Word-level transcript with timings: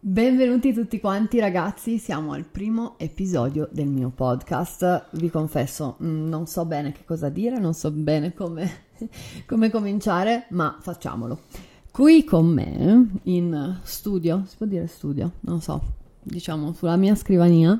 Benvenuti 0.00 0.72
tutti 0.72 1.00
quanti 1.00 1.40
ragazzi, 1.40 1.98
siamo 1.98 2.30
al 2.30 2.44
primo 2.44 2.94
episodio 2.98 3.68
del 3.72 3.88
mio 3.88 4.10
podcast. 4.10 5.08
Vi 5.16 5.28
confesso, 5.28 5.96
mm, 6.00 6.28
non 6.28 6.46
so 6.46 6.64
bene 6.66 6.92
che 6.92 7.04
cosa 7.04 7.28
dire, 7.28 7.58
non 7.58 7.74
so 7.74 7.90
bene 7.90 8.32
come, 8.32 8.70
come 9.44 9.70
cominciare, 9.70 10.46
ma 10.50 10.76
facciamolo. 10.78 11.40
Qui 11.90 12.22
con 12.22 12.46
me, 12.46 13.08
in 13.24 13.80
studio, 13.82 14.44
si 14.46 14.56
può 14.56 14.66
dire 14.66 14.86
studio? 14.86 15.32
Non 15.40 15.60
so, 15.60 15.82
diciamo 16.22 16.72
sulla 16.74 16.96
mia 16.96 17.16
scrivania, 17.16 17.76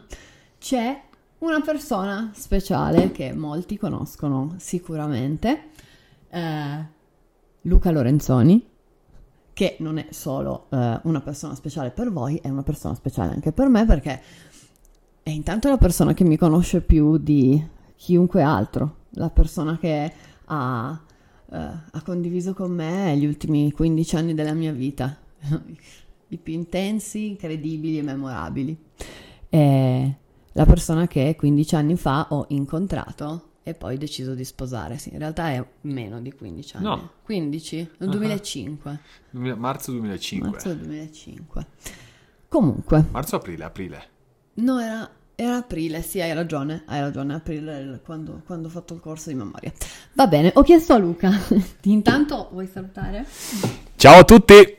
c'è 0.59 1.01
una 1.39 1.61
persona 1.61 2.33
speciale 2.35 3.13
che 3.13 3.33
molti 3.33 3.79
conoscono 3.79 4.57
sicuramente, 4.57 5.69
eh, 6.31 6.85
Luca 7.61 7.93
Lorenzoni 7.93 8.77
che 9.59 9.75
non 9.81 9.99
è 9.99 10.07
solo 10.11 10.67
eh, 10.71 11.01
una 11.03 11.21
persona 11.21 11.57
speciale 11.57 11.91
per 11.91 12.13
voi, 12.13 12.37
è 12.37 12.49
una 12.49 12.63
persona 12.63 12.95
speciale 12.95 13.33
anche 13.33 13.51
per 13.51 13.67
me 13.67 13.85
perché 13.87 14.23
è 15.21 15.31
intanto 15.31 15.69
la 15.69 15.77
persona 15.77 16.15
che 16.15 16.23
mi 16.23 16.37
conosce 16.37 16.81
più 16.81 17.17
di 17.19 17.61
chiunque 17.97 18.41
altro, 18.41 18.99
la 19.15 19.31
persona 19.31 19.77
che 19.77 20.13
ha, 20.45 21.01
eh, 21.51 21.57
ha 21.57 22.03
condiviso 22.05 22.55
con 22.55 22.71
me 22.71 23.17
gli 23.17 23.27
ultimi 23.27 23.73
15 23.73 24.15
anni 24.15 24.35
della 24.35 24.53
mia 24.53 24.71
vita, 24.71 25.17
i 26.29 26.37
più 26.37 26.53
intensi, 26.53 27.27
incredibili 27.27 27.99
e 27.99 28.03
memorabili. 28.03 28.79
È 29.49 30.15
la 30.53 30.67
persona 30.67 31.09
che 31.09 31.35
15 31.37 31.75
anni 31.75 31.97
fa 31.97 32.29
ho 32.31 32.45
incontrato 32.51 33.48
e 33.69 33.75
poi 33.75 33.97
deciso 33.99 34.35
di 34.35 34.45
sposare. 34.45 34.99
Sì, 34.99 35.13
in 35.13 35.19
realtà 35.19 35.51
è 35.51 35.65
meno 35.83 36.21
di 36.21 36.33
15 36.33 36.77
anni. 36.77 36.85
No. 36.87 37.11
15? 37.23 37.77
Nel 37.99 38.09
Ah. 38.09 38.13
2005. 38.13 38.99
Duemila- 39.31 39.57
Marzo 39.57 39.91
2005. 39.93 40.51
Marzo 40.51 40.69
del 40.69 40.79
2005. 40.79 41.67
Comunque, 42.49 43.05
Marzo 43.11 43.37
aprile, 43.37 43.65
aprile. 43.65 44.03
no, 44.55 44.79
era, 44.81 45.09
era 45.35 45.57
aprile, 45.57 46.01
sì, 46.03 46.21
hai 46.21 46.33
ragione, 46.33 46.83
hai 46.87 47.01
ragione, 47.01 47.35
aprile 47.35 47.79
il- 47.81 48.01
quando, 48.05 48.41
quando 48.47 48.69
ho 48.69 48.71
fatto 48.71 48.95
il 48.95 49.01
corso 49.01 49.29
di 49.29 49.35
memoria. 49.35 49.71
Va 50.15 50.27
bene, 50.27 50.51
ho 50.55 50.63
chiesto 50.63 50.95
a 50.95 50.99
Luca. 50.99 51.31
Intanto 51.85 52.49
vuoi 52.51 52.67
salutare? 52.67 53.27
Ciao 53.97 54.21
a 54.21 54.25
tutti! 54.25 54.77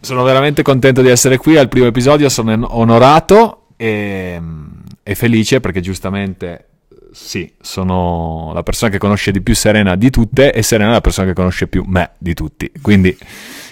Sono 0.00 0.22
veramente 0.22 0.62
contento 0.62 1.00
di 1.02 1.08
essere 1.08 1.38
qui 1.38 1.56
al 1.56 1.68
primo 1.68 1.86
episodio, 1.86 2.28
sono 2.28 2.76
onorato 2.76 3.68
e, 3.76 4.40
e 5.02 5.14
felice 5.14 5.60
perché 5.60 5.80
giustamente 5.80 6.67
sì, 7.20 7.52
sono 7.60 8.52
la 8.54 8.62
persona 8.62 8.92
che 8.92 8.98
conosce 8.98 9.32
di 9.32 9.42
più 9.42 9.54
Serena 9.54 9.96
di 9.96 10.08
tutte 10.08 10.52
e 10.52 10.62
Serena 10.62 10.90
è 10.90 10.92
la 10.92 11.00
persona 11.00 11.26
che 11.26 11.34
conosce 11.34 11.66
più 11.66 11.82
me 11.84 12.12
di 12.16 12.32
tutti. 12.32 12.70
Quindi 12.80 13.14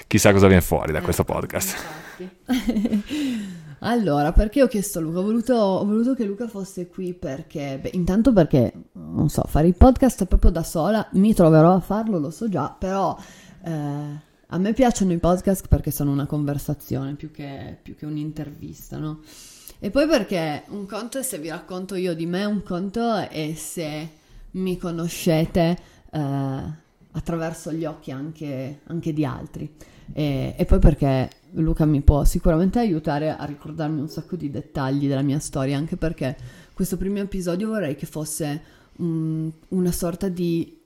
chissà 0.09 0.33
cosa 0.33 0.49
viene 0.49 0.61
fuori 0.61 0.91
da 0.93 1.01
questo 1.01 1.23
podcast. 1.23 1.77
allora, 3.79 4.33
perché 4.33 4.65
ho 4.65 4.67
chiesto 4.67 4.99
a 4.99 5.03
Luca? 5.03 5.21
Ho 5.21 5.23
voluto, 5.23 5.55
ho 5.55 5.85
voluto 5.87 6.15
che 6.15 6.25
Luca 6.25 6.49
fosse 6.49 6.89
qui 6.89 7.15
perché, 7.15 7.79
beh, 7.81 7.93
intanto 7.95 8.33
perché, 8.33 8.73
non 8.93 9.29
so, 9.29 9.45
fare 9.49 9.69
i 9.69 9.75
podcast 9.75 10.27
proprio 10.27 10.51
da 10.51 10.65
sola, 10.65 11.09
mi 11.13 11.33
troverò 11.33 11.73
a 11.73 11.81
farlo, 11.81 12.19
lo 12.19 12.31
so 12.31 12.49
già, 12.49 12.75
però 12.77 13.17
eh, 13.65 13.71
a 13.71 14.59
me 14.59 14.73
piacciono 14.73 15.13
i 15.13 15.19
podcast 15.19 15.69
perché 15.69 15.93
sono 15.93 16.11
una 16.11 16.27
conversazione 16.27 17.15
più 17.15 17.31
che, 17.31 17.79
più 17.81 17.95
che 17.95 18.07
un'intervista, 18.07 18.99
no? 18.99 19.21
E 19.79 19.91
poi 19.91 20.07
perché 20.07 20.63
un 20.69 20.87
conto 20.87 21.19
è 21.19 21.23
se 21.23 21.39
vi 21.39 21.49
racconto 21.49 21.95
io 21.95 22.15
di 22.15 22.27
me, 22.27 22.45
un 22.45 22.63
conto 22.63 23.15
è 23.15 23.53
se 23.55 24.11
mi 24.53 24.79
conoscete 24.79 25.79
eh, 26.11 26.19
attraverso 27.13 27.73
gli 27.73 27.85
occhi 27.85 28.11
anche, 28.11 28.81
anche 28.85 29.13
di 29.13 29.25
altri. 29.25 29.71
E, 30.13 30.55
e 30.57 30.65
poi 30.65 30.79
perché 30.79 31.31
Luca 31.53 31.85
mi 31.85 32.01
può 32.01 32.25
sicuramente 32.25 32.79
aiutare 32.79 33.37
a 33.37 33.45
ricordarmi 33.45 34.01
un 34.01 34.09
sacco 34.09 34.37
di 34.37 34.51
dettagli 34.51 35.09
della 35.09 35.23
mia 35.23 35.39
storia, 35.39 35.77
anche 35.77 35.97
perché 35.97 36.37
questo 36.73 36.97
primo 36.97 37.19
episodio 37.19 37.69
vorrei 37.69 37.97
che 37.97 38.07
fosse 38.07 38.63
un- 38.97 39.51
una 39.69 39.93
sorta 39.93 40.29
di... 40.29 40.81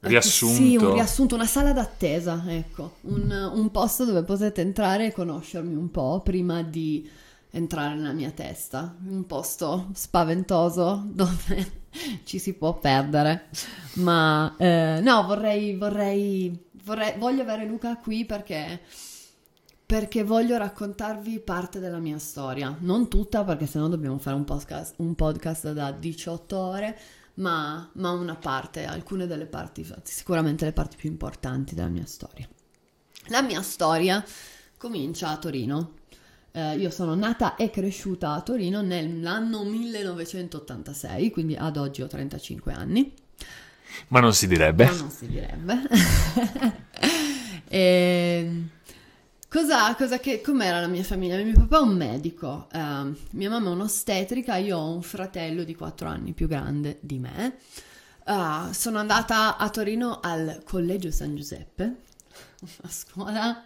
Riassunto. 0.00 0.54
Sì, 0.54 0.76
un 0.76 0.92
riassunto, 0.92 1.34
una 1.34 1.46
sala 1.46 1.72
d'attesa, 1.72 2.44
ecco, 2.46 2.96
un, 3.02 3.50
un 3.54 3.70
posto 3.70 4.04
dove 4.04 4.22
potete 4.22 4.60
entrare 4.60 5.06
e 5.06 5.12
conoscermi 5.12 5.74
un 5.74 5.90
po' 5.90 6.20
prima 6.22 6.62
di 6.62 7.08
entrare 7.50 7.94
nella 7.94 8.12
mia 8.12 8.30
testa, 8.30 8.96
un 9.08 9.26
posto 9.26 9.88
spaventoso 9.94 11.02
dove 11.10 11.72
ci 12.22 12.38
si 12.38 12.54
può 12.54 12.78
perdere, 12.78 13.48
ma 13.94 14.54
eh, 14.56 15.00
no, 15.02 15.24
vorrei, 15.24 15.74
vorrei, 15.74 16.66
vorrei, 16.84 17.14
voglio 17.18 17.42
avere 17.42 17.66
Luca 17.66 17.96
qui 17.96 18.24
perché, 18.24 18.80
perché 19.84 20.22
voglio 20.22 20.56
raccontarvi 20.58 21.40
parte 21.40 21.80
della 21.80 21.98
mia 21.98 22.18
storia, 22.18 22.76
non 22.80 23.08
tutta 23.08 23.42
perché 23.42 23.66
sennò 23.66 23.88
dobbiamo 23.88 24.18
fare 24.18 24.36
un 24.36 24.44
podcast, 24.44 24.94
un 24.98 25.16
podcast 25.16 25.72
da 25.72 25.90
18 25.90 26.56
ore, 26.56 26.98
ma, 27.38 27.88
ma 27.94 28.10
una 28.10 28.36
parte, 28.36 28.84
alcune 28.84 29.26
delle 29.26 29.46
parti, 29.46 29.86
sicuramente 30.02 30.64
le 30.64 30.72
parti 30.72 30.96
più 30.96 31.08
importanti 31.08 31.74
della 31.74 31.88
mia 31.88 32.06
storia. 32.06 32.48
La 33.26 33.42
mia 33.42 33.62
storia 33.62 34.24
comincia 34.76 35.30
a 35.30 35.38
Torino. 35.38 35.94
Eh, 36.52 36.76
io 36.76 36.90
sono 36.90 37.14
nata 37.14 37.56
e 37.56 37.70
cresciuta 37.70 38.32
a 38.32 38.40
Torino 38.40 38.80
nell'anno 38.80 39.64
1986, 39.64 41.30
quindi 41.30 41.54
ad 41.54 41.76
oggi 41.76 42.02
ho 42.02 42.06
35 42.06 42.72
anni. 42.72 43.12
Ma 44.08 44.20
non 44.20 44.32
si 44.32 44.46
direbbe. 44.46 44.84
Ma 44.86 44.96
non 44.96 45.10
si 45.10 45.26
direbbe. 45.26 45.82
e, 47.68 48.62
cosa, 49.48 49.94
cosa 49.94 50.18
che, 50.18 50.40
com'era 50.40 50.80
la 50.80 50.86
mia 50.86 51.02
famiglia? 51.02 51.36
Mio 51.36 51.54
papà 51.54 51.78
è 51.78 51.82
un 51.82 51.96
medico, 51.96 52.68
ehm, 52.72 53.16
mia 53.32 53.50
mamma 53.50 53.70
è 53.70 53.72
un'ostetrica, 53.72 54.56
io 54.56 54.78
ho 54.78 54.92
un 54.92 55.02
fratello 55.02 55.64
di 55.64 55.74
4 55.74 56.08
anni 56.08 56.32
più 56.32 56.46
grande 56.46 56.98
di 57.00 57.18
me. 57.18 57.56
Ah, 58.24 58.70
sono 58.72 58.98
andata 58.98 59.56
a 59.56 59.70
Torino 59.70 60.20
al 60.20 60.62
Collegio 60.64 61.10
San 61.10 61.34
Giuseppe, 61.34 61.82
una 62.82 62.90
scuola, 62.90 63.64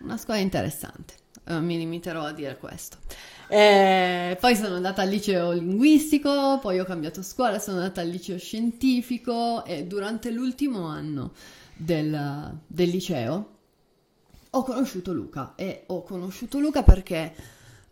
una 0.00 0.16
scuola 0.16 0.38
interessante. 0.38 1.14
Eh, 1.44 1.58
mi 1.58 1.76
limiterò 1.76 2.24
a 2.24 2.32
dire 2.32 2.56
questo. 2.56 2.98
Eh, 3.48 4.38
poi 4.40 4.56
sono 4.56 4.76
andata 4.76 5.02
al 5.02 5.08
liceo 5.08 5.52
linguistico, 5.52 6.58
poi 6.62 6.78
ho 6.78 6.84
cambiato 6.84 7.22
scuola, 7.22 7.58
sono 7.58 7.78
andata 7.78 8.00
al 8.00 8.08
liceo 8.08 8.38
scientifico 8.38 9.64
e 9.64 9.84
durante 9.84 10.30
l'ultimo 10.30 10.86
anno 10.86 11.32
del, 11.74 12.56
del 12.66 12.88
liceo 12.88 13.51
ho 14.54 14.62
conosciuto 14.64 15.12
Luca 15.12 15.54
e 15.56 15.84
ho 15.86 16.02
conosciuto 16.02 16.58
Luca 16.58 16.82
perché 16.82 17.34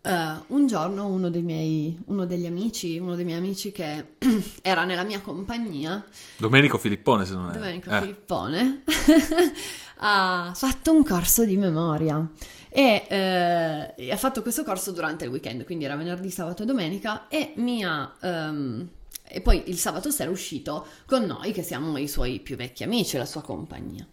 eh, 0.01 0.33
un 0.47 0.67
giorno 0.67 1.07
uno 1.07 1.29
dei 1.29 1.41
miei, 1.41 1.99
uno 2.05 2.25
degli 2.25 2.45
amici, 2.45 2.99
uno 2.99 3.15
dei 3.15 3.25
miei 3.25 3.39
amici 3.39 3.71
che 3.71 4.15
era 4.61 4.83
nella 4.83 5.03
mia 5.03 5.21
compagnia, 5.21 6.03
Domenico 6.37 6.77
Filippone, 6.77 7.25
se 7.25 7.33
non 7.33 7.49
è. 7.49 7.53
Domenico 7.53 7.89
Eh. 7.89 7.99
Filippone, 8.01 8.83
ha 9.97 10.51
fatto 10.53 10.91
un 10.91 11.03
corso 11.03 11.45
di 11.45 11.57
memoria 11.57 12.29
e 12.69 13.05
eh, 13.09 14.11
ha 14.11 14.17
fatto 14.17 14.43
questo 14.43 14.63
corso 14.63 14.91
durante 14.91 15.25
il 15.25 15.31
weekend, 15.31 15.63
quindi 15.63 15.85
era 15.85 15.95
venerdì, 15.95 16.29
sabato 16.29 16.61
e 16.61 16.65
domenica 16.67 17.27
e 17.27 17.53
mi 17.55 17.83
ha... 17.83 18.15
ehm, 18.21 18.89
e 19.33 19.39
poi 19.41 19.63
il 19.67 19.77
sabato 19.77 20.11
sera 20.11 20.29
è 20.29 20.31
uscito 20.33 20.85
con 21.05 21.23
noi 21.23 21.53
che 21.53 21.63
siamo 21.63 21.97
i 21.97 22.07
suoi 22.07 22.39
più 22.39 22.57
vecchi 22.57 22.83
amici, 22.83 23.17
la 23.17 23.25
sua 23.25 23.41
compagnia. 23.41 24.05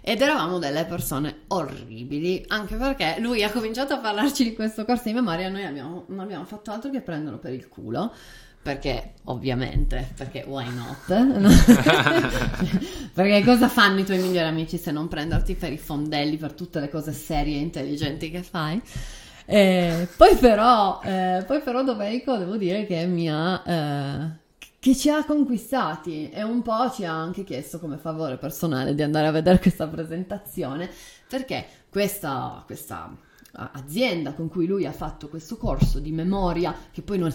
Ed 0.00 0.20
eravamo 0.20 0.58
delle 0.58 0.84
persone 0.84 1.42
orribili, 1.48 2.44
anche 2.48 2.76
perché 2.76 3.16
lui 3.18 3.42
ha 3.42 3.50
cominciato 3.50 3.94
a 3.94 3.98
parlarci 3.98 4.44
di 4.44 4.54
questo 4.54 4.84
corso 4.84 5.04
di 5.06 5.14
memoria 5.14 5.46
e 5.46 5.50
noi 5.50 5.64
abbiamo- 5.64 6.04
non 6.08 6.20
abbiamo 6.20 6.44
fatto 6.44 6.70
altro 6.70 6.90
che 6.90 7.00
prenderlo 7.00 7.38
per 7.38 7.52
il 7.52 7.68
culo. 7.68 8.12
Perché, 8.62 9.14
ovviamente, 9.24 10.12
perché 10.14 10.44
why 10.46 10.66
not? 10.74 11.08
perché 13.14 13.42
cosa 13.42 13.68
fanno 13.68 14.00
i 14.00 14.04
tuoi 14.04 14.18
migliori 14.18 14.48
amici 14.48 14.76
se 14.76 14.90
non 14.90 15.08
prenderti 15.08 15.54
per 15.54 15.72
i 15.72 15.78
fondelli 15.78 16.36
per 16.36 16.52
tutte 16.52 16.78
le 16.78 16.90
cose 16.90 17.12
serie 17.12 17.56
e 17.56 17.60
intelligenti 17.60 18.30
che 18.30 18.42
fai? 18.42 18.80
Eh, 19.46 20.06
poi 20.16 20.36
però, 20.36 21.00
eh, 21.02 21.42
poi 21.46 21.60
però 21.60 21.82
Domenico 21.82 22.36
devo 22.36 22.56
dire 22.56 22.86
che 22.86 23.06
mi 23.06 23.28
ha, 23.30 23.62
eh, 23.66 24.39
che 24.80 24.96
ci 24.96 25.10
ha 25.10 25.24
conquistati 25.24 26.30
e 26.30 26.42
un 26.42 26.62
po' 26.62 26.90
ci 26.90 27.04
ha 27.04 27.12
anche 27.12 27.44
chiesto 27.44 27.78
come 27.78 27.98
favore 27.98 28.38
personale 28.38 28.94
di 28.94 29.02
andare 29.02 29.26
a 29.26 29.30
vedere 29.30 29.58
questa 29.62 29.86
presentazione 29.86 30.90
perché 31.28 31.66
questa, 31.90 32.62
questa 32.64 33.14
azienda 33.52 34.32
con 34.32 34.48
cui 34.48 34.66
lui 34.66 34.86
ha 34.86 34.92
fatto 34.92 35.28
questo 35.28 35.56
corso 35.56 35.98
di 35.98 36.12
memoria, 36.12 36.74
che 36.90 37.02
poi 37.02 37.18
non, 37.18 37.32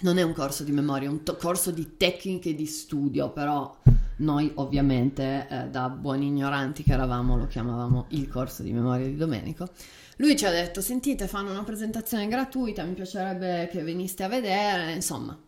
non 0.00 0.18
è 0.18 0.22
un 0.22 0.32
corso 0.32 0.64
di 0.64 0.72
memoria, 0.72 1.08
è 1.08 1.10
un 1.10 1.22
to- 1.22 1.36
corso 1.36 1.70
di 1.70 1.96
tecniche 1.96 2.54
di 2.54 2.66
studio, 2.66 3.30
però 3.30 3.78
noi 4.16 4.50
ovviamente 4.56 5.46
eh, 5.48 5.68
da 5.68 5.88
buoni 5.88 6.26
ignoranti 6.26 6.82
che 6.82 6.92
eravamo 6.92 7.36
lo 7.36 7.46
chiamavamo 7.46 8.06
il 8.08 8.28
corso 8.28 8.62
di 8.62 8.72
memoria 8.72 9.06
di 9.06 9.16
Domenico. 9.16 9.68
Lui 10.16 10.36
ci 10.36 10.44
ha 10.44 10.50
detto, 10.50 10.80
sentite, 10.80 11.28
fanno 11.28 11.50
una 11.50 11.64
presentazione 11.64 12.26
gratuita, 12.26 12.82
mi 12.82 12.94
piacerebbe 12.94 13.68
che 13.70 13.82
veniste 13.82 14.22
a 14.22 14.28
vedere, 14.28 14.92
insomma. 14.92 15.38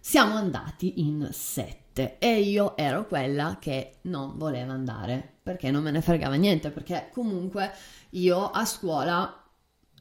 Siamo 0.00 0.34
andati 0.34 1.00
in 1.00 1.28
sette 1.30 2.16
e 2.18 2.40
io 2.40 2.74
ero 2.76 3.06
quella 3.06 3.58
che 3.60 3.98
non 4.02 4.38
voleva 4.38 4.72
andare 4.72 5.34
perché 5.42 5.70
non 5.70 5.82
me 5.82 5.90
ne 5.90 6.00
fregava 6.00 6.36
niente, 6.36 6.70
perché 6.70 7.10
comunque 7.12 7.70
io 8.10 8.50
a 8.50 8.64
scuola 8.64 9.44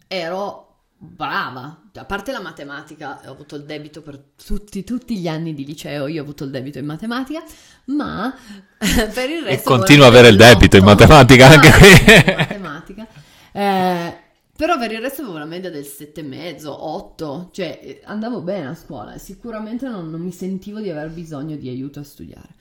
ero 0.07 0.67
brava, 1.01 1.81
a 1.93 2.05
parte 2.05 2.31
la 2.31 2.41
matematica, 2.41 3.21
ho 3.25 3.31
avuto 3.31 3.55
il 3.55 3.63
debito 3.63 4.01
per 4.01 4.21
tutti, 4.45 4.83
tutti 4.83 5.17
gli 5.17 5.27
anni 5.27 5.53
di 5.53 5.65
liceo, 5.65 6.07
io 6.07 6.21
ho 6.21 6.23
avuto 6.23 6.43
il 6.43 6.51
debito 6.51 6.77
in 6.77 6.85
matematica, 6.85 7.43
ma 7.85 8.33
per 8.77 9.29
il 9.29 9.43
resto... 9.43 9.49
E 9.49 9.61
continuo 9.63 10.05
ad 10.05 10.13
avere 10.13 10.29
il 10.29 10.37
debito 10.37 10.77
in 10.77 10.83
matematica 10.83 11.47
anche 11.51 11.71
qui. 11.71 12.35
matematica. 12.35 13.07
Eh, 13.51 14.17
però 14.59 14.77
per 14.77 14.91
il 14.91 14.99
resto 14.99 15.21
avevo 15.21 15.37
la 15.37 15.45
media 15.45 15.69
del 15.69 15.85
7,5, 15.85 16.65
8, 16.67 17.49
cioè 17.53 17.79
eh, 17.81 18.01
andavo 18.03 18.41
bene 18.41 18.67
a 18.67 18.75
scuola 18.75 19.13
e 19.13 19.17
sicuramente 19.17 19.87
non, 19.87 20.09
non 20.09 20.19
mi 20.19 20.33
sentivo 20.33 20.81
di 20.81 20.89
aver 20.89 21.11
bisogno 21.11 21.55
di 21.55 21.69
aiuto 21.69 22.01
a 22.01 22.03
studiare. 22.03 22.55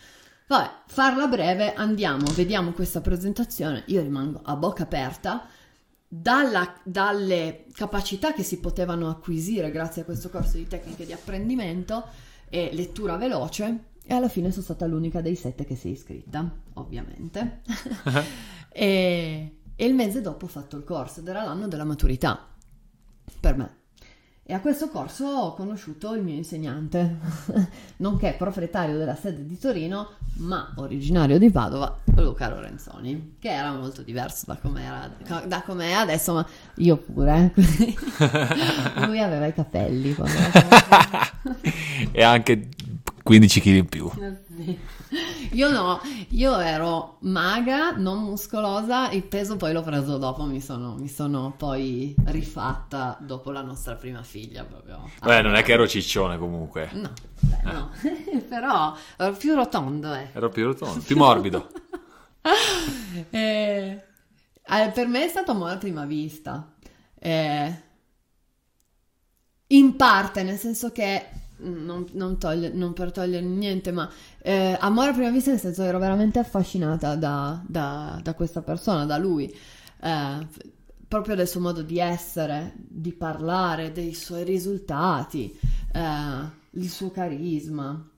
Vabbè, 0.46 0.70
farla 0.86 1.26
breve, 1.26 1.74
andiamo, 1.74 2.30
vediamo 2.36 2.70
questa 2.70 3.00
presentazione, 3.00 3.82
io 3.86 4.00
rimango 4.00 4.40
a 4.44 4.54
bocca 4.54 4.84
aperta 4.84 5.48
dalla, 6.06 6.72
dalle 6.84 7.64
capacità 7.72 8.32
che 8.32 8.44
si 8.44 8.60
potevano 8.60 9.10
acquisire 9.10 9.72
grazie 9.72 10.02
a 10.02 10.04
questo 10.04 10.30
corso 10.30 10.56
di 10.56 10.68
tecniche 10.68 11.04
di 11.04 11.12
apprendimento 11.12 12.04
e 12.48 12.70
lettura 12.74 13.16
veloce 13.16 13.86
e 14.04 14.14
alla 14.14 14.28
fine 14.28 14.52
sono 14.52 14.62
stata 14.62 14.86
l'unica 14.86 15.20
dei 15.20 15.34
sette 15.34 15.64
che 15.64 15.74
si 15.74 15.88
è 15.88 15.90
iscritta, 15.90 16.48
ovviamente. 16.74 17.62
e, 18.70 19.57
e 19.80 19.86
il 19.86 19.94
mese 19.94 20.20
dopo 20.20 20.46
ho 20.46 20.48
fatto 20.48 20.76
il 20.76 20.82
corso 20.82 21.20
ed 21.20 21.28
era 21.28 21.44
l'anno 21.44 21.68
della 21.68 21.84
maturità 21.84 22.48
per 23.38 23.56
me. 23.56 23.76
E 24.42 24.52
a 24.52 24.58
questo 24.58 24.88
corso 24.88 25.24
ho 25.24 25.54
conosciuto 25.54 26.14
il 26.14 26.22
mio 26.22 26.34
insegnante, 26.34 27.16
nonché 27.98 28.34
proprietario 28.36 28.98
della 28.98 29.14
sede 29.14 29.46
di 29.46 29.56
Torino, 29.56 30.14
ma 30.38 30.72
originario 30.78 31.38
di 31.38 31.48
Padova, 31.50 31.96
Luca 32.16 32.48
Lorenzoni, 32.48 33.36
che 33.38 33.50
era 33.50 33.72
molto 33.72 34.02
diverso 34.02 34.46
da 34.46 34.56
come 34.56 34.82
da 35.46 35.62
com'è 35.62 35.92
adesso, 35.92 36.32
ma 36.32 36.46
io 36.76 36.96
pure. 36.96 37.52
Lui 39.06 39.20
aveva 39.20 39.46
i 39.46 39.54
capelli. 39.54 40.16
e 42.10 42.22
anche 42.24 42.68
15 43.22 43.60
kg 43.60 43.66
in 43.66 43.86
più. 43.86 44.10
Sì. 44.56 44.78
Io 45.52 45.70
no, 45.70 46.00
io 46.30 46.58
ero 46.58 47.16
magra, 47.20 47.92
non 47.92 48.22
muscolosa, 48.22 49.10
il 49.10 49.22
peso 49.24 49.56
poi 49.56 49.72
l'ho 49.72 49.82
preso 49.82 50.18
dopo, 50.18 50.44
mi 50.44 50.60
sono, 50.60 50.94
mi 50.98 51.08
sono 51.08 51.54
poi 51.56 52.14
rifatta 52.26 53.16
dopo 53.20 53.50
la 53.50 53.62
nostra 53.62 53.94
prima 53.94 54.22
figlia 54.22 54.64
proprio. 54.64 55.08
Beh, 55.22 55.42
non 55.42 55.54
è 55.54 55.62
che 55.62 55.72
ero 55.72 55.88
ciccione 55.88 56.36
comunque. 56.36 56.90
No, 56.92 57.12
beh, 57.40 57.58
eh. 57.64 57.72
no. 57.72 57.90
però 58.48 58.94
ero 59.16 59.32
più 59.32 59.54
rotondo. 59.54 60.12
Eh. 60.12 60.28
Ero 60.32 60.48
più 60.50 60.64
rotondo, 60.66 61.02
più 61.02 61.16
morbido. 61.16 61.70
eh, 63.30 64.02
eh, 64.62 64.90
per 64.92 65.06
me 65.06 65.24
è 65.24 65.28
stato 65.28 65.52
amore 65.52 65.72
a 65.72 65.78
prima 65.78 66.04
vista. 66.04 66.74
Eh, 67.18 67.82
in 69.68 69.96
parte, 69.96 70.42
nel 70.42 70.58
senso 70.58 70.92
che 70.92 71.26
non, 71.58 72.06
non, 72.12 72.38
toglie, 72.38 72.70
non, 72.70 72.92
per 72.92 73.12
togliere 73.12 73.44
niente, 73.44 73.92
ma 73.92 74.08
eh, 74.48 74.78
amore 74.80 75.10
a 75.10 75.12
prima 75.12 75.28
vista 75.28 75.50
nel 75.50 75.60
senso 75.60 75.82
che 75.82 75.88
ero 75.88 75.98
veramente 75.98 76.38
affascinata 76.38 77.16
da, 77.16 77.62
da, 77.66 78.18
da 78.22 78.32
questa 78.32 78.62
persona, 78.62 79.04
da 79.04 79.18
lui, 79.18 79.54
eh, 80.00 80.46
proprio 81.06 81.34
del 81.34 81.46
suo 81.46 81.60
modo 81.60 81.82
di 81.82 81.98
essere, 81.98 82.72
di 82.74 83.12
parlare, 83.12 83.92
dei 83.92 84.14
suoi 84.14 84.44
risultati, 84.44 85.54
eh, 85.92 86.56
il 86.70 86.88
suo 86.88 87.10
carisma 87.10 88.08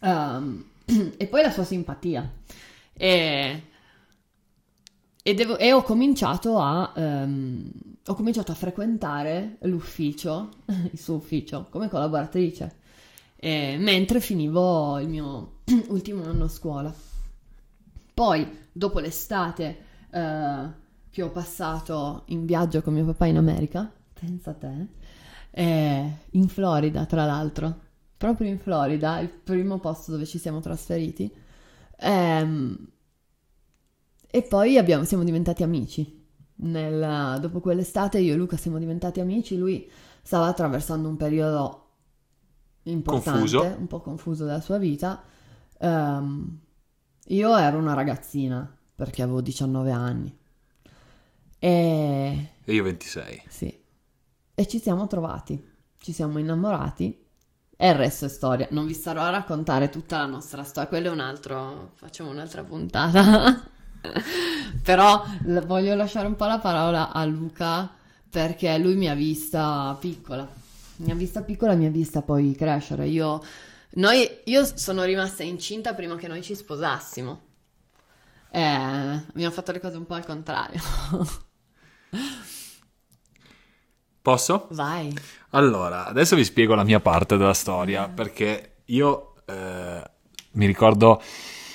um, 0.00 0.64
e 1.18 1.26
poi 1.26 1.42
la 1.42 1.50
sua 1.50 1.64
simpatia. 1.64 2.32
E, 2.94 3.62
e, 5.22 5.34
devo, 5.34 5.58
e 5.58 5.70
ho 5.70 5.82
cominciato 5.82 6.58
a... 6.58 6.92
Um, 6.94 7.70
ho 8.08 8.14
cominciato 8.14 8.52
a 8.52 8.54
frequentare 8.54 9.56
l'ufficio, 9.62 10.48
il 10.92 10.98
suo 10.98 11.16
ufficio, 11.16 11.66
come 11.70 11.88
collaboratrice, 11.88 12.76
eh, 13.46 13.76
mentre 13.78 14.18
finivo 14.18 14.98
il 14.98 15.08
mio 15.08 15.58
ultimo 15.90 16.24
anno 16.24 16.44
a 16.44 16.48
scuola. 16.48 16.92
Poi, 18.12 18.44
dopo 18.72 18.98
l'estate 18.98 19.78
eh, 20.10 20.68
che 21.08 21.22
ho 21.22 21.30
passato 21.30 22.24
in 22.26 22.44
viaggio 22.44 22.82
con 22.82 22.92
mio 22.92 23.04
papà 23.04 23.26
in 23.26 23.36
America, 23.36 23.88
pensa 24.18 24.50
a 24.50 24.54
te, 24.54 24.86
eh, 25.52 26.10
in 26.30 26.48
Florida 26.48 27.06
tra 27.06 27.24
l'altro, 27.24 27.82
proprio 28.16 28.48
in 28.48 28.58
Florida, 28.58 29.20
il 29.20 29.28
primo 29.28 29.78
posto 29.78 30.10
dove 30.10 30.26
ci 30.26 30.38
siamo 30.38 30.58
trasferiti, 30.58 31.32
ehm, 32.00 32.88
e 34.28 34.42
poi 34.42 34.76
abbiamo, 34.76 35.04
siamo 35.04 35.22
diventati 35.22 35.62
amici. 35.62 36.24
Nel, 36.58 37.38
dopo 37.40 37.60
quell'estate 37.60 38.18
io 38.18 38.32
e 38.34 38.36
Luca 38.36 38.56
siamo 38.56 38.78
diventati 38.78 39.20
amici, 39.20 39.56
lui 39.56 39.88
stava 40.20 40.46
attraversando 40.46 41.08
un 41.08 41.16
periodo 41.16 41.85
confuso. 43.02 43.62
un 43.78 43.86
po' 43.86 44.00
confuso 44.00 44.44
della 44.44 44.60
sua 44.60 44.78
vita. 44.78 45.22
Um, 45.78 46.58
io 47.26 47.56
ero 47.56 47.78
una 47.78 47.94
ragazzina 47.94 48.76
perché 48.94 49.22
avevo 49.22 49.40
19 49.40 49.90
anni. 49.90 50.38
E... 51.58 52.52
e 52.64 52.72
io 52.72 52.82
26. 52.82 53.42
Sì. 53.48 53.84
E 54.54 54.66
ci 54.66 54.78
siamo 54.78 55.06
trovati, 55.06 55.62
ci 55.98 56.12
siamo 56.12 56.38
innamorati 56.38 57.24
e 57.76 57.88
il 57.88 57.94
resto 57.94 58.24
è 58.24 58.28
storia. 58.28 58.68
Non 58.70 58.86
vi 58.86 58.94
starò 58.94 59.22
a 59.22 59.30
raccontare 59.30 59.90
tutta 59.90 60.18
la 60.18 60.26
nostra 60.26 60.62
storia, 60.64 60.88
quello 60.88 61.08
è 61.08 61.12
un 61.12 61.20
altro, 61.20 61.92
facciamo 61.94 62.30
un'altra 62.30 62.62
puntata. 62.64 63.62
Però 64.82 65.24
voglio 65.66 65.94
lasciare 65.94 66.26
un 66.26 66.36
po' 66.36 66.46
la 66.46 66.58
parola 66.58 67.12
a 67.12 67.24
Luca 67.24 67.90
perché 68.30 68.78
lui 68.78 68.94
mi 68.94 69.08
ha 69.08 69.14
vista 69.14 69.96
piccola. 70.00 70.48
Mi 70.98 71.10
ha 71.10 71.14
vista 71.14 71.42
piccola 71.42 71.72
e 71.72 71.76
mi 71.76 71.86
ha 71.86 71.90
vista 71.90 72.22
poi 72.22 72.54
crescere. 72.54 73.06
Io, 73.06 73.42
noi, 73.94 74.28
io 74.44 74.64
sono 74.76 75.04
rimasta 75.04 75.42
incinta 75.42 75.94
prima 75.94 76.16
che 76.16 76.28
noi 76.28 76.42
ci 76.42 76.54
sposassimo. 76.54 77.40
Eh, 78.50 78.60
abbiamo 78.62 79.52
fatto 79.52 79.72
le 79.72 79.80
cose 79.80 79.96
un 79.96 80.06
po' 80.06 80.14
al 80.14 80.24
contrario. 80.24 80.80
Posso? 84.22 84.66
Vai. 84.70 85.14
Allora, 85.50 86.06
adesso 86.06 86.34
vi 86.34 86.44
spiego 86.44 86.74
la 86.74 86.82
mia 86.82 87.00
parte 87.00 87.36
della 87.36 87.54
storia 87.54 88.08
perché 88.08 88.78
io 88.86 89.34
eh, 89.44 90.02
mi 90.52 90.66
ricordo 90.66 91.22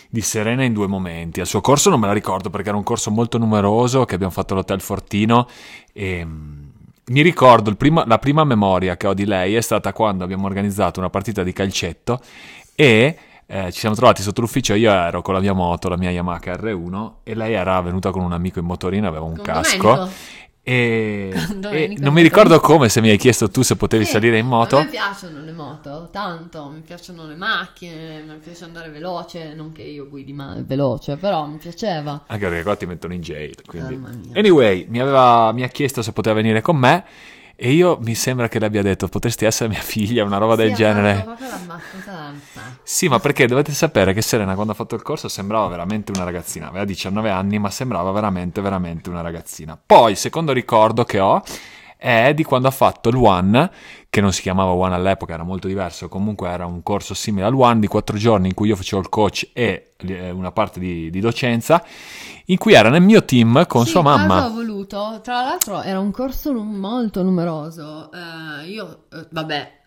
di 0.09 0.19
Serena 0.21 0.63
in 0.63 0.74
due 0.74 0.88
momenti. 0.88 1.39
Al 1.39 1.47
suo 1.47 1.62
corso 1.62 1.89
non 1.89 2.01
me 2.01 2.07
la 2.07 2.13
ricordo 2.13 2.50
perché 2.50 2.67
era 2.67 2.77
un 2.77 2.83
corso 2.83 3.09
molto 3.09 3.38
numeroso 3.38 4.03
che 4.03 4.15
abbiamo 4.15 4.33
fatto 4.33 4.53
all'Hotel 4.53 4.81
Fortino 4.81 5.47
e 5.94 6.25
mm, 6.25 6.60
mi 7.12 7.22
ricordo 7.22 7.74
prima, 7.75 8.03
la 8.08 8.18
prima 8.18 8.44
memoria 8.44 8.98
che 8.98 9.08
ho 9.08 9.13
di 9.13 9.25
lei 9.25 9.56
è 9.56 9.62
stata 9.62 9.94
quando 9.94 10.24
abbiamo 10.24 10.46
organizzato 10.46 11.00
una 11.00 11.10
partita 11.10 11.44
di 11.44 11.53
calcetto 11.53 12.20
e 12.75 13.18
eh, 13.46 13.72
ci 13.72 13.80
siamo 13.80 13.96
trovati 13.96 14.22
sotto 14.22 14.41
l'ufficio, 14.41 14.74
io 14.74 14.91
ero 14.91 15.22
con 15.22 15.34
la 15.34 15.41
mia 15.41 15.53
moto, 15.53 15.89
la 15.89 15.98
mia 15.98 16.10
Yamaha 16.10 16.39
R1 16.39 17.12
e 17.24 17.36
lei 17.36 17.53
era 17.53 17.82
venuta 17.82 18.12
con 18.12 18.24
un 18.24 18.32
amico 18.32 18.60
in 18.60 18.65
motorino, 18.65 19.08
aveva 19.08 19.25
un 19.25 19.36
con 19.36 19.44
casco 19.44 19.77
Domenico. 19.77 20.12
E, 20.63 21.34
e 21.72 21.96
non 21.98 22.13
mi 22.13 22.22
ricordo 22.22 22.60
come 22.60 22.88
se 22.88 23.01
mi 23.01 23.10
hai 23.10 23.18
chiesto 23.18 23.50
tu 23.50 23.63
se 23.63 23.75
potevi 23.75 24.06
sì, 24.06 24.12
salire 24.12 24.38
in 24.38 24.46
moto. 24.46 24.77
A 24.77 24.84
me 24.84 24.89
piacciono 24.89 25.44
le 25.44 25.51
moto, 25.51 26.10
tanto, 26.12 26.70
mi 26.70 26.82
piacciono 26.82 27.25
le 27.25 27.36
macchine, 27.36 28.22
mi 28.22 28.38
piace 28.38 28.63
andare 28.65 28.89
veloce, 28.89 29.53
non 29.56 29.72
che 29.72 29.82
io 29.82 30.08
guidi 30.08 30.34
ma 30.34 30.56
veloce, 30.60 31.18
però 31.18 31.48
mi 31.48 31.58
piaceva. 31.58 32.24
Anche 32.27 32.48
perché 32.48 32.63
qua 32.63 32.75
ti 32.75 32.86
mettono 32.86 33.13
in 33.13 33.22
jail. 33.22 33.56
Quindi. 33.65 34.00
Anyway, 34.34 34.86
mi, 34.88 35.01
aveva, 35.01 35.51
mi 35.51 35.63
ha 35.63 35.68
chiesto 35.68 36.01
se 36.01 36.13
poteva 36.13 36.36
venire 36.36 36.62
con 36.62 36.77
me 36.77 37.06
e 37.63 37.74
io 37.74 38.00
mi 38.01 38.15
sembra 38.15 38.48
che 38.48 38.58
le 38.58 38.65
abbia 38.65 38.82
detto 38.82 39.08
potresti 39.08 39.46
essere 39.46 39.70
mia 39.70 39.82
figlia, 39.82 40.24
una 40.24 40.39
roba 40.39 40.56
sì, 40.56 40.63
del 40.63 40.74
genere. 40.74 41.27
Sì, 42.82 43.08
ma 43.08 43.20
perché 43.20 43.46
dovete 43.46 43.72
sapere 43.72 44.13
che 44.13 44.24
Serena 44.24 44.56
quando 44.56 44.72
ha 44.72 44.75
fatto 44.75 44.96
il 44.96 45.03
corso 45.03 45.27
sembrava 45.27 45.68
veramente 45.68 46.12
una 46.12 46.24
ragazzina, 46.24 46.70
aveva 46.70 46.86
19 46.86 47.30
anni, 47.30 47.60
ma 47.60 47.70
sembrava 47.70 48.10
veramente, 48.10 48.62
veramente 48.62 49.12
una 49.12 49.22
ragazzina. 49.22 49.80
Poi, 49.86 50.15
secondo 50.15 50.53
ricordo 50.53 51.03
che 51.03 51.20
ho, 51.20 51.44
è 52.01 52.34
di 52.34 52.43
quando 52.43 52.67
ha 52.67 52.72
fatto 52.72 53.10
il 53.10 53.15
One, 53.15 53.70
che 54.10 54.22
non 54.22 54.34
si 54.34 54.41
chiamava 54.41 54.72
One 54.72 54.96
all'epoca, 54.96 55.36
era 55.36 55.43
molto 55.43 55.67
diverso, 55.67 56.10
comunque 56.10 56.50
era 56.50 56.65
un 56.65 56.81
corso 56.81 57.13
simile 57.13 57.46
al 57.46 57.53
One 57.53 57.79
di 57.79 57.86
quattro 57.86 58.17
giorni 58.17 58.48
in 58.48 58.55
cui 58.55 58.70
io 58.70 58.75
facevo 58.75 59.03
il 59.03 59.10
coach 59.10 59.51
e 59.53 59.91
eh, 59.98 60.31
una 60.31 60.51
parte 60.51 60.79
di, 60.79 61.12
di 61.12 61.20
docenza, 61.20 61.86
in 62.46 62.58
cui 62.58 62.74
era 62.74 62.89
nel 62.89 63.03
mio 63.03 63.24
team 63.24 63.67
con 63.67 63.86
sì, 63.86 63.91
sua 63.91 64.01
mamma. 64.01 64.48
ho 64.48 64.51
voluto, 64.51 65.20
tra 65.22 65.43
l'altro 65.43 65.84
era 65.84 66.00
un 66.00 66.10
corso 66.10 66.51
molto 66.53 67.22
numeroso, 67.22 68.10
uh, 68.12 68.65
io, 68.67 69.03
uh, 69.12 69.27
vabbè, 69.29 69.79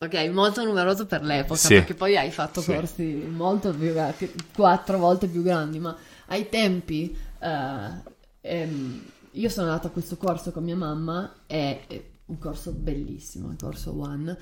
Ok, 0.00 0.14
molto 0.32 0.64
numeroso 0.64 1.06
per 1.06 1.24
l'epoca, 1.24 1.58
sì. 1.58 1.74
perché 1.74 1.94
poi 1.94 2.16
hai 2.16 2.30
fatto 2.30 2.60
sì. 2.60 2.72
corsi 2.72 3.02
molto 3.04 3.74
più, 3.74 3.92
più, 4.16 4.30
quattro 4.54 4.96
volte 4.96 5.26
più 5.26 5.42
grandi, 5.42 5.80
ma 5.80 5.94
ai 6.26 6.48
tempi 6.48 7.18
uh, 7.40 8.00
ehm, 8.40 9.02
io 9.32 9.48
sono 9.48 9.68
andata 9.68 9.88
a 9.88 9.90
questo 9.90 10.16
corso 10.16 10.52
con 10.52 10.64
mia 10.64 10.76
mamma, 10.76 11.42
è, 11.46 11.80
un 12.26 12.38
corso 12.38 12.72
bellissimo, 12.72 13.50
il 13.50 13.56
corso 13.60 13.98
One. 13.98 14.36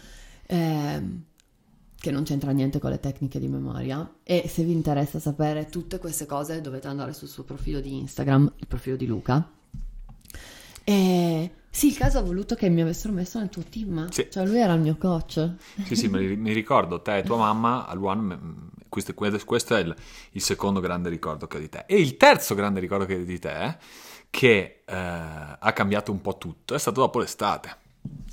Eh, 0.47 1.02
che 1.99 2.11
non 2.11 2.25
c'entra 2.25 2.50
niente 2.52 2.78
con 2.78 2.90
le 2.90 3.00
tecniche 3.00 3.40
di 3.40 3.49
memoria 3.49 4.19
e 4.23 4.47
se 4.49 4.62
vi 4.62 4.73
interessa 4.73 5.19
sapere 5.19 5.69
tutte 5.71 5.99
queste 5.99 6.26
cose 6.26 6.61
dovete 6.61 6.87
andare 6.88 7.12
sul 7.12 7.26
suo 7.26 7.43
profilo 7.43 7.81
di 7.81 7.97
Instagram, 7.97 8.52
il 8.57 8.66
profilo 8.66 8.97
di 8.97 9.07
Luca. 9.07 9.50
E 10.85 11.50
sì, 11.69 11.88
il 11.88 11.97
caso 11.97 12.19
ha 12.19 12.23
voluto 12.23 12.55
che 12.55 12.69
mi 12.69 12.81
avessero 12.81 13.12
messo 13.12 13.38
nel 13.38 13.49
tuo 13.49 13.62
team, 13.69 14.09
Sì. 14.11 14.28
cioè 14.31 14.47
lui 14.47 14.59
era 14.59 14.73
il 14.75 14.81
mio 14.81 14.97
coach. 14.97 15.50
Sì, 15.85 15.97
sì, 15.97 16.09
mi, 16.09 16.52
ricordo 16.52 17.02
te 17.02 17.19
e 17.19 17.23
tua 17.23 17.37
mamma 17.37 17.87
al 17.87 18.02
One. 18.02 18.35
mm, 18.37 18.52
Questo, 18.88 19.12
questo 19.12 19.75
è 19.76 19.81
il, 19.81 19.95
il 20.33 20.40
secondo 20.40 20.81
grande 20.81 21.09
ricordo 21.09 21.47
che 21.47 21.57
ho 21.57 21.61
di 21.61 21.69
te. 21.69 21.85
E 21.87 22.00
il 22.00 22.16
terzo 22.16 22.55
grande 22.55 22.81
ricordo 22.81 23.05
che 23.05 23.16
ho 23.16 23.25
di 23.25 23.38
te, 23.38 23.76
che 24.30 24.83
eh, 24.85 24.95
ha 24.95 25.73
cambiato 25.73 26.12
un 26.12 26.21
po' 26.21 26.37
tutto, 26.38 26.75
è 26.75 26.78
stato 26.78 27.00
dopo 27.00 27.18
l'estate. 27.18 27.76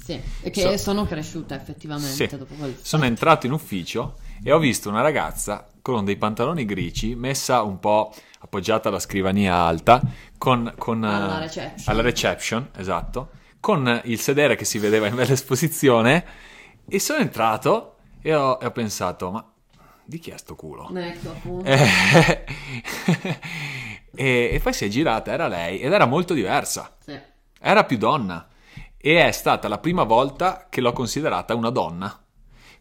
Sì, 0.04 0.20
e 0.42 0.50
che 0.50 0.62
So- 0.62 0.78
sono 0.78 1.06
cresciuta 1.06 1.56
effettivamente 1.56 2.28
Sì. 2.30 2.38
dopo 2.38 2.54
quel... 2.56 2.78
Sono 2.82 3.06
entrato 3.06 3.46
in 3.46 3.54
ufficio 3.54 4.18
e 4.44 4.52
ho 4.52 4.60
visto 4.60 4.90
una 4.90 5.02
ragazza 5.02 5.66
con 5.82 6.04
dei 6.06 6.18
pantaloni 6.18 6.66
grigi, 6.66 7.16
messa 7.16 7.62
un 7.62 7.80
po' 7.80 8.14
appoggiata 8.40 8.90
alla 8.90 9.00
scrivania 9.00 9.56
alta, 9.56 10.02
con, 10.38 10.74
con, 10.78 11.04
Alla 11.04 11.38
eh, 11.38 11.40
reception. 11.46 11.84
alla 11.86 12.02
reception, 12.02 12.70
esatto, 12.76 13.30
con 13.62 14.02
il 14.06 14.20
sedere 14.20 14.56
che 14.58 14.66
si 14.66 14.78
vedeva 14.80 15.08
in 15.08 15.16
bella 15.16 15.32
esposizione. 15.32 16.26
E 16.86 17.00
sono 17.00 17.20
entrato 17.20 17.96
e 18.22 18.36
ho, 18.36 18.58
e 18.62 18.66
ho 18.66 18.72
pensato, 18.72 19.32
ma 19.32 19.46
di 20.06 20.20
chi 20.20 20.32
è 20.32 20.38
sto 20.38 20.56
culo? 20.56 20.90
Ecco, 20.94 21.30
appunto. 21.30 21.66
Eh, 21.70 22.44
e, 24.16 24.50
e 24.54 24.60
poi 24.62 24.74
si 24.74 24.86
è 24.86 24.88
girata, 24.88 25.32
era 25.32 25.48
lei 25.48 25.80
ed 25.80 25.92
era 25.92 26.06
molto 26.06 26.34
diversa, 26.34 26.96
Sì. 27.00 27.18
era 27.60 27.84
più 27.86 27.98
donna 27.98 28.48
e 28.98 29.26
è 29.26 29.32
stata 29.32 29.68
la 29.68 29.80
prima 29.80 30.04
volta 30.04 30.68
che 30.70 30.82
l'ho 30.82 30.94
considerata 30.94 31.56
una 31.56 31.70
donna 31.70 32.18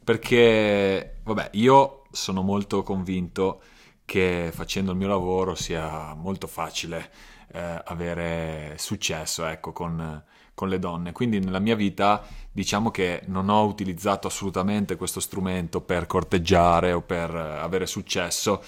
perché, 0.05 1.21
vabbè, 1.23 1.51
io 1.53 2.03
sono 2.11 2.43
molto 2.43 2.83
convinto 2.83 3.63
che 4.05 4.51
facendo 4.53 4.91
il 4.91 4.97
mio 4.97 5.09
lavoro 5.09 5.55
sia 5.55 6.13
molto 6.15 6.47
facile 6.47 7.11
eh, 7.53 7.83
avere 7.85 8.75
successo, 8.79 9.47
ecco, 9.47 9.73
con, 9.73 10.23
con 10.55 10.69
le 10.69 10.79
donne. 10.79 11.13
Quindi 11.13 11.39
nella 11.39 11.61
mia 11.61 11.77
vita 11.77 12.23
diciamo 12.51 12.91
che 12.91 13.23
non 13.27 13.49
ho 13.49 13.65
utilizzato 13.65 14.27
assolutamente 14.27 14.97
questo 14.97 15.21
strumento 15.21 15.81
per 15.81 16.07
corteggiare 16.07 16.93
o 16.93 17.01
per 17.01 17.35
eh, 17.35 17.59
avere 17.61 17.87
successo 17.87 18.63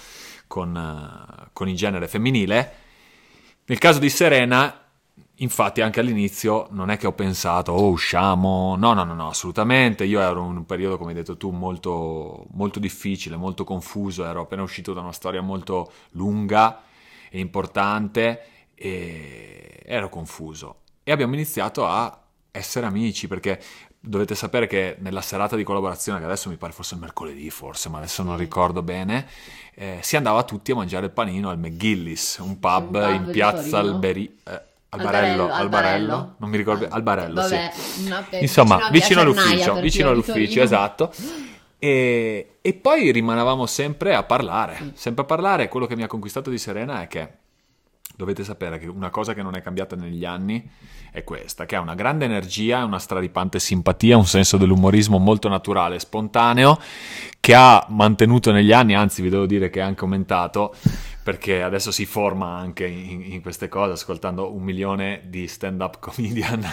con, 0.47 0.75
eh, 0.75 1.49
con 1.53 1.69
il 1.69 1.75
genere 1.75 2.07
femminile. 2.07 2.73
Nel 3.65 3.77
caso 3.77 3.99
di 3.99 4.09
Serena, 4.09 4.81
infatti, 5.35 5.81
anche 5.81 5.99
all'inizio 5.99 6.67
non 6.71 6.89
è 6.89 6.97
che 6.97 7.07
ho 7.07 7.13
pensato, 7.13 7.71
oh, 7.71 7.89
usciamo. 7.89 8.75
No, 8.75 8.93
no, 8.93 9.03
no, 9.03 9.13
no, 9.13 9.29
assolutamente. 9.29 10.03
Io 10.05 10.19
ero 10.19 10.45
in 10.45 10.57
un 10.57 10.65
periodo, 10.65 10.97
come 10.97 11.11
hai 11.11 11.15
detto 11.15 11.37
tu, 11.37 11.49
molto, 11.51 12.45
molto 12.51 12.79
difficile, 12.79 13.35
molto 13.35 13.63
confuso. 13.63 14.25
Ero 14.25 14.41
appena 14.41 14.61
uscito 14.61 14.93
da 14.93 15.01
una 15.01 15.11
storia 15.11 15.41
molto 15.41 15.91
lunga 16.11 16.83
e 17.29 17.39
importante 17.39 18.41
e 18.75 19.81
ero 19.85 20.09
confuso. 20.09 20.81
E 21.03 21.11
abbiamo 21.11 21.33
iniziato 21.33 21.85
a 21.85 22.24
essere 22.55 22.85
amici 22.85 23.27
perché 23.27 23.59
dovete 23.99 24.35
sapere 24.35 24.67
che 24.67 24.95
nella 24.99 25.21
serata 25.21 25.55
di 25.55 25.63
collaborazione, 25.63 26.19
che 26.19 26.25
adesso 26.25 26.49
mi 26.49 26.57
pare 26.57 26.71
fosse 26.73 26.93
il 26.95 26.99
mercoledì 27.01 27.49
forse, 27.49 27.89
ma 27.89 27.97
adesso 27.97 28.21
non 28.23 28.37
ricordo 28.37 28.81
bene, 28.83 29.27
eh, 29.73 29.97
si 30.01 30.15
andava 30.15 30.43
tutti 30.43 30.71
a 30.71 30.75
mangiare 30.75 31.05
il 31.07 31.11
panino 31.11 31.49
al 31.49 31.57
McGillis, 31.57 32.37
un 32.39 32.59
pub, 32.59 32.95
Un 32.95 33.01
pub 33.01 33.25
in 33.25 33.31
piazza? 33.31 33.79
Alberi... 33.79 34.37
eh, 34.43 34.51
Al 34.89 34.99
Albarello, 35.01 35.27
Barello, 35.27 35.43
al 35.53 35.59
Albarello, 35.61 36.07
Barello. 36.07 36.35
non 36.37 36.49
mi 36.49 36.57
ricordo, 36.57 36.85
Ah, 36.85 36.89
Albarello, 36.91 37.33
vabbè, 37.41 37.71
sì. 37.73 38.13
pe- 38.29 38.37
Insomma, 38.39 38.89
vicino 38.91 39.21
all'ufficio, 39.21 39.73
vicino 39.81 40.09
all'ufficio, 40.11 40.61
esatto. 40.61 41.11
E, 41.77 42.57
e 42.61 42.73
poi 42.73 43.11
rimanevamo 43.11 43.65
sempre 43.65 44.15
a 44.15 44.23
parlare, 44.23 44.91
sempre 44.95 45.23
a 45.23 45.27
parlare. 45.27 45.67
Quello 45.67 45.85
che 45.85 45.95
mi 45.95 46.03
ha 46.03 46.07
conquistato 46.07 46.49
di 46.49 46.57
Serena 46.57 47.01
è 47.01 47.07
che 47.07 47.27
dovete 48.15 48.43
sapere 48.43 48.79
che 48.79 48.87
una 48.87 49.09
cosa 49.09 49.33
che 49.33 49.41
non 49.41 49.55
è 49.55 49.61
cambiata 49.61 49.95
negli 49.95 50.25
anni 50.25 50.67
è 51.11 51.23
questa, 51.23 51.65
che 51.65 51.75
ha 51.75 51.79
una 51.79 51.95
grande 51.95 52.25
energia, 52.25 52.83
una 52.83 52.99
straripante 52.99 53.59
simpatia, 53.59 54.17
un 54.17 54.25
senso 54.25 54.57
dell'umorismo 54.57 55.17
molto 55.17 55.47
naturale, 55.47 55.99
spontaneo, 55.99 56.79
che 57.39 57.53
ha 57.53 57.85
mantenuto 57.89 58.51
negli 58.51 58.71
anni, 58.71 58.95
anzi 58.95 59.21
vi 59.21 59.29
devo 59.29 59.45
dire 59.45 59.69
che 59.69 59.79
è 59.79 59.83
anche 59.83 60.01
aumentato, 60.01 60.75
perché 61.25 61.63
adesso 61.63 61.89
si 61.89 62.05
forma 62.05 62.55
anche 62.55 62.85
in, 62.85 63.23
in 63.33 63.41
queste 63.41 63.67
cose, 63.67 63.93
ascoltando 63.93 64.53
un 64.53 64.61
milione 64.61 65.23
di 65.25 65.47
stand-up 65.47 65.97
comedian 65.99 66.63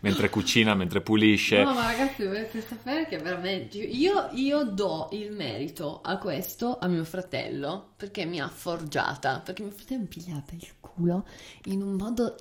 mentre 0.00 0.28
cucina, 0.28 0.74
mentre 0.74 1.00
pulisce. 1.00 1.62
No, 1.62 1.72
ma 1.72 1.86
ragazzi, 1.86 2.24
dovete 2.24 2.60
sapere 2.60 3.06
che 3.06 3.16
veramente 3.16 3.78
io, 3.78 4.28
io 4.32 4.64
do 4.64 5.08
il 5.12 5.32
merito 5.32 6.02
a 6.02 6.18
questo 6.18 6.76
a 6.78 6.88
mio 6.88 7.04
fratello 7.04 7.92
perché 7.96 8.26
mi 8.26 8.38
ha 8.38 8.48
forgiata. 8.48 9.40
Perché 9.42 9.62
mio 9.62 9.72
fratello 9.72 10.00
mi 10.00 10.08
pigliava 10.08 10.42
il 10.60 10.74
culo 10.80 11.26
in 11.64 11.82
un 11.82 11.92
modo 11.94 12.36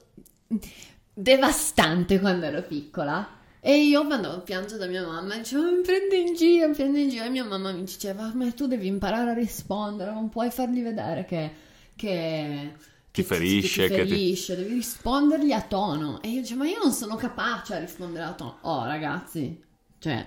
devastante 1.13 2.19
quando 2.19 2.45
ero 2.45 2.61
piccola. 2.63 3.37
E 3.61 3.75
io 3.83 4.01
andavo 4.01 4.35
a 4.35 4.39
piangere 4.39 4.77
da 4.79 4.87
mia 4.87 5.05
mamma 5.05 5.35
e 5.35 5.39
dicevo 5.39 5.63
mi 5.63 5.81
prende 5.81 6.15
in 6.15 6.33
giro, 6.33 6.67
mi 6.69 6.73
prende 6.75 7.01
in 7.01 7.09
giro. 7.09 7.25
E 7.25 7.29
mia 7.29 7.43
mamma 7.43 7.71
mi 7.73 7.83
diceva 7.83 8.31
ma 8.33 8.49
tu 8.53 8.67
devi 8.67 8.87
imparare 8.87 9.31
a 9.31 9.33
rispondere, 9.33 10.11
non 10.13 10.29
puoi 10.29 10.49
fargli 10.51 10.81
vedere 10.81 11.25
che... 11.25 11.51
che 11.95 12.73
Ti 13.11 13.23
ferisce, 13.23 13.89
ti 13.89 13.89
ti- 13.89 13.95
ferisce, 13.95 14.55
devi 14.55 14.73
rispondergli 14.75 15.51
a 15.51 15.61
tono. 15.61 16.21
E 16.21 16.29
io 16.29 16.41
dicevo, 16.41 16.63
ma 16.63 16.69
io 16.69 16.77
non 16.81 16.91
sono 16.93 17.15
capace 17.15 17.75
a 17.75 17.79
rispondere 17.79 18.23
a 18.25 18.33
tono. 18.33 18.59
Oh, 18.61 18.85
ragazzi, 18.85 19.61
cioè, 19.97 20.25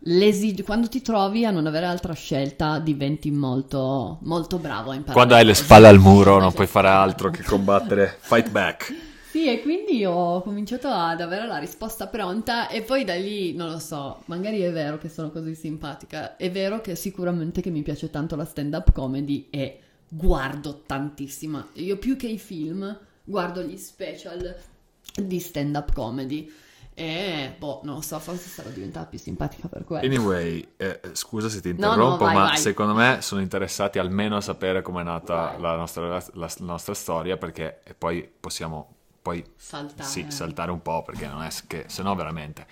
l'esig- 0.00 0.62
quando 0.62 0.88
ti 0.88 1.02
trovi 1.02 1.44
a 1.44 1.50
non 1.50 1.66
avere 1.66 1.86
altra 1.86 2.12
scelta, 2.12 2.78
diventi 2.78 3.30
molto, 3.30 4.18
molto 4.22 4.58
bravo 4.58 4.90
a 4.90 4.94
imparare. 4.94 5.14
Quando 5.14 5.34
hai 5.34 5.44
le 5.44 5.54
spalle 5.54 5.88
al 5.88 5.98
muro 5.98 6.30
non 6.32 6.38
Esatto. 6.40 6.54
puoi 6.54 6.66
fare 6.66 6.88
altro 6.88 7.30
che 7.30 7.42
combattere, 7.42 8.16
fight 8.20 8.50
back. 8.50 8.94
Sì, 9.28 9.46
e 9.46 9.60
quindi 9.60 10.06
ho 10.06 10.40
cominciato 10.40 10.88
ad 10.88 11.20
avere 11.20 11.46
la 11.46 11.58
risposta 11.58 12.06
pronta 12.06 12.68
e 12.68 12.80
poi 12.80 13.04
da 13.04 13.14
lì, 13.14 13.52
non 13.54 13.70
lo 13.70 13.78
so, 13.78 14.22
magari 14.24 14.60
è 14.60 14.72
vero 14.72 14.96
che 14.96 15.10
sono 15.10 15.30
così 15.30 15.54
simpatica, 15.54 16.36
è 16.38 16.50
vero 16.50 16.80
che 16.80 16.96
sicuramente 16.96 17.60
che 17.60 17.68
mi 17.68 17.82
piace 17.82 18.08
tanto 18.08 18.36
la 18.36 18.46
stand-up 18.46 18.90
comedy 18.92 19.48
e 19.50 19.80
guardo 20.08 20.82
tantissimo. 20.86 21.66
Io 21.74 21.98
più 21.98 22.16
che 22.16 22.26
i 22.26 22.38
film 22.38 22.98
guardo 23.22 23.62
gli 23.62 23.76
special 23.76 24.56
di 25.14 25.38
stand-up 25.38 25.92
comedy 25.92 26.50
e 26.98 27.54
boh, 27.56 27.80
non 27.84 27.96
lo 27.96 28.00
so, 28.00 28.18
forse 28.18 28.48
sarò 28.48 28.70
diventata 28.70 29.06
più 29.06 29.18
simpatica 29.18 29.68
per 29.68 29.84
quello. 29.84 30.04
Anyway, 30.06 30.74
eh, 30.76 31.00
scusa 31.12 31.48
se 31.48 31.60
ti 31.60 31.68
No, 31.68 31.74
no, 31.74 31.86
interrompo, 31.86 32.24
vai, 32.24 32.34
ma 32.34 32.44
vai. 32.46 32.56
secondo 32.56 32.94
me 32.94 33.18
sono 33.20 33.40
interessati 33.40 33.98
almeno 33.98 34.36
a 34.36 34.40
sapere 34.40 34.82
com'è 34.82 35.02
nata 35.02 35.56
la 35.58 35.76
nostra, 35.76 36.08
la- 36.08 36.24
la 36.34 36.50
nostra 36.58 36.94
storia, 36.94 37.36
perché 37.36 37.80
poi 37.96 38.28
possiamo 38.40 38.94
poi 39.22 39.44
Saltare. 39.56 40.08
sì, 40.08 40.26
saltare 40.28 40.70
un 40.70 40.80
po', 40.82 41.02
perché 41.02 41.26
non 41.26 41.42
è 41.42 41.48
che, 41.66 41.84
se 41.88 42.02
no 42.02 42.14
veramente. 42.14 42.66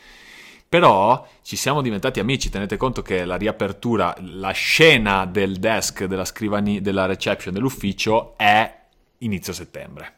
Però 0.68 1.26
ci 1.42 1.56
siamo 1.56 1.80
diventati 1.82 2.18
amici, 2.20 2.50
tenete 2.50 2.76
conto 2.76 3.02
che 3.02 3.24
la 3.24 3.36
riapertura, 3.36 4.14
la 4.20 4.50
scena 4.50 5.24
del 5.26 5.58
desk, 5.58 6.04
della 6.04 6.24
scrivania, 6.24 6.80
della 6.80 7.06
reception 7.06 7.54
dell'ufficio 7.54 8.36
è 8.36 8.72
inizio 9.18 9.52
settembre. 9.52 10.14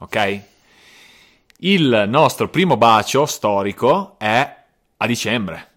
Ok? 0.00 0.40
Il 1.60 2.04
nostro 2.08 2.48
primo 2.50 2.76
bacio 2.76 3.26
storico 3.26 4.16
è 4.18 4.56
a 4.96 5.06
dicembre. 5.06 5.70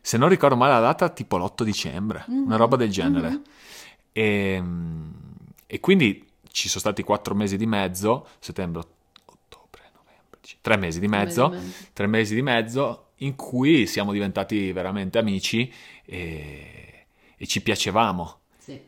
Se 0.00 0.18
non 0.18 0.28
ricordo 0.28 0.56
male 0.56 0.72
la 0.72 0.80
data, 0.80 1.08
tipo 1.10 1.36
l'8 1.36 1.62
dicembre, 1.62 2.24
una 2.26 2.56
roba 2.56 2.74
del 2.76 2.90
genere. 2.90 3.40
E, 4.12 4.62
e 5.66 5.80
quindi 5.80 6.26
ci 6.50 6.68
sono 6.68 6.80
stati 6.80 7.04
quattro 7.04 7.36
mesi 7.36 7.56
di 7.56 7.66
mezzo, 7.66 8.26
settembre, 8.40 8.80
ottobre, 9.26 9.82
novembre, 9.94 10.40
tre 10.60 10.76
mesi 10.76 10.98
di 10.98 11.06
mezzo, 11.06 11.48
Tre 11.50 11.56
mesi 11.56 11.64
di 11.64 11.72
mezzo. 11.72 11.90
tre 11.92 12.06
mesi 12.08 12.34
di 12.34 12.42
mezzo 12.42 13.04
in 13.18 13.36
cui 13.36 13.86
siamo 13.86 14.10
diventati 14.10 14.72
veramente 14.72 15.18
amici 15.18 15.72
e, 16.04 17.06
e 17.36 17.46
ci 17.46 17.62
piacevamo. 17.62 18.38
Sì. 18.58 18.80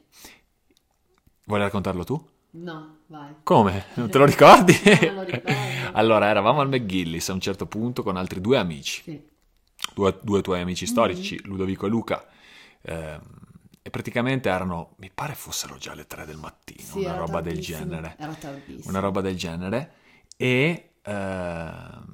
Vuoi 1.44 1.61
raccontarlo 1.61 2.02
tu? 2.02 2.30
No, 2.54 2.99
vai. 3.06 3.35
Come? 3.42 3.87
Non 3.94 4.11
te 4.11 4.18
lo 4.18 4.26
ricordi? 4.26 4.75
Non 5.06 5.14
lo 5.14 5.23
ricordo. 5.23 5.50
allora, 5.92 6.26
eravamo 6.28 6.61
al 6.61 6.68
McGillis 6.68 7.28
a 7.30 7.32
un 7.32 7.40
certo 7.40 7.66
punto 7.66 8.02
con 8.02 8.16
altri 8.16 8.40
due 8.40 8.59
amici, 8.59 9.02
Sì. 9.02 9.23
due, 9.94 10.18
due 10.23 10.42
tuoi 10.42 10.61
amici 10.61 10.87
storici, 10.87 11.40
Ludovico 11.44 11.87
e 11.87 11.88
Luca. 11.88 12.26
ehm, 12.82 13.21
e 13.85 13.90
praticamente 13.90 14.49
erano, 14.49 14.94
mi 14.99 15.11
pare 15.12 15.35
fossero 15.35 15.76
già 15.76 15.94
le 15.94 16.06
tre 16.06 16.25
del 16.25 16.37
mattino, 16.37 16.82
Sì, 16.82 16.99
una 16.99 17.16
roba 17.16 17.40
del 17.40 17.59
genere. 17.59 18.14
Era 18.18 18.32
tardissimo. 18.35 18.90
Una 18.90 19.00
roba 19.00 19.21
del 19.23 19.37
genere. 19.37 19.92
E 20.37 20.90
ehm, 21.02 22.04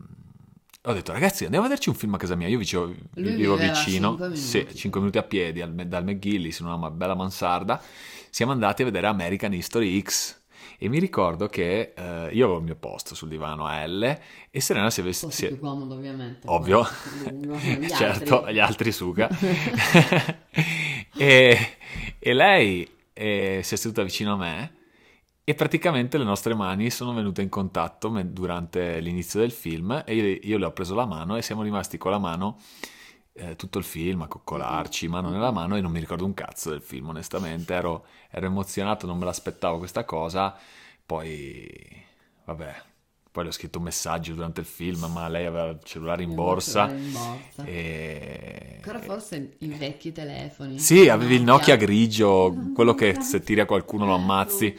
ho 0.83 0.93
detto, 0.95 1.13
ragazzi, 1.13 1.45
andiamo 1.45 1.67
a 1.67 1.69
vederci 1.69 1.89
un 1.91 1.95
film 1.95 2.15
a 2.15 2.17
casa 2.17 2.35
mia. 2.37 2.49
Io 2.49 2.57
vicevo- 2.59 2.95
vivevo 3.15 3.57
vicino, 3.57 4.11
cinque 4.17 4.37
sì, 4.37 4.59
minuti. 4.59 4.77
5 4.77 5.01
minuti 5.01 5.19
a 5.19 5.23
piedi 5.25 5.61
al- 5.61 5.75
dal 5.75 6.05
McGillis 6.05 6.59
in 6.61 6.67
una 6.67 6.91
bella 6.91 7.15
mansarda. 7.15 7.83
Siamo 8.31 8.53
andati 8.53 8.83
a 8.83 8.85
vedere 8.85 9.07
American 9.07 9.53
History 9.53 10.01
X. 10.03 10.37
E 10.81 10.89
mi 10.89 11.01
ricordo 11.01 11.49
che 11.49 11.93
eh, 11.97 12.29
io 12.33 12.45
avevo 12.45 12.59
il 12.59 12.65
mio 12.65 12.77
posto 12.77 13.17
sul 13.17 13.29
divano 13.29 13.67
a 13.67 13.85
L 13.85 14.19
e 14.51 14.61
Serena 14.61 14.91
si 14.91 15.01
è 15.01 15.03
vestita... 15.03 15.27
Posto 15.27 15.47
più 15.49 15.59
comodo 15.59 15.95
ovviamente. 15.95 16.47
Ovvio, 16.47 16.87
gli 17.33 17.89
certo, 17.89 18.39
altri. 18.39 18.55
gli 18.55 18.59
altri 18.61 18.93
suga. 18.93 19.29
e, 21.19 21.77
e 22.19 22.33
lei 22.33 22.89
eh, 23.13 23.61
si 23.65 23.75
è 23.75 23.77
seduta 23.77 24.05
vicino 24.05 24.35
a 24.35 24.37
me 24.37 24.73
e 25.43 25.55
praticamente 25.55 26.19
le 26.19 26.25
nostre 26.25 26.55
mani 26.55 26.91
sono 26.91 27.13
venute 27.13 27.43
in 27.43 27.49
contatto 27.49 28.09
durante 28.27 29.01
l'inizio 29.01 29.41
del 29.41 29.51
film 29.51 30.05
e 30.07 30.15
io, 30.15 30.39
io 30.43 30.59
le 30.59 30.67
ho 30.67 30.73
preso 30.73 30.95
la 30.95 31.07
mano 31.07 31.37
e 31.37 31.43
siamo 31.43 31.63
rimasti 31.63 31.99
con 31.99 32.11
la 32.13 32.19
mano 32.19 32.59
eh, 33.39 33.57
tutto 33.57 33.79
il 33.79 33.85
film 33.85 34.23
a 34.23 34.27
coccolarci, 34.27 35.09
mano 35.09 35.31
nella 35.31 35.51
mano 35.51 35.77
e 35.77 35.81
non 35.81 35.91
mi 35.93 36.01
ricordo 36.01 36.25
un 36.25 36.35
cazzo 36.35 36.71
del 36.71 36.83
film 36.83 37.09
onestamente, 37.09 37.73
ero, 37.73 38.07
ero 38.31 38.47
emozionato, 38.47 39.07
non 39.07 39.19
me 39.19 39.25
l'aspettavo 39.25 39.79
questa 39.79 40.05
cosa, 40.05 40.57
poi 41.07 42.05
vabbè, 42.45 42.75
poi 43.31 43.43
le 43.45 43.49
ho 43.51 43.53
scritto 43.53 43.79
un 43.79 43.85
messaggio 43.85 44.35
durante 44.35 44.61
il 44.61 44.67
film 44.67 45.05
ma 45.13 45.29
lei 45.29 45.47
aveva 45.47 45.69
il 45.69 45.81
cellulare 45.85 46.23
in 46.23 46.35
borsa 46.35 46.89
cellulare 46.89 47.07
in 47.07 47.13
borsa. 47.13 47.65
e... 47.65 48.73
Ancora 48.77 49.01
forse 49.01 49.57
i 49.59 49.69
vecchi 49.69 50.13
telefoni. 50.13 50.79
Sì, 50.79 51.09
avevi 51.09 51.37
il 51.37 51.43
Nokia 51.43 51.77
grigio, 51.77 52.55
quello 52.75 52.95
che 52.95 53.21
se 53.21 53.41
tiri 53.41 53.61
a 53.61 53.67
qualcuno 53.67 54.07
Lo 54.07 54.15
ammazzi. 54.15 54.77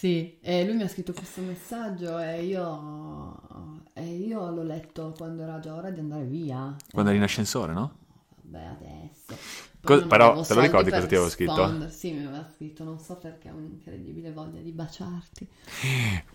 Sì, 0.00 0.38
e 0.40 0.64
lui 0.64 0.76
mi 0.76 0.82
ha 0.84 0.88
scritto 0.88 1.12
questo 1.12 1.42
messaggio 1.42 2.18
e 2.18 2.42
io, 2.44 3.82
e 3.92 4.06
io 4.16 4.50
l'ho 4.50 4.62
letto 4.62 5.12
quando 5.14 5.42
era 5.42 5.60
già 5.60 5.74
ora 5.74 5.90
di 5.90 6.00
andare 6.00 6.24
via. 6.24 6.74
Quando 6.90 7.10
eri 7.10 7.18
in 7.18 7.24
ascensore, 7.24 7.74
no? 7.74 7.96
Vabbè, 8.40 8.64
adesso. 8.64 9.36
Co- 9.82 10.06
però, 10.06 10.40
te 10.40 10.54
lo 10.54 10.62
ricordi 10.62 10.88
cosa 10.88 11.06
ti 11.06 11.14
avevo 11.16 11.28
scritto? 11.28 11.90
Sì, 11.90 12.12
mi 12.12 12.24
aveva 12.24 12.48
scritto, 12.50 12.82
non 12.82 12.98
so 12.98 13.16
perché 13.16 13.50
ho 13.50 13.54
un'incredibile 13.54 14.32
voglia 14.32 14.62
di 14.62 14.72
baciarti. 14.72 15.46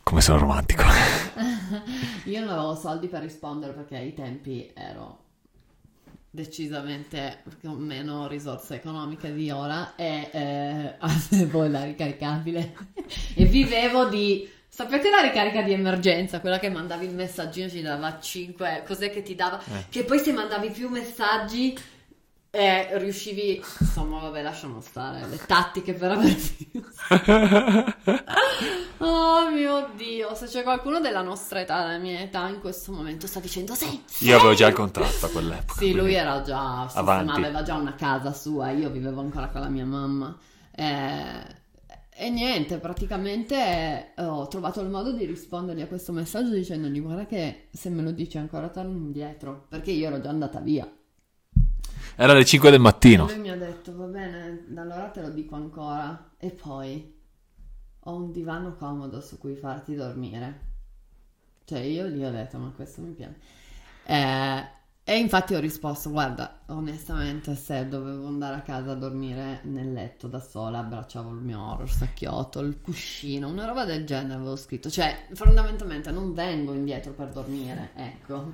Come 0.03 0.21
sono 0.21 0.37
romantico. 0.37 0.83
Io 2.25 2.39
non 2.41 2.49
avevo 2.49 2.75
soldi 2.75 3.07
per 3.07 3.23
rispondere 3.23 3.73
perché 3.73 3.95
ai 3.95 4.13
tempi 4.13 4.69
ero 4.75 5.24
decisamente 6.35 7.41
con 7.63 7.77
meno 7.77 8.27
risorse 8.27 8.75
economiche 8.75 9.33
di 9.33 9.49
ora 9.49 9.95
e 9.95 10.29
eh, 10.31 10.95
avevo 10.99 11.65
la 11.65 11.83
ricaricabile 11.83 12.75
e 13.33 13.45
vivevo 13.45 14.05
di... 14.05 14.51
Sapete 14.67 15.09
la 15.09 15.21
ricarica 15.21 15.61
di 15.61 15.71
emergenza, 15.71 16.41
quella 16.41 16.59
che 16.59 16.69
mandavi 16.69 17.05
il 17.05 17.15
messaggino 17.15 17.69
ci 17.69 17.81
dava 17.81 18.19
5, 18.19 18.83
cos'è 18.85 19.09
che 19.09 19.21
ti 19.21 19.33
dava? 19.33 19.57
Eh. 19.63 19.85
Che 19.89 20.03
poi 20.03 20.19
se 20.19 20.33
mandavi 20.33 20.69
più 20.69 20.89
messaggi 20.89 21.73
eh, 22.51 22.97
riuscivi, 22.97 23.61
insomma 23.79 24.19
vabbè 24.19 24.41
lasciamo 24.41 24.81
stare, 24.81 25.25
le 25.27 25.37
tattiche 25.45 25.93
per 25.93 26.11
avere 26.11 26.35
più. 26.71 26.84
Oh 28.99 29.49
mio 29.51 29.89
Dio, 29.95 30.33
se 30.35 30.45
c'è 30.45 30.63
qualcuno 30.63 31.01
della 31.01 31.21
nostra 31.21 31.59
età, 31.59 31.85
della 31.85 31.97
mia 31.97 32.21
età 32.21 32.47
in 32.47 32.59
questo 32.59 32.93
momento 32.93 33.27
sta 33.27 33.41
dicendo 33.41 33.75
sì. 33.75 34.01
Io 34.19 34.37
avevo 34.37 34.53
già 34.53 34.67
il 34.67 34.73
contratto 34.73 35.25
a 35.25 35.29
quell'epoca. 35.29 35.79
Sì, 35.79 35.93
lui 35.93 36.13
era 36.13 36.41
già, 36.41 36.87
sì, 36.89 36.97
Avanti. 36.97 37.25
ma 37.25 37.33
aveva 37.33 37.61
già 37.61 37.75
una 37.75 37.93
casa 37.95 38.31
sua, 38.31 38.71
io 38.71 38.89
vivevo 38.89 39.19
ancora 39.19 39.49
con 39.49 39.61
la 39.61 39.67
mia 39.67 39.85
mamma. 39.85 40.35
Eh, 40.71 41.63
e 42.17 42.29
niente, 42.29 42.77
praticamente 42.77 44.13
eh, 44.15 44.23
ho 44.23 44.47
trovato 44.47 44.79
il 44.79 44.89
modo 44.89 45.11
di 45.11 45.25
rispondergli 45.25 45.81
a 45.81 45.87
questo 45.87 46.13
messaggio 46.13 46.53
dicendogli 46.53 47.01
guarda 47.01 47.25
che 47.25 47.67
se 47.71 47.89
me 47.89 48.01
lo 48.01 48.11
dici 48.11 48.37
ancora 48.37 48.69
torno 48.69 48.95
indietro, 48.95 49.65
perché 49.67 49.91
io 49.91 50.07
ero 50.07 50.21
già 50.21 50.29
andata 50.29 50.61
via. 50.61 50.89
Era 52.15 52.33
le 52.33 52.45
5 52.45 52.71
del 52.71 52.79
mattino. 52.79 53.27
E 53.27 53.33
lui 53.33 53.41
mi 53.41 53.49
ha 53.49 53.57
detto 53.57 53.95
va 53.95 54.05
bene, 54.05 54.65
allora 54.75 55.09
te 55.09 55.21
lo 55.21 55.29
dico 55.29 55.55
ancora. 55.55 56.31
E 56.37 56.51
poi 56.51 57.13
ho 57.99 58.15
un 58.15 58.31
divano 58.31 58.75
comodo 58.75 59.19
su 59.19 59.37
cui 59.37 59.55
farti 59.55 59.95
dormire. 59.95 60.73
Cioè 61.65 61.79
io 61.79 62.07
gli 62.07 62.23
ho 62.23 62.31
detto 62.31 62.57
ma 62.57 62.71
questo 62.75 63.01
mi 63.01 63.11
piace. 63.11 63.39
Eh, 64.05 64.63
e 65.07 65.19
infatti 65.19 65.53
ho 65.53 65.59
risposto 65.59 66.09
guarda, 66.09 66.61
onestamente 66.69 67.55
se 67.55 67.87
dovevo 67.87 68.25
andare 68.25 68.55
a 68.55 68.61
casa 68.61 68.93
a 68.93 68.95
dormire 68.95 69.59
nel 69.65 69.93
letto 69.93 70.25
da 70.27 70.39
sola, 70.39 70.79
abbracciavo 70.79 71.29
il 71.29 71.41
mio 71.41 71.61
oro, 71.73 71.83
il 71.83 71.89
sacchiotto, 71.91 72.59
il 72.61 72.79
cuscino, 72.81 73.47
una 73.47 73.65
roba 73.67 73.85
del 73.85 74.03
genere 74.03 74.33
avevo 74.33 74.55
scritto. 74.55 74.89
Cioè 74.89 75.15
fondamentalmente 75.33 76.09
non 76.09 76.33
vengo 76.33 76.73
indietro 76.73 77.11
per 77.11 77.27
dormire, 77.27 77.91
ecco. 77.95 78.53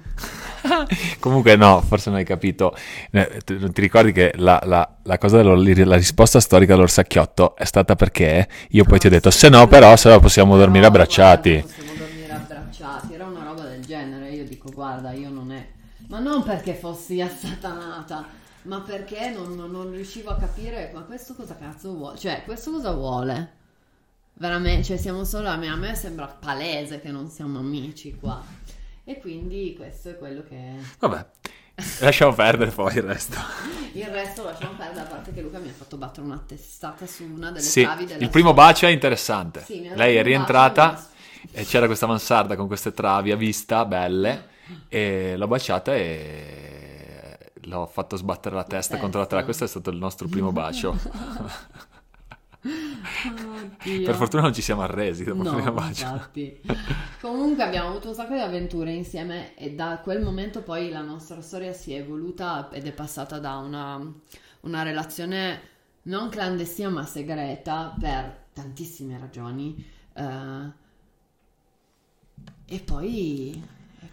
Comunque 1.19 1.55
no, 1.55 1.79
forse 1.81 2.09
non 2.09 2.19
hai 2.19 2.25
capito. 2.25 2.75
Eh, 3.11 3.41
Non 3.57 3.71
ti 3.71 3.79
ricordi 3.79 4.11
che 4.11 4.33
la, 4.35 4.61
la- 4.65 4.97
la 5.03 5.17
cosa 5.17 5.41
la 5.41 5.95
risposta 5.95 6.41
storica 6.41 6.73
dell'orsacchiotto 6.73 7.55
è 7.55 7.63
stata 7.63 7.95
perché 7.95 8.47
io 8.71 8.83
poi 8.83 8.99
ti 8.99 9.07
ho 9.07 9.09
detto 9.09 9.31
se 9.31 9.47
no 9.49 9.67
però 9.67 9.95
se 9.95 10.09
no 10.09 10.19
possiamo 10.19 10.57
dormire 10.57 10.81
No, 10.81 10.87
abbracciati. 10.87 11.51
guarda, 11.61 11.67
possiamo 11.73 11.93
dormire 11.97 12.33
abbracciati, 12.33 13.13
era 13.13 13.25
una 13.25 13.43
roba 13.43 13.63
del 13.63 13.85
genere. 13.85 14.31
Io 14.31 14.43
dico, 14.43 14.69
guarda, 14.69 15.11
io 15.13 15.29
non 15.29 15.51
è. 15.53 15.65
Ma 16.11 16.19
non 16.19 16.43
perché 16.43 16.73
fossi 16.73 17.21
assatanata, 17.21 18.25
ma 18.63 18.81
perché 18.81 19.29
non, 19.29 19.55
non- 19.55 19.71
non 19.71 19.91
riuscivo 19.91 20.29
a 20.29 20.35
capire, 20.35 20.91
ma 20.93 21.01
questo 21.03 21.33
cosa 21.35 21.55
cazzo 21.55 21.93
vuole? 21.93 22.17
Cioè, 22.17 22.43
questo 22.43 22.69
cosa 22.71 22.91
vuole? 22.91 23.53
Veramente, 24.33 24.83
cioè, 24.83 24.97
siamo 24.97 25.23
solo 25.23 25.47
a 25.47 25.55
me. 25.55 25.69
A 25.69 25.75
me 25.77 25.95
sembra 25.95 26.25
palese 26.27 26.99
che 26.99 27.11
non 27.11 27.29
siamo 27.29 27.59
amici 27.59 28.13
qua. 28.19 28.43
E 29.05 29.19
quindi 29.21 29.73
questo 29.77 30.09
è 30.09 30.17
quello 30.17 30.43
che. 30.43 30.73
Vabbè, 30.99 31.25
lasciamo 32.01 32.33
perdere 32.33 32.71
poi 32.71 32.93
il 32.97 33.03
resto. 33.03 33.37
Il 33.93 34.05
resto 34.07 34.43
lasciamo 34.43 34.73
perdere, 34.77 35.01
a 35.05 35.09
parte 35.09 35.33
che 35.33 35.41
Luca 35.41 35.59
mi 35.59 35.67
ha 35.69 35.73
fatto 35.73 35.95
battere 35.97 36.25
una 36.25 36.41
testata 36.45 37.05
su 37.05 37.23
una 37.23 37.51
delle 37.51 37.63
Sì, 37.65 37.83
travi 37.83 38.05
della 38.05 38.19
il 38.23 38.29
primo 38.29 38.53
sua- 38.53 38.63
bacio 38.63 38.85
è 38.85 38.89
interessante. 38.89 39.63
Sì, 39.65 39.89
Lei 39.93 40.15
è 40.17 40.23
rientrata 40.23 40.91
bacio, 40.91 41.07
e 41.51 41.65
c'era 41.65 41.85
questa 41.87 42.05
mansarda 42.05 42.55
con 42.55 42.67
queste 42.67 42.93
travi 42.93 43.31
a 43.31 43.35
vista 43.35 43.83
belle 43.85 44.47
e 44.87 45.35
l'ho 45.37 45.47
baciata 45.47 45.95
e 45.95 47.37
l'ho 47.63 47.85
fatto 47.87 48.15
sbattere 48.15 48.55
la 48.55 48.63
testa 48.63 48.97
contro 48.97 49.19
la 49.19 49.25
trave. 49.27 49.43
Questo 49.45 49.63
è 49.63 49.67
stato 49.67 49.89
il 49.89 49.97
nostro 49.97 50.27
primo 50.27 50.51
bacio. 50.51 50.97
Oddio. 53.23 54.03
per 54.03 54.15
fortuna 54.15 54.43
non 54.43 54.53
ci 54.53 54.61
siamo 54.61 54.81
arresi 54.81 55.23
dopo 55.23 55.41
il 55.43 55.49
No, 55.49 55.55
primo 55.55 55.71
bacio. 55.71 56.05
infatti. 56.05 56.61
Comunque 57.19 57.63
abbiamo 57.63 57.89
avuto 57.89 58.09
un 58.09 58.13
sacco 58.15 58.33
di 58.33 58.39
avventure 58.39 58.91
insieme 58.91 59.55
e 59.55 59.73
da 59.73 59.99
quel 60.03 60.21
momento 60.21 60.61
poi 60.61 60.89
la 60.89 61.01
nostra 61.01 61.41
storia 61.41 61.73
si 61.73 61.93
è 61.93 61.99
evoluta 61.99 62.69
ed 62.71 62.85
è 62.85 62.91
passata 62.91 63.39
da 63.39 63.57
una, 63.57 63.99
una 64.61 64.83
relazione 64.83 65.69
non 66.03 66.29
clandestina 66.29 66.89
ma 66.89 67.05
segreta 67.05 67.95
per 67.99 68.45
tantissime 68.53 69.17
ragioni. 69.19 69.83
eh, 70.13 70.79
e 72.65 72.79
poi, 72.79 73.61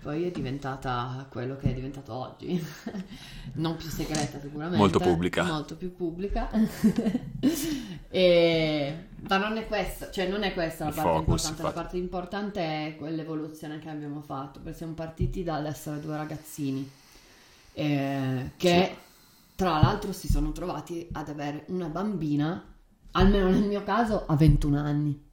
poi 0.00 0.24
è 0.24 0.30
diventata 0.30 1.26
quello 1.30 1.56
che 1.56 1.70
è 1.70 1.74
diventato 1.74 2.12
oggi. 2.12 2.64
non 3.54 3.76
più 3.76 3.88
segreta 3.88 4.40
sicuramente. 4.40 4.78
Molto 4.78 4.98
pubblica. 4.98 5.44
Molto 5.44 5.76
più 5.76 5.94
pubblica. 5.94 6.50
e, 8.08 9.06
ma 9.28 9.36
non 9.36 9.56
è 9.56 9.66
questa, 9.66 10.10
cioè 10.10 10.28
non 10.28 10.42
è 10.42 10.52
questa 10.54 10.84
la 10.84 10.90
Il 10.90 10.96
parte 10.96 11.10
focus, 11.10 11.24
importante. 11.26 11.62
La 11.62 11.68
infatti. 11.68 11.74
parte 11.74 11.96
importante 11.96 12.60
è 12.60 12.96
quell'evoluzione 12.96 13.78
che 13.78 13.88
abbiamo 13.88 14.20
fatto, 14.20 14.60
perché 14.60 14.78
siamo 14.78 14.94
partiti 14.94 15.42
dall'essere 15.42 16.00
due 16.00 16.16
ragazzini 16.16 16.90
eh, 17.78 18.50
che 18.56 18.96
tra 19.54 19.80
l'altro 19.80 20.12
si 20.12 20.28
sono 20.28 20.50
trovati 20.50 21.08
ad 21.12 21.28
avere 21.28 21.64
una 21.68 21.88
bambina, 21.88 22.74
almeno 23.12 23.50
nel 23.50 23.68
mio 23.68 23.84
caso, 23.84 24.26
a 24.26 24.34
21 24.34 24.78
anni. 24.78 25.26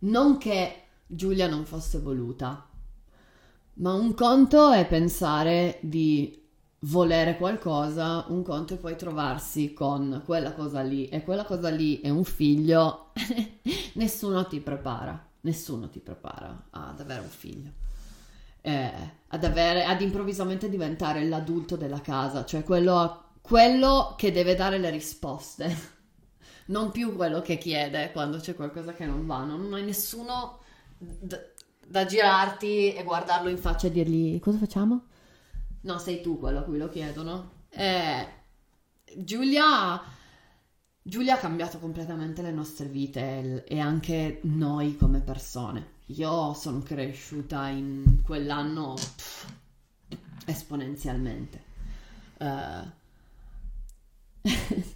Non 0.00 0.38
che 0.38 0.84
Giulia 1.06 1.48
non 1.48 1.64
fosse 1.64 1.98
voluta, 1.98 2.64
ma 3.80 3.94
un 3.94 4.14
conto 4.14 4.72
è 4.72 4.86
pensare 4.86 5.78
di 5.80 6.38
volere 6.80 7.36
qualcosa, 7.36 8.26
un 8.28 8.42
conto 8.42 8.74
è 8.74 8.76
poi 8.76 8.96
trovarsi 8.96 9.72
con 9.72 10.22
quella 10.24 10.52
cosa 10.52 10.82
lì 10.82 11.08
e 11.08 11.22
quella 11.22 11.44
cosa 11.44 11.70
lì 11.70 12.00
è 12.00 12.10
un 12.10 12.24
figlio, 12.24 13.12
nessuno 13.94 14.46
ti 14.46 14.60
prepara, 14.60 15.28
nessuno 15.42 15.88
ti 15.88 15.98
prepara 15.98 16.68
ad 16.70 17.00
avere 17.00 17.20
un 17.20 17.28
figlio. 17.28 17.70
Eh, 18.62 18.92
ad 19.28 19.44
avere, 19.44 19.84
ad 19.84 20.02
improvvisamente 20.02 20.68
diventare 20.68 21.24
l'adulto 21.24 21.76
della 21.76 22.02
casa, 22.02 22.44
cioè 22.44 22.62
quello, 22.62 23.30
quello 23.40 24.14
che 24.18 24.30
deve 24.30 24.54
dare 24.54 24.76
le 24.76 24.90
risposte, 24.90 25.74
non 26.66 26.90
più 26.90 27.16
quello 27.16 27.40
che 27.40 27.56
chiede 27.56 28.12
quando 28.12 28.36
c'è 28.38 28.54
qualcosa 28.54 28.92
che 28.92 29.06
non 29.06 29.24
va, 29.26 29.44
non 29.44 29.72
hai 29.72 29.84
nessuno 29.84 30.58
d- 30.98 31.52
da 31.90 32.06
girarti 32.06 32.94
e 32.94 33.02
guardarlo 33.02 33.48
in 33.48 33.58
faccia 33.58 33.88
e 33.88 33.90
dirgli 33.90 34.38
cosa 34.38 34.58
facciamo? 34.58 35.06
No, 35.80 35.98
sei 35.98 36.20
tu 36.20 36.38
quello 36.38 36.60
a 36.60 36.62
cui 36.62 36.78
lo 36.78 36.88
chiedono. 36.88 37.64
Eh, 37.68 38.28
Giulia, 39.16 40.00
Giulia 41.02 41.34
ha 41.34 41.38
cambiato 41.38 41.80
completamente 41.80 42.42
le 42.42 42.52
nostre 42.52 42.86
vite 42.86 43.64
e 43.64 43.80
anche 43.80 44.38
noi 44.44 44.96
come 44.96 45.18
persone. 45.18 45.94
Io 46.06 46.54
sono 46.54 46.78
cresciuta 46.78 47.66
in 47.66 48.22
quell'anno 48.22 48.94
pff, 48.94 49.52
esponenzialmente. 50.46 51.64
Eh, 52.38 52.98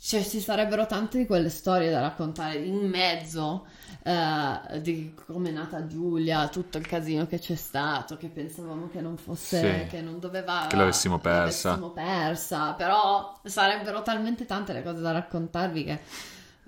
cioè, 0.00 0.24
ci 0.24 0.40
sarebbero 0.40 0.86
tante 0.86 1.18
di 1.18 1.26
quelle 1.26 1.48
storie 1.48 1.90
da 1.90 2.00
raccontare 2.00 2.56
in 2.56 2.88
mezzo 2.88 3.66
uh, 4.06 4.78
di 4.80 5.14
come 5.26 5.48
è 5.48 5.52
nata 5.52 5.86
Giulia, 5.86 6.48
tutto 6.48 6.78
il 6.78 6.86
casino 6.86 7.26
che 7.26 7.38
c'è 7.38 7.56
stato, 7.56 8.16
che 8.16 8.28
pensavamo 8.28 8.88
che 8.88 9.00
non 9.00 9.16
fosse, 9.16 9.82
sì, 9.82 9.86
che 9.88 10.00
non 10.00 10.20
doveva... 10.20 10.66
Che 10.68 10.76
l'avessimo 10.76 11.18
persa. 11.18 11.70
L'avessimo 11.70 11.90
persa, 11.90 12.72
però 12.74 13.40
sarebbero 13.44 14.02
talmente 14.02 14.46
tante 14.46 14.72
le 14.72 14.82
cose 14.82 15.00
da 15.00 15.12
raccontarvi 15.12 15.84
che... 15.84 16.00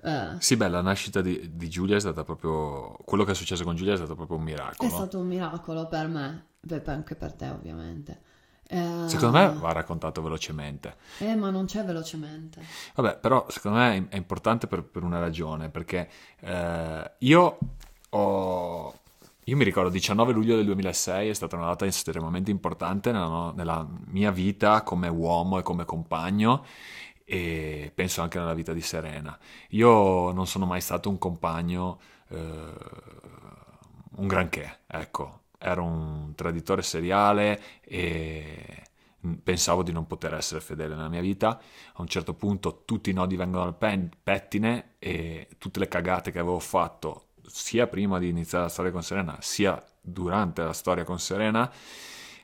Uh, 0.01 0.37
sì, 0.39 0.55
beh, 0.55 0.69
la 0.69 0.81
nascita 0.81 1.21
di, 1.21 1.51
di, 1.55 1.67
Giulia 1.67 1.97
è 1.97 1.99
stata 1.99 2.23
proprio. 2.23 2.95
Quello 3.03 3.25
che 3.25 3.31
è 3.31 3.35
successo 3.35 3.65
con 3.65 3.75
Giulia 3.75 3.93
è 3.93 3.97
stato 3.97 4.15
proprio 4.15 4.37
un 4.37 4.43
miracolo. 4.43 4.89
È 4.89 4.91
stato 4.91 5.19
un 5.19 5.27
miracolo 5.27 5.87
per 5.87 6.07
me, 6.07 6.45
e 6.69 6.81
anche 6.85 7.15
per 7.15 7.33
te, 7.33 7.49
ovviamente. 7.49 8.21
Secondo 9.07 9.37
me 9.37 9.53
va 9.57 9.71
raccontato 9.71 10.21
velocemente. 10.21 10.95
Eh, 11.17 11.35
ma 11.35 11.49
non 11.49 11.65
c'è 11.65 11.83
velocemente. 11.83 12.61
Vabbè, 12.93 13.17
però 13.17 13.45
secondo 13.49 13.79
me 13.79 14.07
è 14.09 14.15
importante 14.15 14.67
per, 14.67 14.83
per 14.83 15.03
una 15.03 15.19
ragione, 15.19 15.69
perché 15.69 16.09
uh, 16.41 17.09
io 17.19 17.57
ho. 18.09 18.93
Io 19.45 19.55
mi 19.55 19.63
ricordo 19.63 19.89
19 19.89 20.31
luglio 20.31 20.55
del 20.55 20.65
2006 20.65 21.29
è 21.29 21.33
stata 21.33 21.55
una 21.55 21.65
data 21.65 21.83
estremamente 21.83 22.51
importante 22.51 23.11
nella, 23.11 23.51
nella 23.55 23.87
mia 24.09 24.29
vita 24.29 24.83
come 24.83 25.07
uomo 25.07 25.57
e 25.57 25.63
come 25.63 25.85
compagno 25.85 26.63
e 27.25 27.91
penso 27.93 28.21
anche 28.21 28.37
nella 28.37 28.53
vita 28.53 28.73
di 28.73 28.81
Serena. 28.81 29.37
Io 29.69 30.31
non 30.31 30.45
sono 30.45 30.67
mai 30.67 30.81
stato 30.81 31.09
un 31.09 31.17
compagno, 31.17 31.99
eh, 32.27 32.73
un 34.17 34.27
granché, 34.27 34.79
ecco, 34.87 35.38
ero 35.59 35.83
un 35.83 36.33
traditore 36.35 36.81
seriale 36.81 37.61
e 37.81 38.83
pensavo 39.43 39.83
di 39.83 39.91
non 39.91 40.07
poter 40.07 40.33
essere 40.33 40.61
fedele 40.61 40.95
nella 40.95 41.09
mia 41.09 41.21
vita. 41.21 41.49
A 41.49 42.01
un 42.01 42.07
certo 42.07 42.33
punto 42.33 42.83
tutti 42.85 43.09
i 43.09 43.13
nodi 43.13 43.35
vengono 43.35 43.65
al 43.65 43.75
pen- 43.75 44.09
pettine 44.23 44.95
e 44.97 45.47
tutte 45.57 45.79
le 45.79 45.87
cagate 45.87 46.31
che 46.31 46.39
avevo 46.39 46.59
fatto 46.59 47.25
sia 47.45 47.87
prima 47.87 48.19
di 48.19 48.29
iniziare 48.29 48.65
la 48.65 48.69
storia 48.69 48.91
con 48.91 49.03
Serena, 49.03 49.37
sia 49.41 49.83
durante 50.01 50.63
la 50.63 50.73
storia 50.73 51.03
con 51.03 51.19
Serena, 51.19 51.69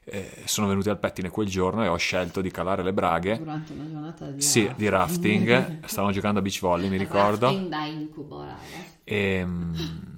eh, 0.04 0.44
sono 0.46 0.68
venuti 0.68 0.90
al 0.90 1.00
pettine 1.00 1.30
quel 1.30 1.48
giorno 1.48 1.84
e 1.84 1.88
ho 1.88 1.96
scelto 1.96 2.42
di 2.42 2.52
calare 2.52 2.84
le 2.84 2.94
braghe. 2.94 3.38
Durante 3.38 3.74
una 3.74 3.88
giornata 3.88 4.30
di 4.30 4.42
sì, 4.42 4.66
rafting. 4.66 4.78
di 4.78 4.90
rafting. 4.90 5.86
Stavamo 5.86 6.14
giocando 6.14 6.40
a 6.40 6.42
beach 6.42 6.60
volley, 6.60 6.90
mi 6.90 6.98
ricordo. 6.98 7.48
Rafting 7.48 7.70
da 7.70 7.86
incubo, 7.86 8.40
raga. 8.42 8.60
E, 9.04 9.16
ehm, 9.16 10.15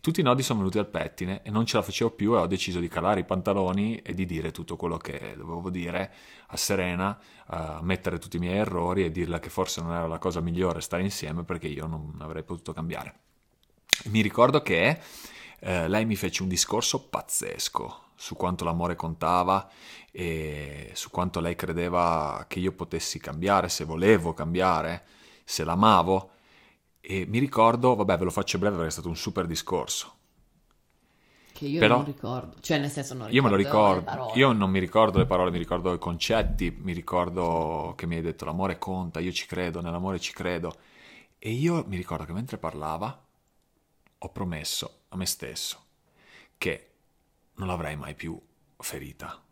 tutti 0.00 0.20
i 0.20 0.22
nodi 0.22 0.42
sono 0.42 0.60
venuti 0.60 0.78
al 0.78 0.88
pettine 0.88 1.42
e 1.42 1.50
non 1.50 1.66
ce 1.66 1.76
la 1.76 1.82
facevo 1.82 2.10
più 2.10 2.34
e 2.34 2.38
ho 2.38 2.46
deciso 2.46 2.80
di 2.80 2.88
calare 2.88 3.20
i 3.20 3.24
pantaloni 3.24 3.96
e 3.96 4.14
di 4.14 4.26
dire 4.26 4.50
tutto 4.50 4.76
quello 4.76 4.96
che 4.96 5.34
dovevo 5.36 5.68
dire 5.70 6.12
a 6.48 6.56
Serena, 6.56 7.18
a 7.46 7.80
mettere 7.82 8.18
tutti 8.18 8.36
i 8.36 8.40
miei 8.40 8.58
errori 8.58 9.04
e 9.04 9.10
dirle 9.10 9.38
che 9.40 9.50
forse 9.50 9.82
non 9.82 9.92
era 9.92 10.06
la 10.06 10.18
cosa 10.18 10.40
migliore 10.40 10.80
stare 10.80 11.02
insieme 11.02 11.44
perché 11.44 11.68
io 11.68 11.86
non 11.86 12.16
avrei 12.20 12.42
potuto 12.42 12.72
cambiare. 12.72 13.14
Mi 14.04 14.22
ricordo 14.22 14.62
che 14.62 14.98
eh, 15.60 15.88
lei 15.88 16.06
mi 16.06 16.16
fece 16.16 16.42
un 16.42 16.48
discorso 16.48 17.08
pazzesco 17.08 18.08
su 18.14 18.34
quanto 18.36 18.64
l'amore 18.64 18.96
contava 18.96 19.68
e 20.10 20.90
su 20.94 21.10
quanto 21.10 21.40
lei 21.40 21.54
credeva 21.54 22.44
che 22.48 22.58
io 22.58 22.72
potessi 22.72 23.18
cambiare, 23.18 23.68
se 23.68 23.84
volevo 23.84 24.32
cambiare, 24.32 25.04
se 25.44 25.64
l'amavo. 25.64 26.30
E 27.00 27.26
mi 27.26 27.38
ricordo, 27.38 27.94
vabbè, 27.94 28.18
ve 28.18 28.24
lo 28.24 28.30
faccio 28.30 28.58
breve 28.58 28.74
perché 28.74 28.88
è 28.90 28.92
stato 28.92 29.08
un 29.08 29.16
super 29.16 29.46
discorso. 29.46 30.14
Che 31.52 31.66
io 31.66 31.78
Però, 31.80 31.96
non 31.96 32.04
ricordo, 32.04 32.56
cioè 32.60 32.78
nel 32.78 32.90
senso 32.90 33.14
non 33.14 33.28
ricordo. 33.28 33.36
Io 33.36 33.42
me 33.42 33.50
lo 33.50 33.56
ricordo, 33.56 34.32
io 34.38 34.52
non 34.52 34.70
mi 34.70 34.78
ricordo 34.78 35.18
le 35.18 35.26
parole, 35.26 35.50
mi 35.50 35.58
ricordo 35.58 35.92
i 35.92 35.98
concetti, 35.98 36.70
mi 36.70 36.92
ricordo 36.92 37.92
che 37.96 38.06
mi 38.06 38.16
hai 38.16 38.22
detto 38.22 38.44
l'amore 38.44 38.78
conta, 38.78 39.20
io 39.20 39.32
ci 39.32 39.46
credo, 39.46 39.80
nell'amore 39.80 40.18
ci 40.20 40.32
credo. 40.32 40.74
E 41.38 41.50
io 41.50 41.84
mi 41.86 41.96
ricordo 41.96 42.24
che 42.24 42.32
mentre 42.32 42.58
parlava 42.58 43.26
ho 44.22 44.28
promesso 44.30 45.04
a 45.08 45.16
me 45.16 45.26
stesso 45.26 45.84
che 46.58 46.90
non 47.54 47.66
l'avrei 47.68 47.96
mai 47.96 48.14
più 48.14 48.40
ferita. 48.78 49.42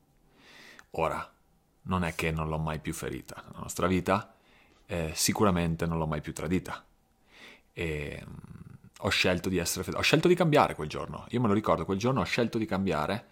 Ora, 0.93 1.31
non 1.83 2.05
è 2.05 2.15
che 2.15 2.31
non 2.31 2.49
l'ho 2.49 2.59
mai 2.59 2.79
più 2.81 2.93
ferita 2.93 3.43
nella 3.47 3.61
nostra 3.61 3.87
vita, 3.87 4.35
eh, 4.87 5.13
sicuramente 5.15 5.87
non 5.87 5.99
l'ho 5.99 6.07
mai 6.07 6.21
più 6.21 6.33
tradita. 6.33 6.85
E 7.79 8.21
mh, 8.25 8.31
mm, 8.31 8.35
ho 9.03 9.09
scelto 9.09 9.49
di 9.49 9.59
essere 9.59 9.85
fedele, 9.85 10.03
ho 10.03 10.05
scelto 10.05 10.27
di 10.27 10.35
cambiare 10.35 10.75
quel 10.75 10.89
giorno. 10.89 11.27
Io 11.29 11.41
me 11.41 11.47
lo 11.47 11.55
ricordo, 11.55 11.85
quel 11.85 11.99
giorno 11.99 12.21
ho 12.21 12.25
scelto 12.25 12.59
di 12.59 12.67
cambiare 12.67 13.27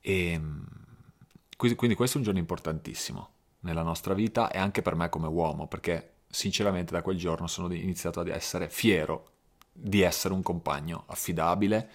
e 0.00 0.38
mh, 0.38 0.44
mm, 0.44 1.72
quindi 1.74 1.96
questo 1.96 2.16
è 2.16 2.18
un 2.18 2.24
giorno 2.24 2.38
importantissimo 2.38 3.30
nella 3.60 3.82
nostra 3.82 4.14
vita 4.14 4.50
e 4.50 4.58
anche 4.58 4.80
per 4.80 4.94
me 4.94 5.08
come 5.08 5.26
uomo, 5.26 5.66
perché 5.66 6.12
sinceramente 6.28 6.92
da 6.92 7.02
quel 7.02 7.16
giorno 7.16 7.48
sono 7.48 7.72
iniziato 7.72 8.20
ad 8.20 8.28
essere 8.28 8.68
fiero 8.68 9.30
di 9.72 10.02
essere 10.02 10.34
un 10.34 10.42
compagno 10.42 11.04
affidabile, 11.06 11.88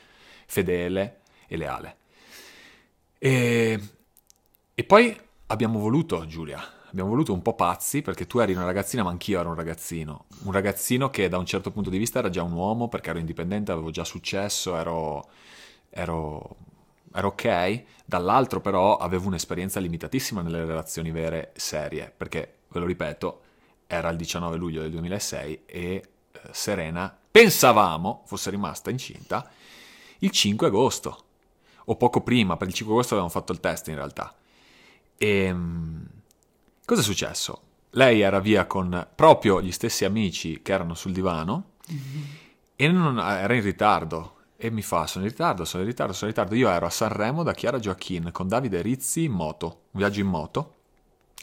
fedele 0.46 1.22
e 1.48 1.56
leale. 1.56 1.98
E, 3.18 3.80
e 4.76 4.84
poi 4.84 5.18
abbiamo 5.48 5.80
voluto, 5.80 6.26
Giulia, 6.26 6.62
abbiamo 6.90 7.10
voluto 7.10 7.34
un 7.34 7.42
po' 7.42 7.54
pazzi 7.54 8.02
perché 8.02 8.28
tu 8.28 8.40
eri 8.40 8.54
una 8.54 8.66
ragazzina 8.66 9.04
ma 9.04 9.10
anch'io 9.10 9.40
ero 9.40 9.50
un 9.50 9.56
ragazzino. 9.56 10.26
Un 10.44 10.52
ragazzino 10.52 11.10
che 11.10 11.30
da 11.30 11.38
un 11.38 11.46
certo 11.46 11.72
punto 11.72 11.90
di 11.90 11.98
vista 11.98 12.20
era 12.20 12.30
già 12.30 12.44
un 12.44 12.52
uomo 12.52 12.88
perché 12.88 13.12
ero 13.12 13.20
indipendente, 13.20 13.72
avevo 13.72 13.92
già 13.92 14.04
successo, 14.04 14.76
ero, 14.76 15.28
ero, 15.90 16.56
ero 17.14 17.28
ok. 17.28 17.84
Dall'altro 18.06 18.60
però 18.60 18.98
avevo 18.98 19.28
un'esperienza 19.28 19.80
limitatissima 19.80 20.42
nelle 20.42 20.66
relazioni 20.66 21.12
vere 21.12 21.52
serie 21.56 22.12
perché, 22.16 22.56
ve 22.70 22.80
lo 22.80 22.86
ripeto, 22.86 23.42
era 23.88 24.10
il 24.10 24.18
19 24.18 24.58
luglio 24.58 24.82
del 24.82 24.92
2006 24.92 25.62
e 25.66 25.80
eh, 25.80 26.04
Serena 26.52 27.16
pensavamo 27.32 28.24
fosse 28.26 28.50
rimasta 28.50 28.90
incinta 28.90 29.50
il 30.20 30.32
5 30.32 30.68
agosto 30.68 31.24
o 31.86 31.96
poco 31.96 32.22
prima, 32.22 32.58
per 32.58 32.68
il 32.68 32.74
5 32.74 32.94
agosto 32.94 33.14
avevamo 33.14 33.34
fatto 33.34 33.52
il 33.52 33.60
test 33.60 33.88
in 33.88 33.96
realtà. 33.96 34.34
E 35.18 35.28
ehm, 35.28 36.08
cosa 36.90 37.02
è 37.02 37.04
successo? 37.04 37.62
Lei 37.92 38.22
era 38.22 38.40
via 38.40 38.66
con 38.66 39.08
proprio 39.14 39.62
gli 39.62 39.72
stessi 39.72 40.06
amici 40.06 40.64
che 40.64 40.72
erano 40.72 40.96
sul 40.96 41.12
divano 41.12 41.74
mm-hmm. 41.92 42.24
e 42.76 42.88
non, 42.88 43.20
era 43.20 43.54
in 43.54 43.62
ritardo. 43.62 44.38
E 44.58 44.72
mi 44.72 44.82
fa: 44.82 45.06
Sono 45.06 45.24
in 45.26 45.30
ritardo, 45.30 45.66
sono 45.66 45.84
in 45.84 45.90
ritardo, 45.90 46.14
sono 46.14 46.32
in 46.32 46.36
ritardo. 46.36 46.56
Io 46.56 46.68
ero 46.68 46.88
a 46.88 46.90
Sanremo 46.90 47.44
da 47.44 47.54
Chiara 47.54 47.78
Gioacchini 47.78 48.32
con 48.32 48.48
Davide 48.48 48.82
Rizzi 48.82 49.24
in 49.24 49.32
moto, 49.32 49.84
un 49.92 50.00
viaggio 50.00 50.20
in 50.20 50.28
moto. 50.28 50.76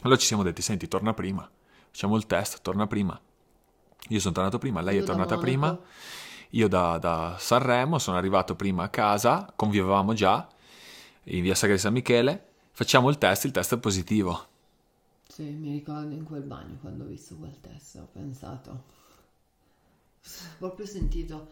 Allora 0.01 0.19
ci 0.19 0.27
siamo 0.27 0.43
detti: 0.43 0.61
Senti, 0.61 0.87
torna 0.87 1.13
prima. 1.13 1.49
Facciamo 1.89 2.17
il 2.17 2.25
test, 2.25 2.61
torna 2.61 2.85
prima. 2.85 3.19
Io 4.09 4.19
sono 4.19 4.33
tornato 4.33 4.57
prima, 4.57 4.81
lei 4.81 4.97
Io 4.97 5.01
è 5.01 5.05
tornata 5.05 5.37
prima. 5.37 5.77
Io 6.51 6.67
da, 6.67 6.97
da, 6.97 7.35
Sanremo 7.39 7.97
sono 7.99 8.17
arrivato 8.17 8.55
prima 8.55 8.83
a 8.83 8.89
casa, 8.89 9.51
convivevamo 9.55 10.13
già 10.13 10.47
in 11.23 11.41
via 11.41 11.55
Sagra 11.55 11.75
di 11.75 11.81
San 11.81 11.93
Michele, 11.93 12.51
facciamo 12.71 13.09
il 13.09 13.17
test, 13.17 13.45
il 13.45 13.51
test 13.51 13.75
è 13.75 13.79
positivo. 13.79 14.47
Sì, 15.37 15.51
mi 15.51 15.71
ricordo 15.71 16.15
in 16.15 16.23
quel 16.23 16.41
bagno 16.41 16.77
quando 16.81 17.03
ho 17.03 17.07
visto 17.07 17.35
quel 17.35 17.59
test, 17.61 17.97
ho 17.97 18.09
pensato, 18.11 18.71
ho 18.71 20.55
proprio 20.57 20.87
sentito, 20.87 21.51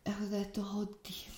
e 0.00 0.10
ho 0.10 0.26
detto, 0.30 0.62
oddio. 0.62 1.32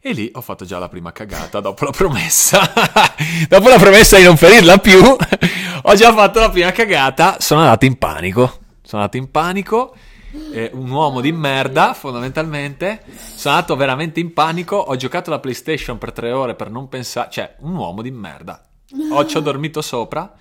E 0.00 0.12
lì 0.12 0.28
ho 0.34 0.40
fatto 0.40 0.64
già 0.64 0.80
la 0.80 0.88
prima 0.88 1.12
cagata 1.12 1.60
dopo 1.60 1.84
la 1.84 1.92
promessa. 1.92 2.58
dopo 3.48 3.68
la 3.68 3.78
promessa 3.78 4.16
di 4.16 4.24
non 4.24 4.36
ferirla 4.36 4.78
più, 4.78 4.98
ho 5.00 5.94
già 5.94 6.12
fatto 6.12 6.40
la 6.40 6.50
prima 6.50 6.72
cagata. 6.72 7.36
Sono 7.38 7.60
andato 7.60 7.84
in 7.84 7.96
panico. 7.98 8.62
Sono 8.82 9.02
andato 9.02 9.16
in 9.16 9.30
panico. 9.30 9.94
Eh, 10.52 10.70
un 10.74 10.90
uomo 10.90 11.20
di 11.20 11.32
merda, 11.32 11.94
fondamentalmente. 11.94 13.02
Sono 13.34 13.54
andato 13.54 13.76
veramente 13.76 14.20
in 14.20 14.32
panico. 14.32 14.76
Ho 14.76 14.96
giocato 14.96 15.30
la 15.30 15.38
PlayStation 15.38 15.98
per 15.98 16.12
tre 16.12 16.32
ore 16.32 16.54
per 16.54 16.70
non 16.70 16.88
pensare. 16.88 17.30
Cioè, 17.30 17.56
un 17.60 17.74
uomo 17.74 18.02
di 18.02 18.10
merda. 18.10 18.62
Ho, 19.12 19.26
ci 19.26 19.36
ho 19.36 19.40
dormito 19.40 19.80
sopra. 19.82 20.34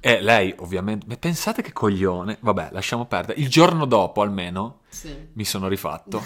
E 0.00 0.20
lei, 0.20 0.54
ovviamente, 0.58 1.16
pensate 1.16 1.62
che 1.62 1.72
coglione. 1.72 2.38
Vabbè, 2.40 2.68
lasciamo 2.72 3.06
perdere. 3.06 3.40
Il 3.40 3.48
giorno 3.48 3.84
dopo, 3.84 4.22
almeno, 4.22 4.80
sì. 4.88 5.14
mi 5.32 5.44
sono 5.44 5.68
rifatto 5.68 6.22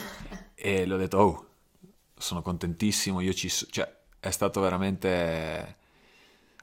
e 0.54 0.86
le 0.86 0.94
ho 0.94 0.96
detto, 0.96 1.18
oh, 1.18 1.46
sono 2.16 2.40
contentissimo, 2.40 3.20
io 3.20 3.32
ci... 3.32 3.48
cioè, 3.48 3.92
è 4.20 4.30
stato 4.30 4.60
veramente... 4.60 5.76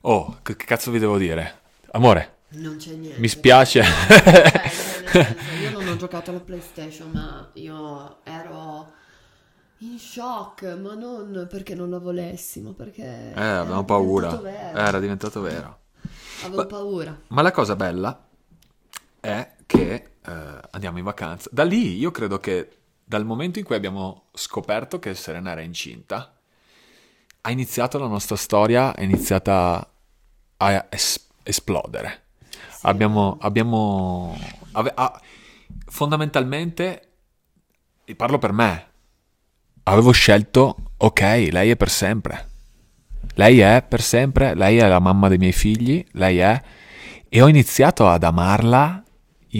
Oh, 0.02 0.40
che 0.42 0.56
cazzo 0.56 0.92
vi 0.92 1.00
devo 1.00 1.18
dire? 1.18 1.60
Amore. 1.92 2.38
Non 2.52 2.78
c'è 2.78 2.94
niente. 2.94 3.20
Mi 3.20 3.28
spiace. 3.28 3.82
Ho 3.82 3.84
giocato 6.00 6.30
alla 6.32 6.40
PlayStation, 6.40 7.12
ma 7.12 7.50
io 7.54 8.24
ero 8.24 8.94
in 9.80 10.00
shock, 10.00 10.64
ma 10.78 10.96
non 10.96 11.46
perché 11.50 11.76
non 11.76 11.90
la 11.90 12.00
volessimo, 12.00 12.72
perché... 12.72 13.34
Eh, 13.36 13.42
avevamo 13.42 13.84
paura. 13.84 14.42
Era 14.74 15.00
diventato 15.00 15.42
vero. 15.42 15.80
Avevo 16.44 16.62
ma, 16.62 16.66
paura. 16.66 17.20
Ma 17.28 17.42
la 17.42 17.52
cosa 17.52 17.76
bella 17.76 18.28
è 19.20 19.56
che 19.66 20.12
eh, 20.26 20.60
andiamo 20.72 20.98
in 21.00 21.04
vacanza. 21.04 21.50
Da 21.52 21.64
lì 21.64 21.98
io 21.98 22.12
credo 22.12 22.40
che 22.40 22.78
dal 23.04 23.26
momento 23.26 23.60
in 23.60 23.66
cui 23.66 23.76
abbiamo 23.76 24.30
scoperto 24.34 25.00
che 25.00 25.14
Serena 25.16 25.52
era 25.52 25.62
incinta, 25.62 26.34
ha 27.42 27.52
iniziato 27.52 27.98
la 27.98 28.08
nostra 28.08 28.38
storia, 28.38 28.96
è 28.96 29.04
iniziata 29.04 29.86
a 30.58 30.86
es- 30.90 31.28
esplodere. 31.44 32.28
Abbiamo, 32.84 33.38
abbiamo 33.42 34.38
ave- 34.72 34.94
ah, 34.96 35.22
fondamentalmente, 35.90 37.02
e 38.06 38.16
parlo 38.16 38.38
per 38.38 38.52
me, 38.54 38.88
avevo 39.84 40.12
scelto, 40.12 40.76
ok, 40.98 41.22
lei 41.52 41.72
è 41.72 41.76
per 41.76 41.90
sempre. 41.90 42.48
Lei 43.36 43.60
è 43.60 43.84
per 43.88 44.02
sempre, 44.02 44.56
lei 44.56 44.78
è 44.78 44.88
la 44.88 45.00
mamma 45.00 45.28
dei 45.28 45.38
miei 45.38 45.52
figli, 45.52 46.04
lei 46.14 46.40
è... 46.40 46.62
E 47.28 47.42
ho 47.42 47.48
iniziato 47.48 48.08
ad 48.08 48.24
amarla 48.24 49.04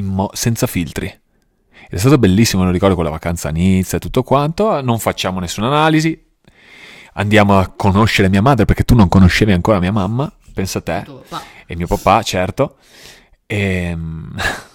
mo- 0.02 0.32
senza 0.34 0.68
filtri. 0.68 1.08
Ed 1.08 1.98
è 1.98 1.98
stato 1.98 2.18
bellissimo, 2.18 2.64
lo 2.64 2.72
ricordo 2.72 2.96
con 2.96 3.04
la 3.04 3.10
vacanza 3.10 3.50
a 3.50 3.52
Nizza 3.52 3.98
e 3.98 4.00
tutto 4.00 4.24
quanto, 4.24 4.82
non 4.82 5.00
facciamo 5.00 5.40
nessuna 5.40 5.68
analisi, 5.68 6.28
andiamo 7.14 7.58
a 7.58 7.68
conoscere 7.68 8.30
mia 8.30 8.42
madre 8.42 8.66
perché 8.66 8.84
tu 8.84 8.96
non 8.96 9.08
conoscevi 9.08 9.52
ancora 9.52 9.80
mia 9.80 9.92
mamma, 9.92 10.32
pensa 10.54 10.80
a 10.80 10.82
te, 10.82 11.06
e 11.66 11.76
mio 11.76 11.88
papà, 11.88 12.22
certo, 12.22 12.78
e 13.46 13.98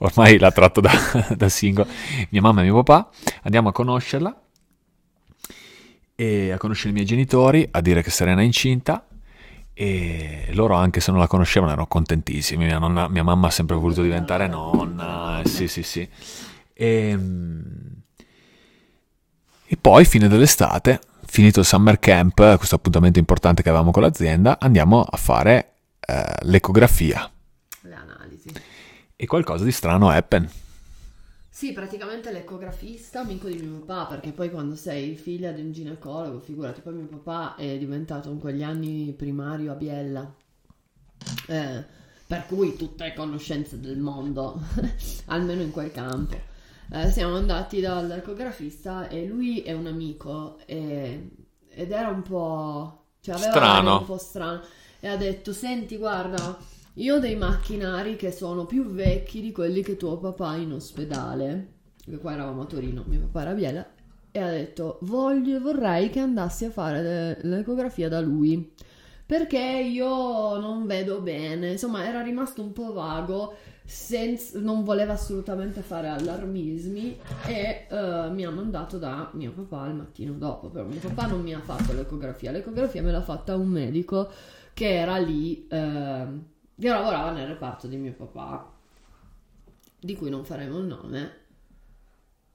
ormai 0.00 0.38
la 0.38 0.50
tratto 0.50 0.80
da, 0.80 0.90
da 1.36 1.48
single, 1.48 1.86
mia 2.30 2.40
mamma 2.40 2.60
e 2.60 2.64
mio 2.64 2.82
papà, 2.82 3.10
andiamo 3.42 3.68
a 3.68 3.72
conoscerla. 3.72 4.40
E 6.14 6.52
a 6.52 6.58
conoscere 6.58 6.90
i 6.90 6.92
miei 6.92 7.06
genitori, 7.06 7.66
a 7.70 7.80
dire 7.80 8.02
che 8.02 8.10
Serena 8.10 8.42
è 8.42 8.44
incinta. 8.44 9.06
E 9.72 10.48
loro 10.52 10.74
anche 10.74 11.00
se 11.00 11.10
non 11.10 11.20
la 11.20 11.26
conoscevano 11.26 11.72
erano 11.72 11.86
contentissimi, 11.86 12.66
mia, 12.66 12.78
nonna- 12.78 13.08
mia 13.08 13.22
mamma 13.22 13.46
ha 13.46 13.50
sempre 13.50 13.76
voluto 13.76 14.02
diventare 14.02 14.46
nonna, 14.46 15.40
eh, 15.40 15.48
sì 15.48 15.68
sì 15.68 15.82
sì. 15.82 16.06
E, 16.74 17.18
e 19.66 19.76
poi, 19.80 20.04
fine 20.04 20.28
dell'estate, 20.28 21.00
finito 21.24 21.60
il 21.60 21.66
summer 21.66 21.98
camp, 21.98 22.56
questo 22.58 22.74
appuntamento 22.74 23.18
importante 23.18 23.62
che 23.62 23.70
avevamo 23.70 23.90
con 23.90 24.02
l'azienda, 24.02 24.58
andiamo 24.60 25.02
a 25.02 25.16
fare 25.16 25.76
eh, 26.00 26.24
l'ecografia. 26.42 27.30
E 29.22 29.26
qualcosa 29.26 29.62
di 29.64 29.70
strano 29.72 30.08
happen. 30.10 30.50
Sì, 31.48 31.72
praticamente 31.72 32.32
l'ecografista, 32.32 33.20
amico 33.20 33.46
di 33.48 33.60
mio 33.62 33.80
papà, 33.84 34.06
perché 34.06 34.32
poi 34.32 34.50
quando 34.50 34.74
sei 34.74 35.16
figlia 35.16 35.52
di 35.52 35.60
un 35.60 35.70
ginecologo, 35.70 36.40
figurati, 36.40 36.80
poi 36.80 36.94
mio 36.94 37.06
papà 37.06 37.54
è 37.56 37.76
diventato 37.78 38.30
in 38.30 38.38
quegli 38.40 38.62
anni 38.62 39.12
primario 39.12 39.70
a 39.72 39.74
Biella, 39.76 40.34
Eh, 41.48 41.84
per 42.26 42.46
cui 42.46 42.76
tutte 42.76 43.04
le 43.04 43.14
conoscenze 43.14 43.80
del 43.80 43.98
mondo, 43.98 44.60
almeno 45.26 45.62
in 45.62 45.70
quel 45.70 45.90
campo. 45.90 46.36
Eh, 46.92 47.10
siamo 47.10 47.36
andati 47.36 47.80
dall'ecografista 47.80 49.08
e 49.08 49.26
lui 49.26 49.62
è 49.62 49.72
un 49.72 49.86
amico 49.86 50.58
e- 50.66 51.30
ed 51.68 51.90
era 51.92 52.08
un 52.08 52.22
po'... 52.22 53.06
cioè 53.20 53.34
aveva 53.36 53.50
Strano. 53.50 53.98
un 53.98 54.04
po' 54.04 54.18
strano 54.18 54.62
e 55.00 55.08
ha 55.08 55.16
detto, 55.16 55.52
senti, 55.52 55.96
guarda, 55.96 56.58
io 57.00 57.16
ho 57.16 57.18
dei 57.18 57.34
macchinari 57.36 58.16
che 58.16 58.30
sono 58.30 58.66
più 58.66 58.84
vecchi 58.86 59.40
di 59.40 59.52
quelli 59.52 59.82
che 59.82 59.96
tuo 59.96 60.18
papà 60.18 60.56
in 60.56 60.72
ospedale. 60.72 61.78
Perché 62.04 62.20
qua 62.20 62.32
eravamo 62.32 62.62
a 62.62 62.66
Torino, 62.66 63.04
mio 63.06 63.20
papà 63.20 63.40
era 63.42 63.50
a 63.50 63.54
Biella. 63.54 63.86
E 64.30 64.38
ha 64.38 64.50
detto: 64.50 64.98
voglio, 65.02 65.60
vorrei 65.60 66.10
che 66.10 66.20
andassi 66.20 66.66
a 66.66 66.70
fare 66.70 67.02
le- 67.02 67.38
l'ecografia 67.42 68.08
da 68.08 68.20
lui. 68.20 68.72
Perché 69.26 69.58
io 69.58 70.58
non 70.58 70.86
vedo 70.86 71.20
bene. 71.20 71.70
Insomma, 71.72 72.04
era 72.06 72.20
rimasto 72.22 72.62
un 72.62 72.72
po' 72.72 72.92
vago. 72.92 73.54
senz- 73.84 74.54
non 74.54 74.84
voleva 74.84 75.14
assolutamente 75.14 75.80
fare 75.82 76.08
allarmismi. 76.08 77.18
E 77.46 77.86
eh, 77.90 78.28
mi 78.30 78.44
ha 78.44 78.50
mandato 78.50 78.98
da 78.98 79.30
mio 79.34 79.52
papà 79.52 79.88
il 79.88 79.94
mattino 79.94 80.32
dopo. 80.34 80.68
Però 80.68 80.84
mio 80.86 81.00
papà 81.00 81.26
non 81.26 81.40
mi 81.42 81.54
ha 81.54 81.60
fatto 81.60 81.92
l'ecografia. 81.92 82.50
L'ecografia 82.52 83.02
me 83.02 83.10
l'ha 83.10 83.22
fatta 83.22 83.56
un 83.56 83.68
medico 83.68 84.30
che 84.74 84.94
era 84.94 85.16
lì. 85.18 85.66
ehm, 85.68 86.44
che 86.80 86.88
lavorava 86.88 87.30
nel 87.30 87.46
reparto 87.46 87.86
di 87.86 87.96
mio 87.96 88.12
papà, 88.12 88.70
di 89.98 90.16
cui 90.16 90.30
non 90.30 90.44
faremo 90.44 90.78
il 90.78 90.84
nome. 90.86 91.38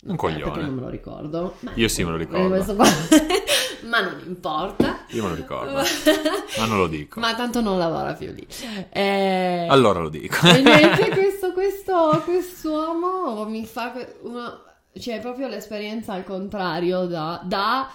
Un 0.03 0.13
Eh, 0.13 0.17
coglione. 0.17 0.43
Perché 0.43 0.61
non 0.61 0.73
me 0.75 0.81
lo 0.81 0.89
ricordo. 0.89 1.55
Ma- 1.61 1.71
Io 1.75 1.87
sì 1.87 2.03
me 2.03 2.11
lo 2.11 2.17
ricordo. 2.17 2.75
Ma 3.85 4.01
non 4.01 4.19
importa. 4.25 5.05
Io 5.09 5.21
me 5.23 5.29
lo 5.29 5.35
ricordo, 5.35 5.73
ma 5.73 6.65
non 6.65 6.77
lo 6.79 6.87
dico. 6.87 7.19
Ma 7.19 7.35
tanto 7.35 7.61
non 7.61 7.77
lavora 7.77 8.13
più 8.13 8.31
lì. 8.33 8.45
Eh, 8.89 9.67
Allora 9.69 9.99
lo 9.99 10.09
dico. 10.09 10.43
E 10.47 10.61
niente, 10.63 11.09
questo, 11.11 11.53
questo, 11.53 12.21
quest'uomo 12.25 13.45
mi 13.47 13.63
fa 13.67 13.93
una, 14.23 14.59
cioè 14.97 15.19
proprio 15.19 15.47
l'esperienza 15.47 16.13
al 16.13 16.23
contrario 16.23 17.05
da, 17.05 17.41
da, 17.43 17.87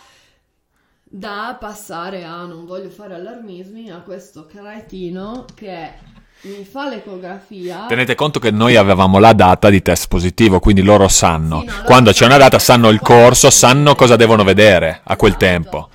da 1.02 1.56
passare 1.58 2.22
a 2.24 2.44
non 2.44 2.66
voglio 2.66 2.88
fare 2.90 3.14
allarmismi 3.16 3.90
a 3.90 3.98
questo 4.02 4.46
cretino 4.46 5.44
che 5.56 5.92
mi 6.42 6.64
fa 6.64 6.88
l'ecografia. 6.88 7.86
Tenete 7.86 8.14
conto 8.14 8.38
che 8.38 8.50
noi 8.50 8.76
avevamo 8.76 9.18
la 9.18 9.32
data 9.32 9.68
di 9.70 9.82
test 9.82 10.08
positivo, 10.08 10.58
quindi 10.60 10.82
loro 10.82 11.06
sanno. 11.08 11.60
Sì, 11.60 11.66
no, 11.66 11.72
loro 11.72 11.84
Quando 11.84 12.12
c'è 12.12 12.24
una 12.24 12.36
data, 12.38 12.58
sanno 12.58 12.88
il 12.88 13.00
corso, 13.00 13.50
sanno 13.50 13.94
cosa 13.94 14.16
devono 14.16 14.42
vedere 14.44 15.00
a 15.04 15.16
quel 15.16 15.32
Esatto. 15.32 15.44
tempo. 15.46 15.88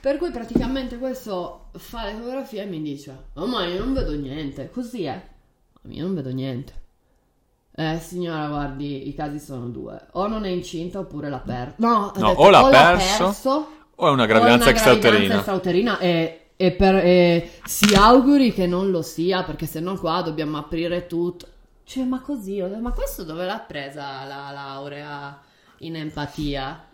Per 0.00 0.18
cui 0.18 0.30
praticamente 0.30 0.98
questo 0.98 1.70
fa 1.78 2.04
l'ecografia 2.04 2.62
e 2.62 2.66
mi 2.66 2.80
dice: 2.82 3.16
Oh, 3.34 3.46
ma 3.46 3.64
io 3.64 3.78
non 3.84 3.92
vedo 3.94 4.12
niente. 4.12 4.70
Così 4.70 5.04
è. 5.04 5.20
Io 5.88 6.02
non 6.04 6.14
vedo 6.14 6.30
niente. 6.30 6.72
Eh, 7.74 7.98
signora, 8.00 8.46
guardi, 8.48 9.08
i 9.08 9.14
casi 9.14 9.38
sono 9.38 9.66
due. 9.66 9.98
O 10.12 10.26
non 10.28 10.44
è 10.44 10.48
incinta 10.48 10.98
oppure 10.98 11.28
l'ha 11.28 11.38
perso. 11.44 11.74
No, 11.78 12.12
No, 12.16 12.28
detto, 12.28 12.40
o 12.40 12.50
l'ha 12.50 12.64
perso, 12.68 13.24
perso, 13.24 13.68
O 13.96 14.08
è 14.08 14.10
una 14.10 14.22
o 14.22 14.26
gravidanza 14.26 14.26
una 14.26 14.26
gravidanza 14.26 14.70
extrauterina. 14.70 15.34
extrauterina 15.34 15.98
e, 15.98 16.45
e 16.56 16.72
per- 16.72 17.04
e 17.04 17.50
si 17.64 17.94
auguri 17.94 18.52
che 18.52 18.66
non 18.66 18.90
lo 18.90 19.02
sia, 19.02 19.44
perché 19.44 19.66
sennò 19.66 19.94
qua 19.98 20.22
dobbiamo 20.22 20.56
aprire 20.56 21.06
tutto. 21.06 21.46
Cioè, 21.84 22.04
ma 22.04 22.20
così, 22.20 22.60
ma 22.60 22.90
questo 22.92 23.22
dove 23.22 23.44
l'ha 23.44 23.60
presa 23.60 24.24
la 24.24 24.50
laurea 24.50 25.40
in 25.78 25.96
empatia? 25.96 26.84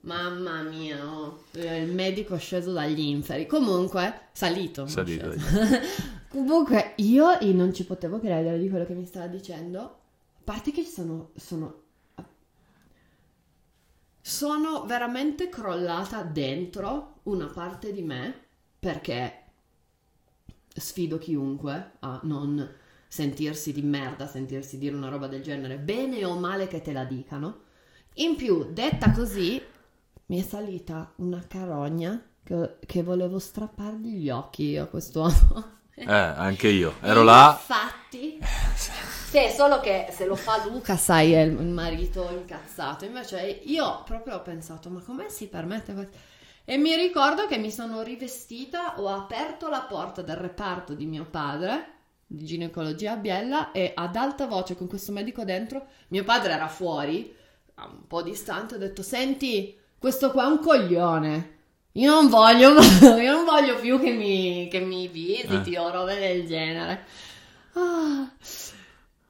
Mamma 0.00 0.62
mia, 0.62 1.06
oh, 1.06 1.44
il 1.52 1.92
medico 1.92 2.34
è 2.34 2.38
sceso 2.38 2.72
dagli 2.72 3.00
inferi. 3.00 3.46
Comunque, 3.46 4.28
salito. 4.32 4.86
Salito 4.88 5.38
sceso. 5.38 5.78
Comunque, 6.28 6.94
io 6.96 7.38
non 7.52 7.72
ci 7.72 7.84
potevo 7.84 8.18
credere 8.18 8.58
di 8.58 8.68
quello 8.68 8.84
che 8.84 8.94
mi 8.94 9.06
stava 9.06 9.26
dicendo. 9.26 9.80
A 9.80 10.40
parte 10.42 10.72
che 10.72 10.82
sono, 10.82 11.30
sono, 11.36 11.82
sono 14.20 14.84
veramente 14.86 15.48
crollata 15.48 16.22
dentro 16.22 17.20
una 17.24 17.46
parte 17.46 17.92
di 17.92 18.02
me 18.02 18.41
perché 18.82 19.42
sfido 20.74 21.16
chiunque 21.16 21.92
a 22.00 22.18
non 22.24 22.68
sentirsi 23.06 23.72
di 23.72 23.82
merda, 23.82 24.26
sentirsi 24.26 24.76
dire 24.76 24.96
una 24.96 25.08
roba 25.08 25.28
del 25.28 25.40
genere, 25.40 25.76
bene 25.76 26.24
o 26.24 26.36
male 26.36 26.66
che 26.66 26.82
te 26.82 26.92
la 26.92 27.04
dicano. 27.04 27.60
In 28.14 28.34
più, 28.34 28.72
detta 28.72 29.12
così, 29.12 29.62
mi 30.26 30.40
è 30.40 30.42
salita 30.42 31.12
una 31.18 31.44
carogna 31.46 32.20
che, 32.42 32.78
che 32.84 33.04
volevo 33.04 33.38
strappargli 33.38 34.16
gli 34.16 34.30
occhi 34.30 34.70
io 34.70 34.82
a 34.82 34.86
quest'uomo. 34.86 35.78
Eh, 35.94 36.12
anche 36.12 36.66
io. 36.66 36.96
Ero 37.02 37.20
E 37.20 37.24
là. 37.24 37.56
Infatti, 37.56 38.40
sì, 38.74 39.48
solo 39.54 39.78
che 39.78 40.08
se 40.10 40.26
lo 40.26 40.34
fa 40.34 40.66
Luca, 40.66 40.96
sai, 40.96 41.34
è 41.34 41.42
il 41.42 41.68
marito 41.68 42.28
incazzato. 42.32 43.04
Invece 43.04 43.60
io 43.62 44.02
proprio 44.04 44.34
ho 44.34 44.42
pensato, 44.42 44.90
ma 44.90 45.00
come 45.02 45.30
si 45.30 45.46
permette? 45.46 46.31
E 46.64 46.76
mi 46.76 46.94
ricordo 46.94 47.46
che 47.46 47.58
mi 47.58 47.70
sono 47.70 48.02
rivestita, 48.02 49.00
ho 49.00 49.08
aperto 49.08 49.68
la 49.68 49.82
porta 49.82 50.22
del 50.22 50.36
reparto 50.36 50.94
di 50.94 51.06
mio 51.06 51.24
padre, 51.24 51.86
di 52.26 52.44
ginecologia 52.44 53.12
a 53.12 53.16
Biella, 53.16 53.72
e 53.72 53.92
ad 53.94 54.14
alta 54.14 54.46
voce 54.46 54.76
con 54.76 54.86
questo 54.86 55.10
medico 55.10 55.44
dentro, 55.44 55.86
mio 56.08 56.22
padre 56.22 56.52
era 56.52 56.68
fuori, 56.68 57.34
un 57.76 58.06
po' 58.06 58.22
distante, 58.22 58.76
ho 58.76 58.78
detto, 58.78 59.02
senti, 59.02 59.76
questo 59.98 60.30
qua 60.30 60.44
è 60.44 60.46
un 60.46 60.60
coglione. 60.60 61.58
Io 61.92 62.10
non 62.10 62.28
voglio, 62.28 62.74
io 63.20 63.32
non 63.32 63.44
voglio 63.44 63.78
più 63.80 64.00
che 64.00 64.12
mi, 64.12 64.68
che 64.70 64.80
mi 64.80 65.08
visiti 65.08 65.76
o 65.76 65.90
robe 65.90 66.18
del 66.18 66.46
genere. 66.46 67.04
Ah. 67.74 68.30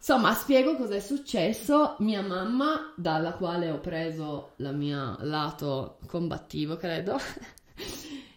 Insomma, 0.05 0.35
spiego 0.35 0.75
cosa 0.77 0.97
è 0.97 1.01
successo. 1.01 1.95
Mia 2.01 2.23
mamma, 2.23 2.93
dalla 2.97 3.35
quale 3.35 3.71
ho 3.71 3.79
preso 3.79 4.53
la 4.57 4.73
mia 4.73 5.17
lato 5.21 5.99
combattivo, 6.09 6.77
credo, 6.77 7.17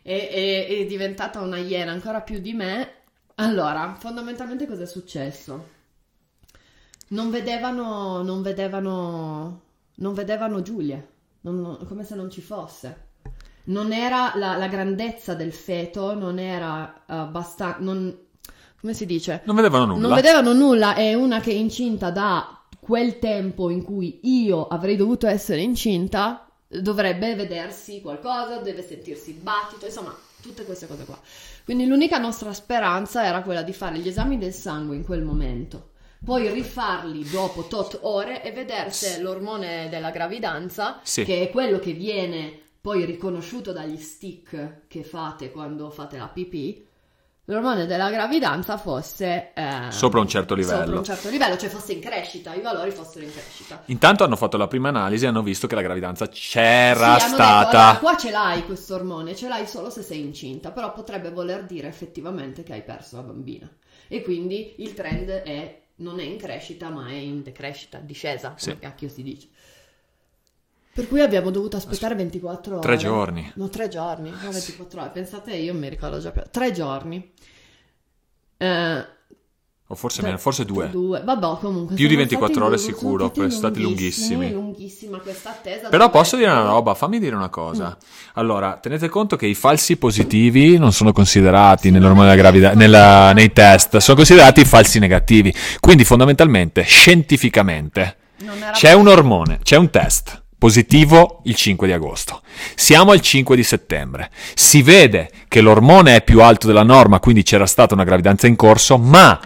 è, 0.03 0.29
è- 0.29 0.67
è 0.67 0.85
diventata 0.85 1.41
una 1.41 1.57
iena 1.57 1.91
ancora 1.91 2.21
più 2.21 2.39
di 2.39 2.53
me. 2.53 2.91
Allora, 3.35 3.95
fondamentalmente 3.97 4.67
cosa 4.67 4.83
è 4.83 4.85
successo? 4.85 5.73
Non 7.09 7.29
vedevano, 7.29 8.21
non 8.23 8.41
vedevano, 8.41 9.61
non 9.95 10.13
vedevano 10.13 10.61
Giulia, 10.61 11.03
non- 11.41 11.61
non- 11.61 11.85
come 11.87 12.03
se 12.03 12.15
non 12.15 12.29
ci 12.29 12.41
fosse. 12.41 13.03
Non 13.65 13.91
era 13.91 14.33
la, 14.35 14.55
la 14.57 14.67
grandezza 14.67 15.33
del 15.33 15.51
feto, 15.53 16.13
non 16.13 16.37
era 16.39 17.03
abbastanza, 17.07 17.79
non, 17.79 18.15
come 18.85 18.93
si 18.93 19.07
dice? 19.07 19.41
Non 19.45 19.55
vedevano 19.55 19.85
nulla. 19.87 19.99
Non 19.99 20.15
vedevano 20.15 20.53
nulla, 20.53 20.93
è 20.93 21.15
una 21.15 21.39
che 21.39 21.49
è 21.49 21.55
incinta 21.55 22.11
da 22.11 22.61
quel 22.79 23.17
tempo 23.17 23.71
in 23.71 23.81
cui 23.83 24.19
io 24.23 24.67
avrei 24.67 24.95
dovuto 24.95 25.25
essere 25.25 25.61
incinta, 25.61 26.47
dovrebbe 26.67 27.33
vedersi 27.33 27.99
qualcosa, 27.99 28.57
deve 28.59 28.83
sentirsi 28.83 29.31
il 29.31 29.37
battito, 29.37 29.85
insomma, 29.87 30.15
tutte 30.39 30.65
queste 30.65 30.85
cose 30.85 31.03
qua. 31.03 31.19
Quindi 31.63 31.87
l'unica 31.87 32.19
nostra 32.19 32.53
speranza 32.53 33.25
era 33.25 33.41
quella 33.41 33.63
di 33.63 33.73
fare 33.73 33.97
gli 33.97 34.07
esami 34.07 34.37
del 34.37 34.53
sangue 34.53 34.95
in 34.95 35.03
quel 35.03 35.23
momento, 35.23 35.93
poi 36.23 36.47
rifarli 36.51 37.27
dopo 37.27 37.63
tot 37.63 37.97
ore 38.03 38.43
e 38.43 38.51
vedere 38.51 38.91
se 38.91 39.19
l'ormone 39.19 39.89
della 39.89 40.11
gravidanza, 40.11 40.99
Sì. 41.01 41.23
che 41.23 41.41
è 41.41 41.49
quello 41.49 41.79
che 41.79 41.93
viene 41.93 42.59
poi 42.79 43.03
riconosciuto 43.03 43.71
dagli 43.73 43.97
stick 43.97 44.81
che 44.87 45.03
fate 45.03 45.49
quando 45.49 45.89
fate 45.89 46.17
la 46.19 46.27
pipì, 46.27 46.84
l'ormone 47.45 47.85
della 47.85 48.09
gravidanza 48.09 48.77
fosse 48.77 49.51
eh, 49.53 49.91
Sopra 49.91 50.19
un 50.19 50.27
certo 50.27 50.55
livello. 50.55 50.79
sopra 50.83 50.97
un 50.97 51.03
certo 51.03 51.29
livello, 51.29 51.57
cioè 51.57 51.69
fosse 51.69 51.93
in 51.93 51.99
crescita, 51.99 52.53
i 52.53 52.61
valori 52.61 52.91
fossero 52.91 53.23
in 53.25 53.31
crescita. 53.31 53.83
Intanto 53.85 54.23
hanno 54.23 54.35
fatto 54.35 54.57
la 54.57 54.67
prima 54.67 54.89
analisi 54.89 55.25
e 55.25 55.27
hanno 55.27 55.43
visto 55.43 55.67
che 55.67 55.75
la 55.75 55.81
gravidanza 55.81 56.27
c'era 56.27 57.19
Sì, 57.19 57.29
stata. 57.29 57.65
detto, 57.65 57.77
allora, 57.77 57.97
qua 57.99 58.17
ce 58.17 58.31
l'hai 58.31 58.65
questo 58.65 58.95
ormone, 58.95 59.35
ce 59.35 59.47
l'hai 59.47 59.67
solo 59.67 59.89
se 59.89 60.01
sei 60.01 60.21
incinta, 60.21 60.71
però 60.71 60.91
potrebbe 60.93 61.29
voler 61.31 61.65
dire 61.65 61.87
effettivamente 61.87 62.63
che 62.63 62.73
hai 62.73 62.81
perso 62.83 63.17
la 63.17 63.23
bambina. 63.23 63.69
E 64.07 64.21
quindi 64.23 64.75
il 64.79 64.93
trend 64.93 65.29
è, 65.29 65.81
non 65.97 66.19
è 66.19 66.23
in 66.23 66.37
crescita, 66.37 66.89
ma 66.89 67.07
è 67.07 67.13
in 67.13 67.41
decrescita, 67.43 67.99
discesa, 67.99 68.53
Sì. 68.57 68.69
come 68.69 68.79
cacchio 68.81 69.09
si 69.09 69.23
dice. 69.23 69.47
Per 70.95 71.09
cui 71.09 71.19
abbiamo 71.19 71.49
dovuto 71.49 71.75
aspettare 71.75 72.15
24 72.15 72.75
ore. 72.77 72.81
Tre 72.81 72.95
giorni. 72.95 73.51
No, 73.55 73.67
tre 73.67 73.89
giorni, 73.89 74.29
no, 74.29 74.49
24 74.49 75.01
ore. 75.01 75.09
Pensate, 75.09 75.53
io 75.53 75.73
mi 75.73 75.89
ricordo 75.89 76.19
già 76.19 76.31
più. 76.31 76.41
Tre 76.49 76.71
giorni. 76.71 77.31
Eh, 78.55 79.05
O 79.87 79.95
forse 79.95 80.19
tre- 80.19 80.27
meno, 80.27 80.37
forse 80.39 80.63
due. 80.63 80.89
Due. 80.89 81.21
Vabbè, 81.21 81.59
comunque. 81.59 81.95
Più 81.95 82.05
di 82.07 82.13
sono 82.13 82.25
24 82.25 82.47
stati 82.53 82.65
ore 82.65 82.75
lunghi, 82.77 82.93
sicuro, 82.93 83.31
sono 83.35 83.49
stati 83.49 83.81
lunghissimi. 83.81 84.51
Lunghissima 84.53 85.17
questa 85.19 85.49
attesa. 85.49 85.89
Però 85.89 86.09
posso 86.09 86.37
dire 86.37 86.49
una 86.49 86.61
roba, 86.63 86.93
fammi 86.93 87.19
dire 87.19 87.35
una 87.35 87.49
cosa. 87.49 87.97
Allora, 88.35 88.77
tenete 88.77 89.09
conto 89.09 89.35
che 89.35 89.47
i 89.47 89.53
falsi 89.53 89.97
positivi 89.97 90.77
non 90.77 90.93
sono 90.93 91.11
considerati 91.11 91.91
nell'ormone 91.91 92.29
della 92.29 92.37
gravida- 92.39 92.73
nella- 92.73 93.33
nei 93.33 93.51
test, 93.51 93.97
sono 93.97 94.15
considerati 94.15 94.63
falsi 94.63 94.99
negativi. 94.99 95.53
Quindi 95.81 96.05
fondamentalmente, 96.05 96.83
scientificamente, 96.83 98.15
c'è 98.71 98.93
un 98.93 99.09
ormone, 99.09 99.59
c'è 99.61 99.75
un 99.75 99.89
test 99.89 100.43
positivo 100.65 101.41
il 101.43 101.53
5 101.53 101.85
di 101.85 101.93
agosto. 101.93 102.41
Siamo 102.73 103.11
al 103.11 103.21
5 103.21 103.55
di 103.55 103.61
settembre. 103.61 104.31
Si 104.55 104.81
vede 104.81 105.29
che 105.47 105.61
l'ormone 105.61 106.15
è 106.15 106.23
più 106.23 106.41
alto 106.41 106.65
della 106.65 106.81
norma, 106.81 107.19
quindi 107.19 107.43
c'era 107.43 107.67
stata 107.67 107.93
una 107.93 108.03
gravidanza 108.03 108.47
in 108.47 108.55
corso, 108.55 108.97
ma 108.97 109.39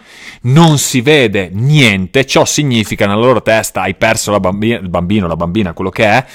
non 0.44 0.78
si 0.78 1.02
vede 1.02 1.50
niente. 1.52 2.26
Ciò 2.26 2.46
significa 2.46 3.06
nella 3.06 3.20
loro 3.20 3.42
testa 3.42 3.82
hai 3.82 3.96
perso 3.96 4.40
bambina, 4.40 4.78
il 4.78 4.88
bambino, 4.88 5.28
la 5.28 5.36
bambina, 5.36 5.74
quello 5.74 5.90
che 5.90 6.06
è. 6.06 6.26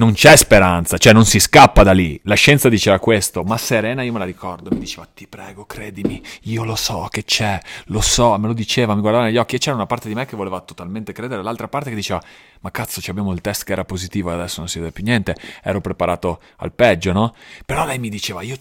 Non 0.00 0.14
c'è 0.14 0.34
speranza, 0.34 0.96
cioè 0.96 1.12
non 1.12 1.26
si 1.26 1.38
scappa 1.38 1.82
da 1.82 1.92
lì. 1.92 2.18
La 2.24 2.34
scienza 2.34 2.70
diceva 2.70 2.98
questo, 2.98 3.42
ma 3.42 3.58
Serena 3.58 4.00
io 4.02 4.12
me 4.12 4.18
la 4.18 4.24
ricordo, 4.24 4.70
mi 4.72 4.78
diceva 4.78 5.06
ti 5.12 5.26
prego 5.26 5.66
credimi, 5.66 6.22
io 6.44 6.64
lo 6.64 6.74
so 6.74 7.06
che 7.10 7.22
c'è, 7.22 7.60
lo 7.88 8.00
so, 8.00 8.38
me 8.38 8.46
lo 8.46 8.54
diceva, 8.54 8.94
mi 8.94 9.02
guardava 9.02 9.24
negli 9.26 9.36
occhi 9.36 9.56
e 9.56 9.58
c'era 9.58 9.76
una 9.76 9.84
parte 9.84 10.08
di 10.08 10.14
me 10.14 10.24
che 10.24 10.36
voleva 10.36 10.58
totalmente 10.62 11.12
credere, 11.12 11.42
l'altra 11.42 11.68
parte 11.68 11.90
che 11.90 11.96
diceva 11.96 12.18
ma 12.60 12.70
cazzo 12.70 13.02
ci 13.02 13.10
abbiamo 13.10 13.30
il 13.34 13.42
test 13.42 13.64
che 13.64 13.72
era 13.72 13.84
positivo 13.84 14.30
e 14.30 14.34
adesso 14.36 14.60
non 14.60 14.70
si 14.70 14.78
vede 14.78 14.90
più 14.90 15.04
niente, 15.04 15.36
ero 15.62 15.82
preparato 15.82 16.40
al 16.56 16.72
peggio, 16.72 17.12
no? 17.12 17.34
Però 17.66 17.84
lei 17.84 17.98
mi 17.98 18.08
diceva 18.08 18.40
io 18.40 18.56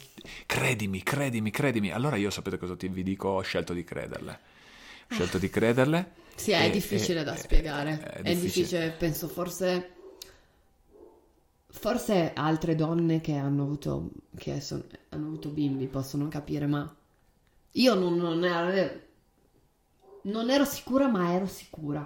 credimi, 0.46 1.04
credimi, 1.04 1.52
credimi. 1.52 1.90
Allora 1.90 2.18
io 2.18 2.32
sapete 2.32 2.58
cosa 2.58 2.76
ti, 2.76 2.90
vi 2.90 3.02
dico? 3.02 3.30
Ho 3.30 3.42
scelto 3.42 3.72
di 3.72 3.86
crederle. 3.86 4.32
Ho 5.10 5.14
scelto 5.14 5.38
di 5.38 5.50
crederle. 5.50 6.12
Sì, 6.36 6.52
è 6.52 6.66
e- 6.66 6.70
difficile 6.70 7.22
e- 7.22 7.24
da 7.24 7.34
e- 7.34 7.38
spiegare. 7.38 8.00
è 8.02 8.22
È, 8.24 8.36
difficile, 8.36 8.90
penso, 8.98 9.30
forse. 9.30 9.94
Forse 11.80 12.34
altre 12.36 12.76
donne 12.76 13.22
che 13.22 13.36
hanno 13.36 13.64
avuto, 13.64 14.10
che 14.36 14.60
son- 14.60 14.84
hanno 15.10 15.28
avuto 15.28 15.48
bimbi 15.50 15.88
possono 15.88 16.28
capire, 16.28 16.66
ma 16.68 16.94
io 17.72 17.94
non, 17.96 18.18
non 18.18 18.44
ero, 18.44 19.00
non 20.24 20.50
ero 20.50 20.66
sicura, 20.66 21.08
ma 21.08 21.32
ero 21.32 21.48
sicura. 21.48 22.06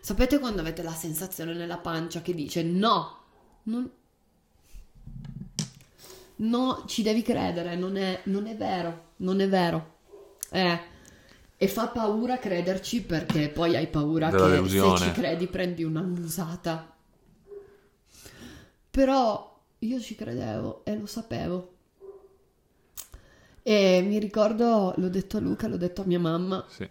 Sapete 0.00 0.38
quando 0.38 0.60
avete 0.62 0.82
la 0.82 0.92
sensazione 0.92 1.52
nella 1.52 1.76
pancia 1.76 2.22
che 2.22 2.34
dice 2.34 2.62
no, 2.62 3.18
non, 3.64 3.90
no, 6.36 6.84
ci 6.86 7.02
devi 7.02 7.20
credere, 7.22 7.76
non 7.76 7.96
è, 7.96 8.20
non 8.24 8.46
è 8.46 8.56
vero, 8.56 9.10
non 9.16 9.40
è 9.40 9.48
vero. 9.48 9.90
Eh, 10.50 10.80
e 11.56 11.68
fa 11.68 11.88
paura 11.88 12.38
crederci 12.38 13.02
perché 13.02 13.50
poi 13.50 13.76
hai 13.76 13.88
paura 13.88 14.30
Della 14.30 14.46
che 14.46 14.50
delusione. 14.52 14.96
se 14.96 15.04
ci 15.04 15.12
credi 15.12 15.46
prendi 15.48 15.84
una 15.84 16.00
musata. 16.00 16.91
Però 18.92 19.58
io 19.78 20.00
ci 20.00 20.14
credevo 20.14 20.82
e 20.84 20.94
lo 20.98 21.06
sapevo. 21.06 21.70
E 23.62 24.02
mi 24.06 24.18
ricordo, 24.18 24.92
l'ho 24.96 25.08
detto 25.08 25.38
a 25.38 25.40
Luca, 25.40 25.66
l'ho 25.66 25.78
detto 25.78 26.02
a 26.02 26.04
mia 26.04 26.18
mamma, 26.18 26.62
Sì. 26.68 26.86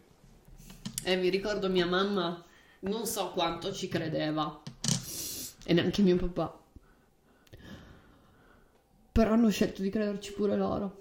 e 1.04 1.16
mi 1.18 1.30
ricordo 1.30 1.70
mia 1.70 1.86
mamma 1.86 2.44
non 2.80 3.06
so 3.06 3.30
quanto 3.32 3.72
ci 3.72 3.88
credeva, 3.88 4.62
e 5.64 5.74
neanche 5.74 6.02
mio 6.02 6.16
papà. 6.16 6.60
Però 9.12 9.32
hanno 9.34 9.50
scelto 9.50 9.84
di 9.84 9.90
crederci 9.92 10.34
pure 10.34 10.56
loro. 10.56 10.98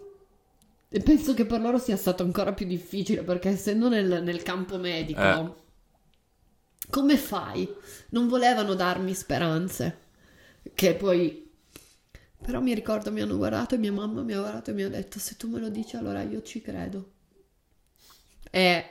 E 0.90 1.00
penso 1.00 1.32
che 1.32 1.46
per 1.46 1.60
loro 1.62 1.78
sia 1.78 1.96
stato 1.96 2.24
ancora 2.24 2.52
più 2.52 2.66
difficile, 2.66 3.22
perché 3.22 3.48
essendo 3.48 3.88
nel, 3.88 4.22
nel 4.22 4.42
campo 4.42 4.76
medico, 4.76 5.20
Eh. 5.22 5.52
come 6.90 7.16
fai? 7.16 7.72
Non 8.10 8.28
volevano 8.28 8.74
darmi 8.74 9.14
speranze. 9.14 10.08
Che 10.74 10.94
poi... 10.94 11.48
Però 12.42 12.60
mi 12.60 12.74
ricordo, 12.74 13.12
mi 13.12 13.20
hanno 13.20 13.36
guardato 13.36 13.74
e 13.74 13.78
mia 13.78 13.92
mamma 13.92 14.22
mi 14.22 14.32
ha 14.32 14.40
guardato 14.40 14.70
e 14.70 14.74
mi 14.74 14.82
ha 14.82 14.88
detto, 14.88 15.18
se 15.18 15.36
tu 15.36 15.48
me 15.48 15.60
lo 15.60 15.68
dici 15.68 15.96
allora 15.96 16.22
io 16.22 16.42
ci 16.42 16.62
credo. 16.62 17.12
E, 18.50 18.84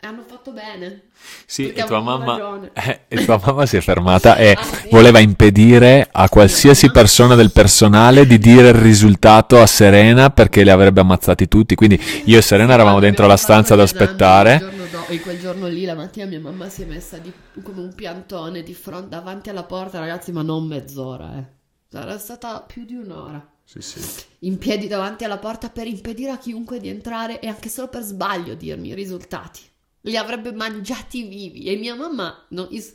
hanno 0.00 0.22
fatto 0.26 0.52
bene. 0.52 1.04
Sì, 1.46 1.72
e 1.72 1.84
tua, 1.84 2.00
mamma, 2.00 2.60
eh, 2.74 3.00
e 3.08 3.24
tua 3.24 3.40
mamma 3.42 3.64
si 3.64 3.76
è 3.76 3.80
fermata 3.80 4.36
e 4.36 4.52
Ah, 4.52 4.62
sì? 4.62 4.88
voleva 4.90 5.18
impedire 5.18 6.06
a 6.10 6.28
qualsiasi 6.28 6.90
persona 6.90 7.34
del 7.34 7.52
personale 7.52 8.26
di 8.26 8.38
dire 8.38 8.68
il 8.68 8.74
risultato 8.74 9.60
a 9.60 9.66
Serena 9.66 10.30
perché 10.30 10.62
li 10.62 10.70
avrebbe 10.70 11.00
ammazzati 11.00 11.48
tutti. 11.48 11.74
Quindi 11.74 11.98
io 12.24 12.38
e 12.38 12.42
Serena 12.42 12.74
eravamo 12.74 13.00
dentro 13.00 13.26
la 13.26 13.36
stanza 13.36 13.74
ad 13.74 13.80
aspettare. 13.80 14.58
do- 14.58 15.06
e 15.08 15.20
quel 15.20 15.38
giorno 15.40 15.66
lì, 15.68 15.84
la 15.84 15.94
mattina, 15.94 16.26
mia 16.26 16.40
mamma 16.40 16.68
si 16.68 16.82
è 16.82 16.86
messa 16.86 17.16
di- 17.18 17.32
come 17.62 17.80
un 17.80 17.94
piantone 17.94 18.62
di 18.62 18.74
fronte 18.74 19.08
davanti 19.08 19.48
alla 19.50 19.64
porta, 19.64 19.98
ragazzi, 19.98 20.32
ma 20.32 20.42
non 20.42 20.66
mezz'ora, 20.66 21.38
eh. 21.38 21.44
Sarà 21.90 22.18
stata 22.18 22.60
più 22.66 22.84
di 22.84 22.94
un'ora. 22.94 23.46
Sì, 23.64 23.80
sì. 23.80 24.00
In 24.40 24.58
piedi 24.58 24.88
davanti 24.88 25.24
alla 25.24 25.38
porta 25.38 25.70
per 25.70 25.86
impedire 25.86 26.30
a 26.30 26.38
chiunque 26.38 26.78
di 26.80 26.88
entrare 26.88 27.40
e 27.40 27.46
anche 27.48 27.68
solo 27.70 27.88
per 27.88 28.02
sbaglio 28.02 28.54
dirmi 28.54 28.88
i 28.88 28.94
risultati. 28.94 29.60
Li 30.06 30.16
avrebbe 30.16 30.52
mangiati 30.52 31.22
vivi. 31.24 31.64
E 31.64 31.76
mia 31.76 31.94
mamma. 31.94 32.44
non- 32.50 32.68
is- 32.70 32.92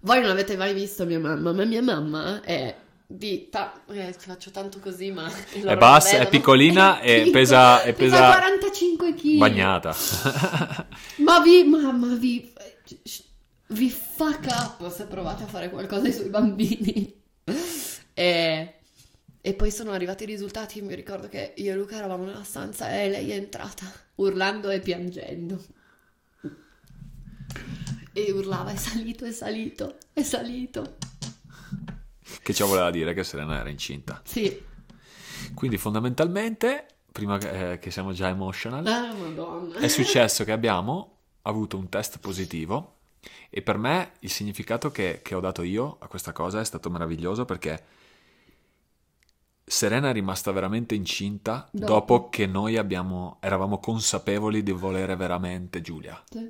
Voi 0.00 0.20
non 0.20 0.30
avete 0.30 0.56
mai 0.56 0.74
visto 0.74 1.04
mia 1.06 1.20
mamma, 1.20 1.52
ma 1.52 1.64
mia 1.64 1.80
mamma 1.82 2.40
è 2.42 2.74
di. 3.06 3.48
ta- 3.48 3.82
eh, 3.88 4.12
faccio 4.18 4.50
tanto 4.50 4.80
così, 4.80 5.12
ma. 5.12 5.30
È 5.52 5.76
bassa, 5.76 6.18
è 6.18 6.28
piccolina 6.28 7.00
e 7.00 7.28
pesa- 7.30 7.82
e 7.82 7.92
pesa- 7.92 8.26
45 8.30 9.14
kg. 9.14 9.36
Bagnata. 9.38 9.94
Ma 11.18 11.38
vi, 11.40 11.62
ma, 11.64 11.92
ma 11.92 12.14
vi, 12.16 12.52
vi 13.68 13.90
fuck 13.90 14.46
up 14.50 14.90
se 14.92 15.04
provate 15.04 15.44
a 15.44 15.46
fare 15.46 15.70
qualcosa 15.70 16.10
sui 16.10 16.28
bambini. 16.28 17.20
E, 18.14 18.74
e 19.40 19.54
poi 19.54 19.70
sono 19.70 19.92
arrivati 19.92 20.24
i 20.24 20.26
risultati. 20.26 20.82
Mi 20.82 20.94
ricordo 20.94 21.28
che 21.28 21.54
io 21.56 21.72
e 21.72 21.76
Luca 21.76 21.96
eravamo 21.96 22.24
nella 22.26 22.42
stanza 22.44 22.90
e 22.90 23.08
lei 23.08 23.30
è 23.30 23.36
entrata 23.36 23.90
urlando 24.22 24.70
e 24.70 24.80
piangendo. 24.80 25.62
E 28.12 28.32
urlava: 28.32 28.70
è 28.70 28.76
salito, 28.76 29.24
è 29.24 29.32
salito, 29.32 29.96
è 30.12 30.22
salito. 30.22 30.96
che 32.42 32.52
ciò 32.54 32.66
voleva 32.66 32.90
dire 32.90 33.14
che 33.14 33.24
Serena 33.24 33.58
era 33.58 33.68
incinta. 33.68 34.20
Sì, 34.24 34.60
Quindi 35.54 35.76
fondamentalmente, 35.78 36.86
prima 37.10 37.38
che, 37.38 37.72
eh, 37.72 37.78
che 37.78 37.90
siamo 37.90 38.12
già 38.12 38.28
emotional, 38.28 38.86
ah, 38.86 39.12
madonna. 39.12 39.78
è 39.78 39.88
successo 39.88 40.44
che 40.44 40.52
abbiamo 40.52 41.16
avuto 41.42 41.76
un 41.76 41.88
test 41.88 42.18
positivo 42.18 42.96
e 43.50 43.62
per 43.62 43.76
me 43.76 44.12
il 44.20 44.30
significato 44.30 44.90
che, 44.90 45.20
che 45.22 45.34
ho 45.34 45.40
dato 45.40 45.62
io 45.62 45.96
a 46.00 46.06
questa 46.06 46.32
cosa 46.32 46.60
è 46.60 46.64
stato 46.64 46.90
meraviglioso 46.90 47.44
perché 47.44 47.82
Serena 49.72 50.10
è 50.10 50.12
rimasta 50.12 50.52
veramente 50.52 50.94
incinta 50.94 51.66
Dopo. 51.72 51.86
dopo, 51.92 52.28
che 52.28 52.44
noi 52.46 52.76
abbiamo, 52.76 53.38
eravamo 53.40 53.78
consapevoli 53.78 54.62
di 54.62 54.70
volere 54.70 55.16
veramente 55.16 55.80
Giulia. 55.80 56.22
Sì. 56.28 56.46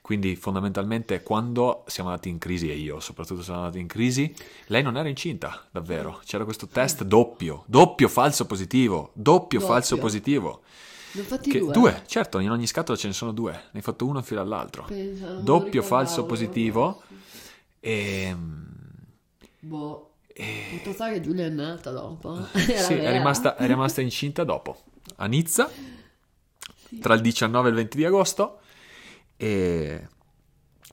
Quindi 0.00 0.34
fondamentalmente 0.36 1.22
quando 1.22 1.84
siamo 1.86 2.08
andati 2.08 2.30
in 2.30 2.38
crisi, 2.38 2.70
e 2.70 2.76
io 2.76 2.98
soprattutto 2.98 3.42
sono 3.42 3.58
andato 3.58 3.76
in 3.76 3.86
crisi, 3.86 4.34
lei 4.68 4.82
non 4.82 4.96
era 4.96 5.06
incinta, 5.10 5.66
davvero. 5.70 6.18
C'era 6.24 6.44
questo 6.44 6.66
test 6.66 7.04
doppio, 7.04 7.64
doppio 7.66 8.08
falso 8.08 8.46
positivo, 8.46 9.10
doppio, 9.12 9.58
Doppio. 9.58 9.60
falso 9.60 9.98
positivo. 9.98 10.62
Ne 11.12 11.20
ho 11.20 11.24
fatti 11.24 11.50
Che- 11.50 11.58
due. 11.58 11.72
due, 11.74 12.02
certo, 12.06 12.38
in 12.38 12.50
ogni 12.50 12.66
scatola 12.66 12.96
ce 12.96 13.08
ne 13.08 13.12
sono 13.12 13.32
due, 13.32 13.52
ne 13.52 13.68
hai 13.74 13.82
fatto 13.82 14.06
uno 14.06 14.18
in 14.20 14.24
fila 14.24 14.40
all'altro. 14.40 14.84
Pensa, 14.86 15.30
non 15.34 15.44
Doppio 15.44 15.82
falso 15.82 16.24
positivo 16.24 17.02
e, 17.80 18.34
Boh. 19.60 20.04
E. 20.40 20.80
Tu 20.82 20.92
sai 20.94 21.14
che 21.14 21.20
Giulia 21.20 21.46
è 21.46 21.48
nata 21.48 21.90
dopo? 21.90 22.46
Era 22.52 22.78
sì, 22.78 22.94
è 22.94 23.12
rimasta, 23.12 23.56
è 23.56 23.66
rimasta, 23.66 24.00
incinta 24.00 24.44
dopo, 24.44 24.82
a 25.16 25.26
Nizza, 25.26 25.70
sì. 26.88 26.98
tra 26.98 27.14
il 27.14 27.20
19 27.20 27.66
e 27.66 27.70
il 27.70 27.76
20 27.76 27.96
di 27.96 28.04
agosto, 28.04 28.60
e 29.36 30.08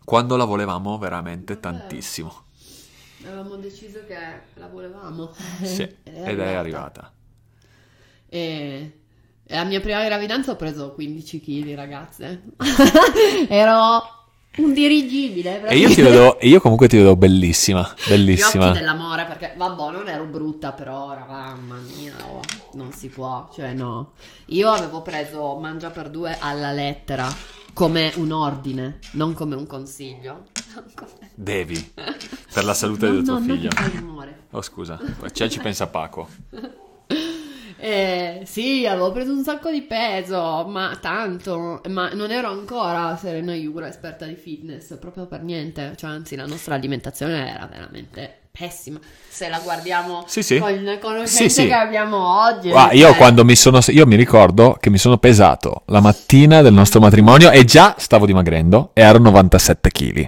quando 0.04 0.36
la 0.36 0.46
volevamo 0.46 0.98
veramente 0.98 1.56
Vabbè. 1.56 1.78
tantissimo. 1.78 2.46
Avevamo 3.24 3.56
deciso 3.56 4.06
che 4.06 4.16
la 4.54 4.68
volevamo. 4.68 5.34
Sì, 5.64 5.82
ed 6.04 6.06
è 6.06 6.26
arrivata. 6.26 6.44
È 6.44 6.56
arrivata. 6.56 7.14
E... 8.30 9.00
e 9.44 9.56
la 9.56 9.64
mia 9.64 9.80
prima 9.80 10.04
gravidanza 10.04 10.52
ho 10.52 10.56
preso 10.56 10.94
15 10.94 11.42
kg, 11.42 11.74
ragazze. 11.74 12.44
Ero 13.50 14.18
un 14.58 14.74
dirigibile. 14.74 15.68
E 15.68 15.78
io, 15.78 15.90
ti 15.90 16.02
vedo, 16.02 16.38
io 16.42 16.60
comunque 16.60 16.88
ti 16.88 16.98
vedo 16.98 17.16
bellissima, 17.16 17.94
bellissima. 18.08 18.66
Gli 18.66 18.70
occhi 18.70 18.80
dell'amore, 18.80 19.26
perché 19.26 19.54
vabbè, 19.56 19.92
non 19.92 20.08
ero 20.08 20.26
brutta, 20.26 20.72
però 20.72 21.10
ora, 21.10 21.26
mamma 21.28 21.78
mia, 21.96 22.16
oh, 22.28 22.42
non 22.74 22.92
si 22.92 23.08
può, 23.08 23.50
cioè 23.54 23.74
no. 23.74 24.14
Io 24.48 24.70
avevo 24.70 25.02
preso 25.02 25.58
mangia 25.60 25.90
per 25.92 26.10
due 26.10 26.36
alla 26.40 26.72
lettera, 26.72 27.32
come 27.74 28.12
un 28.16 28.32
ordine, 28.32 29.00
non 29.12 29.34
come 29.34 29.56
un 29.56 29.68
consiglio. 29.68 30.46
Devi, 31.36 31.94
per 32.54 32.66
la 32.66 32.74
salute 32.74 33.08
no, 33.08 33.14
del 33.14 33.24
tuo 33.24 33.40
no, 33.40 33.46
figlio. 33.46 33.70
Oh 34.52 34.62
scusa, 34.62 35.00
cioè 35.34 35.50
ci 35.50 35.60
pensa 35.60 35.88
Paco. 35.88 36.28
Eh, 37.80 38.42
sì, 38.46 38.88
avevo 38.88 39.12
preso 39.12 39.32
un 39.32 39.44
sacco 39.44 39.70
di 39.70 39.84
peso, 39.84 40.66
ma 40.68 40.98
tanto, 41.00 41.82
ma 41.90 42.10
non 42.14 42.32
ero 42.32 42.50
ancora 42.50 43.16
Serena 43.20 43.54
Iura 43.54 43.88
esperta 43.88 44.26
di 44.26 44.36
fitness, 44.36 44.98
proprio 44.98 45.28
per 45.28 45.44
niente, 45.44 45.94
cioè 45.96 46.10
anzi 46.10 46.36
la 46.36 46.48
nostra 46.48 46.76
alimentazione 46.76 47.54
era 47.54 47.68
veramente 47.72 48.40
pessima, 48.58 49.00
se 49.30 49.50
la 49.50 49.60
guardiamo 49.60 50.24
sì, 50.26 50.42
sì. 50.42 50.58
con 50.58 50.74
le 50.74 50.98
conoscenze 50.98 51.62
sì, 51.62 51.68
che 51.68 51.74
abbiamo 51.74 52.42
oggi. 52.42 52.70
Guarda, 52.70 52.94
io 52.94 53.14
quando 53.14 53.46
mi 53.46 53.56
sono, 53.56 53.80
io 53.90 54.08
mi 54.08 54.16
ricordo 54.16 54.76
che 54.80 54.90
mi 54.90 54.98
sono 54.98 55.20
pesato 55.20 55.84
la 55.86 56.00
mattina 56.00 56.64
del 56.64 56.74
nostro 56.74 57.00
matrimonio 57.00 57.52
e 57.52 57.64
già 57.64 57.94
stavo 58.00 58.26
dimagrendo 58.26 58.90
e 58.94 59.02
ero 59.02 59.20
97 59.20 59.92
kg. 59.92 60.28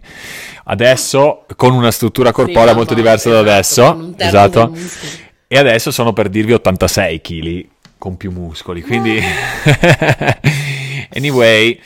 Adesso 0.65 1.45
con 1.55 1.73
una 1.73 1.89
struttura 1.89 2.31
corporea 2.31 2.75
molto 2.75 2.93
diversa 2.93 3.41
da 3.41 3.57
esatto, 3.57 3.89
adesso, 3.89 4.27
esatto 4.27 5.27
e 5.51 5.57
adesso 5.57 5.89
sono 5.89 6.13
per 6.13 6.29
dirvi 6.29 6.53
86 6.53 7.21
kg 7.21 7.67
con 7.97 8.17
più 8.17 8.29
muscoli. 8.29 8.83
Quindi, 8.83 9.19
anyway, 11.15 11.81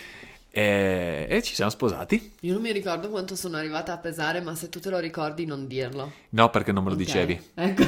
eh, 0.51 1.25
e 1.29 1.41
ci 1.41 1.55
siamo 1.55 1.71
sposati. 1.71 2.33
Io 2.41 2.51
non 2.51 2.61
mi 2.61 2.73
ricordo 2.73 3.07
quanto 3.09 3.37
sono 3.37 3.55
arrivata 3.55 3.93
a 3.93 3.97
pesare, 3.99 4.41
ma 4.41 4.53
se 4.53 4.67
tu 4.67 4.81
te 4.81 4.89
lo 4.89 4.99
ricordi, 4.99 5.45
non 5.45 5.65
dirlo. 5.65 6.11
No, 6.31 6.49
perché 6.49 6.73
non 6.73 6.83
me 6.83 6.89
lo 6.89 6.95
okay. 6.95 7.05
dicevi. 7.05 7.41
Ecco. 7.53 7.83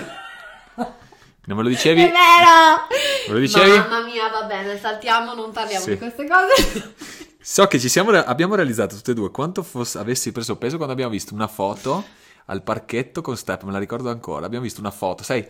Non 1.47 1.57
me 1.57 1.63
lo 1.63 1.67
dicevi? 1.69 2.01
È 2.01 2.05
vero! 2.05 2.87
Me 3.27 3.33
lo 3.33 3.39
dicevi? 3.39 3.69
Mamma 3.77 4.03
mia, 4.05 4.29
va 4.29 4.43
bene, 4.43 4.79
saltiamo, 4.79 5.33
non 5.33 5.51
parliamo 5.51 5.83
sì. 5.83 5.89
di 5.91 5.97
queste 5.97 6.25
cose. 6.25 6.93
So 7.41 7.67
che 7.67 7.79
ci 7.79 7.89
siamo, 7.89 8.11
abbiamo 8.11 8.55
realizzato 8.55 8.95
tutte 8.95 9.11
e 9.11 9.13
due 9.13 9.29
quanto 9.29 9.61
fosse, 9.61 9.97
avessi 9.97 10.31
preso 10.31 10.55
peso 10.55 10.77
quando 10.77 10.93
abbiamo 10.93 11.11
visto 11.11 11.33
una 11.33 11.47
foto 11.47 12.23
al 12.45 12.63
parchetto 12.63 13.21
con 13.21 13.37
Step, 13.37 13.63
me 13.63 13.71
la 13.71 13.79
ricordo 13.79 14.09
ancora, 14.09 14.45
abbiamo 14.45 14.63
visto 14.63 14.79
una 14.79 14.91
foto, 14.91 15.23
sai, 15.23 15.47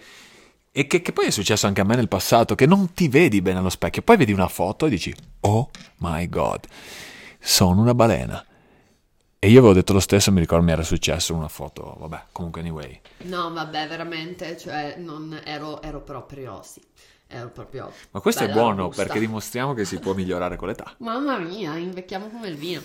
e 0.78 0.88
che, 0.88 1.02
che, 1.02 1.14
poi 1.14 1.28
è 1.28 1.32
successo 1.32 1.68
anche 1.68 1.80
a 1.80 1.86
me 1.86 1.96
nel 1.96 2.10
passato, 2.10 2.54
che 2.54 2.66
non 2.66 2.94
ti 2.94 3.08
vedi 3.08 3.42
bene 3.42 3.60
allo 3.60 3.70
specchio, 3.70 4.02
poi 4.02 4.18
vedi 4.18 4.34
una 4.34 4.50
foto 4.50 4.86
e 4.86 4.90
dici, 4.90 5.16
oh 5.42 5.70
my 6.00 6.28
god, 6.28 6.66
sono 7.40 7.80
una 7.80 7.94
balena. 7.94 8.46
E 9.40 9.50
io 9.50 9.60
avevo 9.60 9.74
detto 9.74 9.94
lo 9.94 10.02
stesso, 10.02 10.34
mi 10.34 10.42
ricordo 10.42 10.66
mi 10.66 10.72
era 10.72 10.84
successo 10.84 11.34
una 11.34 11.48
foto, 11.48 11.96
vabbè, 12.00 12.24
comunque 12.34 12.60
anyway. 12.60 13.00
No, 13.20 13.54
vabbè, 13.54 13.88
veramente, 13.88 14.58
cioè, 14.58 14.96
non 14.98 15.40
ero, 15.46 15.82
ero 15.82 16.02
proprio, 16.02 16.62
sì, 16.62 16.82
ero 17.28 17.52
proprio... 17.52 17.94
Ma 18.12 18.20
questo 18.20 18.44
è 18.44 18.52
buono, 18.52 18.82
robusta. 18.82 19.04
perché 19.04 19.20
dimostriamo 19.20 19.74
che 19.74 19.86
si 19.86 20.00
può 20.00 20.14
migliorare 20.14 20.58
con 20.58 20.68
l'età. 20.68 20.94
Mamma 20.98 21.38
mia, 21.38 21.78
invecchiamo 21.78 22.28
come 22.28 22.50
il 22.50 22.58
vino. 22.58 22.82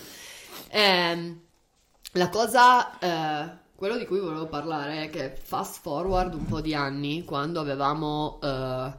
Eh, 0.69 1.35
la 2.13 2.29
cosa... 2.29 2.99
Eh, 2.99 3.60
quello 3.81 3.97
di 3.97 4.05
cui 4.05 4.19
volevo 4.19 4.45
parlare 4.45 5.05
è 5.05 5.09
che 5.09 5.35
fast 5.35 5.81
forward 5.81 6.35
un 6.35 6.45
po' 6.45 6.61
di 6.61 6.75
anni, 6.75 7.23
quando 7.23 7.59
avevamo 7.59 8.39
eh, 8.39 8.93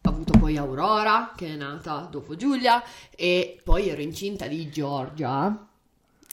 avuto 0.00 0.38
poi 0.38 0.56
Aurora, 0.56 1.34
che 1.36 1.48
è 1.48 1.54
nata 1.54 2.08
dopo 2.10 2.34
Giulia, 2.34 2.82
e 3.14 3.60
poi 3.62 3.90
ero 3.90 4.00
incinta 4.00 4.46
di 4.46 4.70
Giorgia, 4.70 5.68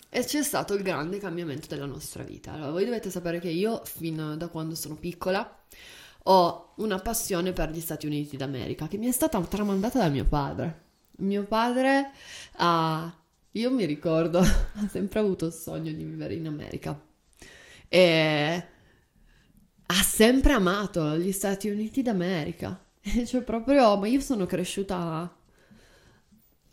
e 0.07 0.23
c'è 0.23 0.41
stato 0.43 0.75
il 0.75 0.81
grande 0.81 1.17
cambiamento 1.17 1.67
della 1.67 1.85
nostra 1.85 2.23
vita. 2.23 2.53
Allora, 2.53 2.71
voi 2.71 2.85
dovete 2.85 3.09
sapere 3.09 3.39
che 3.39 3.49
io, 3.49 3.81
fin 3.83 4.35
da 4.37 4.47
quando 4.47 4.73
sono 4.73 4.95
piccola, 4.95 5.59
ho 6.23 6.71
una 6.77 6.99
passione 6.99 7.51
per 7.51 7.71
gli 7.71 7.81
Stati 7.81 8.05
Uniti 8.05 8.37
d'America, 8.37 8.87
che 8.87 8.95
mi 8.95 9.07
è 9.07 9.11
stata 9.11 9.37
tramandata 9.41 9.99
da 9.99 10.07
mio 10.07 10.23
padre. 10.23 10.83
Mio 11.17 11.43
padre 11.43 12.11
ha... 12.53 13.13
Io 13.55 13.71
mi 13.71 13.83
ricordo, 13.83 14.39
ha 14.39 14.87
sempre 14.89 15.19
avuto 15.19 15.47
il 15.47 15.51
sogno 15.51 15.91
di 15.91 16.05
vivere 16.05 16.35
in 16.35 16.47
America 16.47 17.09
e 17.93 18.65
ha 19.85 20.01
sempre 20.01 20.53
amato 20.53 21.17
gli 21.17 21.33
Stati 21.33 21.67
Uniti 21.67 22.01
d'America. 22.01 22.81
Cioè 23.25 23.41
proprio, 23.41 23.97
ma 23.97 24.07
io 24.07 24.21
sono 24.21 24.45
cresciuta 24.45 25.35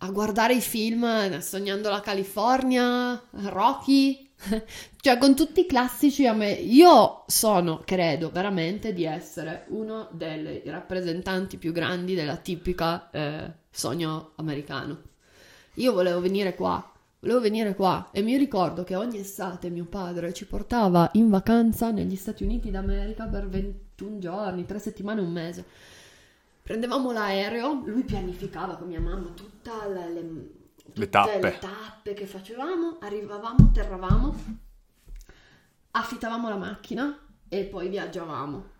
a 0.01 0.11
guardare 0.11 0.55
i 0.55 0.61
film 0.61 1.41
sognando 1.41 1.91
la 1.91 2.01
California, 2.01 3.21
Rocky, 3.31 4.31
cioè 5.01 5.19
con 5.19 5.35
tutti 5.35 5.62
i 5.62 5.66
classici 5.66 6.25
a 6.25 6.35
me. 6.35 6.53
Io 6.53 7.25
sono, 7.27 7.83
credo 7.85 8.31
veramente 8.31 8.93
di 8.93 9.03
essere 9.03 9.64
uno 9.71 10.09
dei 10.12 10.62
rappresentanti 10.66 11.57
più 11.57 11.73
grandi 11.73 12.14
della 12.14 12.37
tipica 12.37 13.11
eh, 13.11 13.53
sogno 13.69 14.35
americano. 14.37 15.03
Io 15.75 15.93
volevo 15.93 16.21
venire 16.21 16.55
qua 16.55 16.93
volevo 17.21 17.41
venire 17.41 17.75
qua 17.75 18.11
e 18.12 18.23
mi 18.23 18.37
ricordo 18.37 18.85
che 18.85 18.95
ogni 18.95 19.19
estate 19.19 19.71
mio 19.71 19.87
padre 19.87 20.33
ci 20.33 20.47
portava 20.47 21.09
in 21.14 21.29
vacanza 21.29 21.91
negli 21.91 22.16
Stati 22.16 22.45
Uniti 22.45 22.71
d'America 22.71 23.27
per 23.27 23.49
21 23.49 24.19
giorni, 24.19 24.64
3 24.64 24.79
settimane, 24.79 25.21
un 25.21 25.33
mese. 25.33 25.64
Prendevamo 26.62 27.12
l'aereo, 27.12 27.83
lui 27.87 28.03
pianificava 28.03 28.77
con 28.77 28.89
mia 28.89 29.01
mamma 29.01 29.31
tutte 29.31 29.71
le, 29.89 30.51
tutte 30.77 31.01
le, 31.01 31.09
tappe. 31.09 31.41
le 31.41 31.59
tappe 31.59 32.14
che 32.14 32.27
facevamo, 32.27 32.99
arrivavamo, 33.01 33.57
atterravamo, 33.59 34.35
affittavamo 35.93 36.49
la 36.49 36.57
macchina 36.57 37.19
e 37.49 37.64
poi 37.64 37.89
viaggiavamo. 37.89 38.77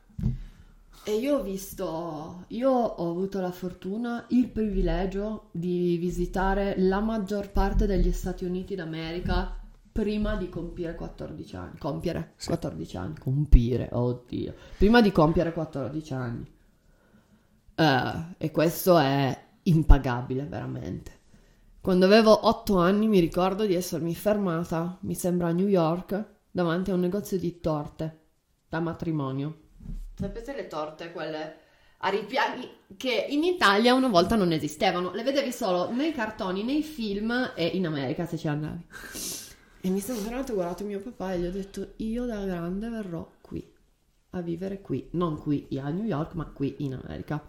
E 1.09 1.14
io 1.14 1.38
ho 1.38 1.42
visto, 1.42 2.44
io 2.48 2.70
ho 2.70 3.11
avuto 3.11 3.40
la 3.40 3.50
fortuna, 3.50 4.26
il 4.28 4.50
privilegio 4.50 5.48
di 5.52 5.96
visitare 5.96 6.74
la 6.76 7.00
maggior 7.00 7.50
parte 7.50 7.86
degli 7.86 8.12
Stati 8.12 8.44
Uniti 8.44 8.74
d'America 8.74 9.59
prima 9.90 10.36
di 10.36 10.50
compiere 10.50 10.94
14 10.94 11.56
anni. 11.56 11.78
Compiere 11.78 12.34
sì. 12.36 12.48
14 12.48 12.96
anni, 12.98 13.18
compire, 13.18 13.88
oddio. 13.90 14.54
Prima 14.76 15.00
di 15.00 15.11
compiere 15.11 15.54
14 15.54 16.12
anni. 16.12 16.46
Uh, 17.74 18.34
e 18.36 18.50
questo 18.50 18.98
è 18.98 19.46
impagabile, 19.62 20.44
veramente. 20.44 21.12
Quando 21.80 22.04
avevo 22.04 22.48
8 22.48 22.76
anni 22.76 23.09
mi 23.09 23.18
ricordo 23.18 23.64
di 23.64 23.72
essermi 23.72 24.14
fermata, 24.14 24.98
mi 25.00 25.14
sembra 25.14 25.48
a 25.48 25.52
New 25.52 25.68
York, 25.68 26.34
davanti 26.50 26.90
a 26.90 26.94
un 26.94 27.00
negozio 27.00 27.38
di 27.38 27.61
torte 27.61 28.24
da 28.68 28.80
matrimonio 28.80 29.67
Sapete 30.18 30.52
le 30.52 30.66
torte, 30.66 31.12
quelle 31.12 31.56
a 31.98 32.08
ripiani 32.08 32.68
che 32.96 33.26
in 33.28 33.44
Italia 33.44 33.94
una 33.94 34.08
volta 34.08 34.34
non 34.34 34.50
esistevano, 34.50 35.12
le 35.12 35.22
vedevi 35.22 35.52
solo 35.52 35.90
nei 35.92 36.12
cartoni, 36.12 36.64
nei 36.64 36.82
film 36.82 37.52
e 37.54 37.66
in 37.66 37.86
America 37.86 38.26
se 38.26 38.36
ci 38.36 38.48
andavi. 38.48 38.86
E 39.80 39.88
mi 39.90 40.00
sono 40.00 40.20
veramente 40.20 40.52
guardato 40.52 40.84
mio 40.84 41.00
papà 41.00 41.34
e 41.34 41.38
gli 41.38 41.46
ho 41.46 41.52
detto 41.52 41.92
io 41.96 42.26
da 42.26 42.44
grande 42.44 42.88
verrò 42.88 43.30
qui, 43.40 43.64
a 44.30 44.40
vivere 44.40 44.80
qui, 44.80 45.06
non 45.12 45.38
qui 45.38 45.68
a 45.80 45.88
New 45.90 46.04
York 46.04 46.34
ma 46.34 46.46
qui 46.46 46.74
in 46.78 47.00
America. 47.00 47.40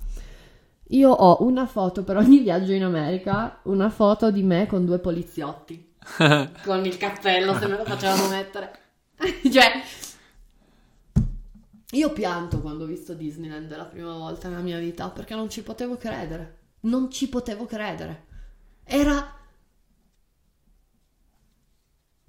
Io 0.89 1.09
ho 1.09 1.43
una 1.43 1.65
foto 1.65 2.03
per 2.03 2.17
ogni 2.17 2.37
viaggio 2.37 2.73
in 2.73 2.83
America, 2.83 3.61
una 3.63 3.89
foto 3.89 4.29
di 4.29 4.43
me 4.43 4.67
con 4.67 4.85
due 4.85 4.99
poliziotti, 4.99 5.93
con 6.63 6.85
il 6.85 6.97
cappello 6.97 7.55
se 7.55 7.65
me 7.65 7.77
lo 7.77 7.83
facevano 7.83 8.27
mettere. 8.29 8.77
cioè, 9.51 9.81
io 11.91 12.11
pianto 12.11 12.61
quando 12.61 12.83
ho 12.83 12.87
visto 12.87 13.13
Disneyland 13.15 13.75
la 13.75 13.85
prima 13.85 14.13
volta 14.13 14.47
nella 14.47 14.61
mia 14.61 14.77
vita 14.77 15.09
perché 15.09 15.33
non 15.33 15.49
ci 15.49 15.63
potevo 15.63 15.97
credere. 15.97 16.57
Non 16.81 17.09
ci 17.09 17.27
potevo 17.27 17.65
credere. 17.65 18.25
Era. 18.83 19.37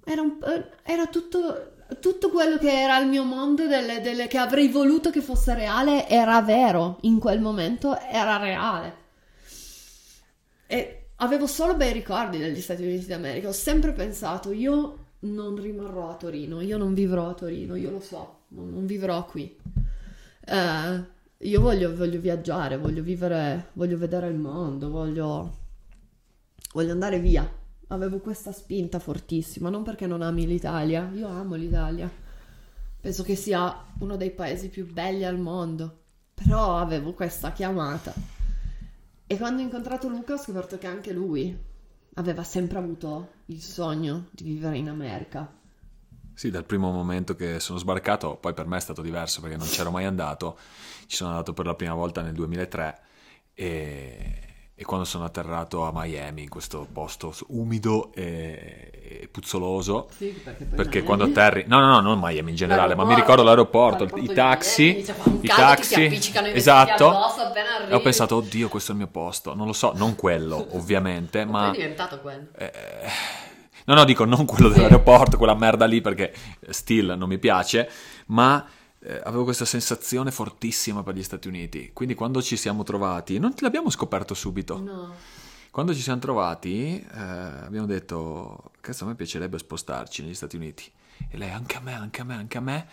Era, 0.03 0.21
un... 0.21 0.39
era 0.81 1.05
tutto, 1.07 1.73
tutto, 1.99 2.29
quello 2.31 2.57
che 2.57 2.71
era 2.71 2.97
il 2.97 3.07
mio 3.07 3.23
mondo, 3.23 3.67
delle, 3.67 4.01
delle, 4.01 4.27
che 4.27 4.39
avrei 4.39 4.67
voluto 4.67 5.11
che 5.11 5.21
fosse 5.21 5.53
reale, 5.53 6.07
era 6.07 6.41
vero. 6.41 6.97
In 7.01 7.19
quel 7.19 7.39
momento 7.39 7.97
era 7.99 8.37
reale. 8.37 8.95
E 10.65 11.09
avevo 11.17 11.45
solo 11.45 11.75
bei 11.75 11.93
ricordi 11.93 12.39
degli 12.39 12.61
Stati 12.61 12.81
Uniti 12.81 13.05
d'America. 13.05 13.49
Ho 13.49 13.53
sempre 13.53 13.93
pensato, 13.93 14.51
io 14.51 14.97
non 15.19 15.55
rimarrò 15.61 16.09
a 16.09 16.15
Torino, 16.15 16.61
io 16.61 16.77
non 16.77 16.95
vivrò 16.95 17.29
a 17.29 17.33
Torino, 17.35 17.75
io 17.75 17.91
lo 17.91 17.99
so 17.99 18.39
non, 18.51 18.85
vivrò 18.85 19.25
qui. 19.25 19.55
Eh, 20.45 21.03
io 21.37 21.61
voglio, 21.61 21.95
voglio 21.95 22.19
viaggiare, 22.19 22.77
voglio 22.77 23.01
vivere, 23.03 23.69
voglio 23.73 23.97
vedere 23.97 24.27
il 24.27 24.37
mondo, 24.37 24.89
voglio, 24.89 25.57
voglio 26.73 26.91
andare 26.91 27.19
via. 27.19 27.49
Avevo 27.87 28.19
questa 28.19 28.51
spinta 28.51 28.99
fortissima, 28.99 29.69
non 29.69 29.83
perché 29.83 30.07
non 30.07 30.21
ami 30.21 30.45
l'Italia, 30.45 31.09
io 31.13 31.27
amo 31.27 31.55
l'Italia. 31.55 32.09
Penso 32.99 33.23
che 33.23 33.35
sia 33.35 33.85
uno 33.99 34.15
dei 34.15 34.31
paesi 34.31 34.69
più 34.69 34.91
belli 34.91 35.25
al 35.25 35.39
mondo, 35.39 35.99
però 36.33 36.77
avevo 36.77 37.13
questa 37.13 37.51
chiamata. 37.51 38.13
E 39.25 39.37
quando 39.37 39.61
ho 39.61 39.65
incontrato 39.65 40.07
Luca 40.07 40.33
ho 40.33 40.37
scoperto 40.37 40.77
che 40.77 40.87
anche 40.87 41.11
lui 41.11 41.57
aveva 42.15 42.43
sempre 42.43 42.77
avuto 42.77 43.29
il 43.45 43.61
sogno 43.61 44.27
di 44.31 44.43
vivere 44.43 44.77
in 44.77 44.89
America. 44.89 45.59
Sì, 46.33 46.49
dal 46.49 46.65
primo 46.65 46.91
momento 46.91 47.35
che 47.35 47.59
sono 47.59 47.77
sbarcato, 47.77 48.35
poi 48.35 48.53
per 48.53 48.65
me 48.65 48.77
è 48.77 48.81
stato 48.81 49.01
diverso 49.01 49.41
perché 49.41 49.57
non 49.57 49.67
c'ero 49.67 49.91
mai 49.91 50.05
andato, 50.05 50.57
ci 51.05 51.15
sono 51.15 51.31
andato 51.31 51.53
per 51.53 51.65
la 51.65 51.75
prima 51.75 51.93
volta 51.93 52.21
nel 52.21 52.33
2003 52.33 52.99
e, 53.53 54.51
e 54.73 54.83
quando 54.85 55.05
sono 55.05 55.25
atterrato 55.25 55.83
a 55.83 55.91
Miami, 55.93 56.43
in 56.43 56.49
questo 56.49 56.87
posto 56.91 57.31
umido 57.49 58.11
e, 58.15 59.19
e 59.21 59.27
puzzoloso, 59.29 60.07
Sì, 60.17 60.27
perché, 60.27 60.63
perché 60.63 61.03
quando 61.03 61.25
atterri, 61.25 61.65
no, 61.67 61.79
no, 61.79 61.87
no, 61.87 61.99
non 61.99 62.19
Miami 62.19 62.49
in 62.49 62.55
generale, 62.55 62.95
ma 62.95 63.03
mi 63.05 63.13
ricordo 63.13 63.43
l'aeroporto, 63.43 64.05
i 64.17 64.33
taxi, 64.33 65.05
i 65.41 65.47
taxi, 65.47 66.05
esatto, 66.53 67.13
e 67.87 67.93
ho 67.93 68.01
pensato, 68.01 68.37
oddio, 68.37 68.69
questo 68.69 68.91
è 68.91 68.93
il 68.95 69.01
mio 69.01 69.09
posto, 69.09 69.53
non 69.53 69.67
lo 69.67 69.73
so, 69.73 69.91
non 69.95 70.15
quello, 70.15 70.65
ovviamente, 70.75 71.45
ma... 71.45 71.67
ma... 71.67 71.71
è 71.71 71.75
diventato 71.75 72.19
quello. 72.19 72.47
Eh, 72.57 72.71
no, 73.85 73.93
no, 73.93 74.03
dico 74.05 74.25
non 74.25 74.45
quello 74.45 74.69
dell'aeroporto, 74.69 75.37
quella 75.37 75.55
merda 75.55 75.85
lì 75.85 76.01
perché 76.01 76.33
still 76.69 77.15
non 77.17 77.27
mi 77.27 77.37
piace, 77.37 77.89
ma 78.27 78.65
eh, 79.03 79.21
avevo 79.23 79.43
questa 79.43 79.65
sensazione 79.65 80.31
fortissima 80.31 81.03
per 81.03 81.15
gli 81.15 81.23
Stati 81.23 81.47
Uniti. 81.47 81.91
Quindi 81.93 82.13
quando 82.13 82.41
ci 82.41 82.55
siamo 82.55 82.83
trovati, 82.83 83.39
non 83.39 83.53
l'abbiamo 83.59 83.89
scoperto 83.89 84.33
subito. 84.33 84.79
No. 84.79 85.13
Quando 85.71 85.93
ci 85.93 86.01
siamo 86.01 86.19
trovati, 86.19 86.99
eh, 86.99 87.17
abbiamo 87.17 87.87
detto, 87.87 88.71
cazzo, 88.81 89.05
a 89.05 89.07
me 89.07 89.15
piacerebbe 89.15 89.57
spostarci 89.57 90.21
negli 90.21 90.35
Stati 90.35 90.55
Uniti. 90.55 90.83
E 91.29 91.37
lei, 91.37 91.49
anche 91.49 91.77
a 91.77 91.79
me, 91.79 91.93
anche 91.93 92.21
a 92.21 92.23
me, 92.25 92.35
anche 92.35 92.57
a 92.57 92.61
me. 92.61 92.87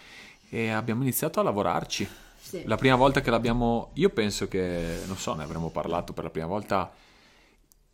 E 0.49 0.70
abbiamo 0.70 1.03
iniziato 1.03 1.41
a 1.41 1.43
lavorarci. 1.43 2.09
Sì. 2.41 2.62
La 2.64 2.76
prima 2.76 2.95
volta 2.95 3.20
che 3.20 3.30
l'abbiamo, 3.30 3.91
io 3.95 4.09
penso 4.11 4.49
che, 4.49 5.01
non 5.07 5.16
so, 5.16 5.34
ne 5.34 5.43
avremmo 5.43 5.70
parlato 5.70 6.12
per 6.12 6.24
la 6.24 6.30
prima 6.30 6.47
volta, 6.47 6.91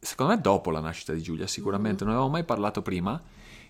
secondo 0.05 0.35
me 0.35 0.41
dopo 0.41 0.71
la 0.71 0.81
nascita 0.81 1.13
di 1.13 1.23
Giulia, 1.23 1.47
sicuramente, 1.47 2.05
non 2.05 2.13
avevamo 2.13 2.33
mai 2.33 2.45
parlato 2.45 2.83
prima 2.83 3.21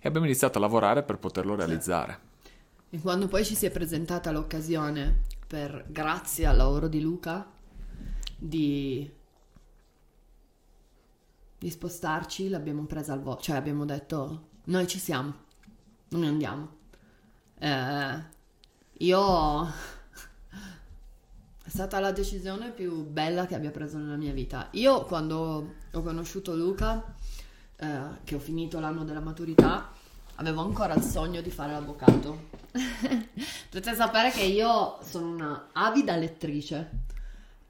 e 0.00 0.08
abbiamo 0.08 0.26
iniziato 0.26 0.58
a 0.58 0.60
lavorare 0.60 1.02
per 1.02 1.18
poterlo 1.18 1.54
realizzare. 1.54 2.32
E 2.90 2.98
quando 3.00 3.28
poi 3.28 3.44
ci 3.44 3.54
si 3.54 3.66
è 3.66 3.70
presentata 3.70 4.30
l'occasione 4.30 5.22
per, 5.46 5.84
grazie 5.88 6.46
al 6.46 6.56
lavoro 6.56 6.88
di 6.88 7.00
Luca, 7.00 7.50
di, 8.36 9.10
di 11.58 11.70
spostarci, 11.70 12.48
l'abbiamo 12.48 12.84
presa 12.84 13.12
al 13.12 13.22
volo, 13.22 13.40
cioè 13.40 13.56
abbiamo 13.56 13.84
detto, 13.84 14.48
noi 14.64 14.86
ci 14.86 14.98
siamo, 14.98 15.34
noi 16.08 16.26
andiamo. 16.26 16.76
Eh, 17.58 18.22
io... 18.98 19.93
È 21.74 21.78
stata 21.78 21.98
la 21.98 22.12
decisione 22.12 22.70
più 22.70 23.04
bella 23.04 23.46
che 23.46 23.56
abbia 23.56 23.72
preso 23.72 23.98
nella 23.98 24.14
mia 24.14 24.32
vita. 24.32 24.68
Io 24.74 25.02
quando 25.06 25.74
ho 25.90 26.02
conosciuto 26.02 26.54
Luca, 26.54 27.02
eh, 27.74 28.00
che 28.22 28.36
ho 28.36 28.38
finito 28.38 28.78
l'anno 28.78 29.02
della 29.02 29.18
maturità, 29.18 29.90
avevo 30.36 30.60
ancora 30.60 30.94
il 30.94 31.02
sogno 31.02 31.40
di 31.40 31.50
fare 31.50 31.72
l'avvocato. 31.72 32.50
Dovete 32.70 33.92
sapere 33.92 34.30
che 34.30 34.42
io 34.44 35.00
sono 35.02 35.30
una 35.30 35.70
avida 35.72 36.14
lettrice. 36.14 36.90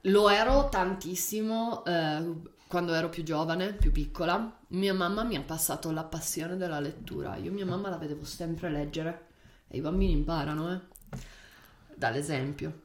Lo 0.02 0.28
ero 0.28 0.68
tantissimo 0.68 1.82
eh, 1.86 2.34
quando 2.68 2.92
ero 2.92 3.08
più 3.08 3.22
giovane, 3.22 3.72
più 3.72 3.90
piccola. 3.90 4.54
Mia 4.68 4.92
mamma 4.92 5.24
mi 5.24 5.36
ha 5.36 5.42
passato 5.42 5.90
la 5.92 6.04
passione 6.04 6.58
della 6.58 6.78
lettura. 6.78 7.36
Io 7.36 7.50
mia 7.52 7.64
mamma 7.64 7.88
la 7.88 7.96
vedevo 7.96 8.26
sempre 8.26 8.68
leggere. 8.68 9.28
E 9.66 9.78
i 9.78 9.80
bambini 9.80 10.12
imparano, 10.12 10.74
eh? 10.74 10.80
Dall'esempio. 11.94 12.83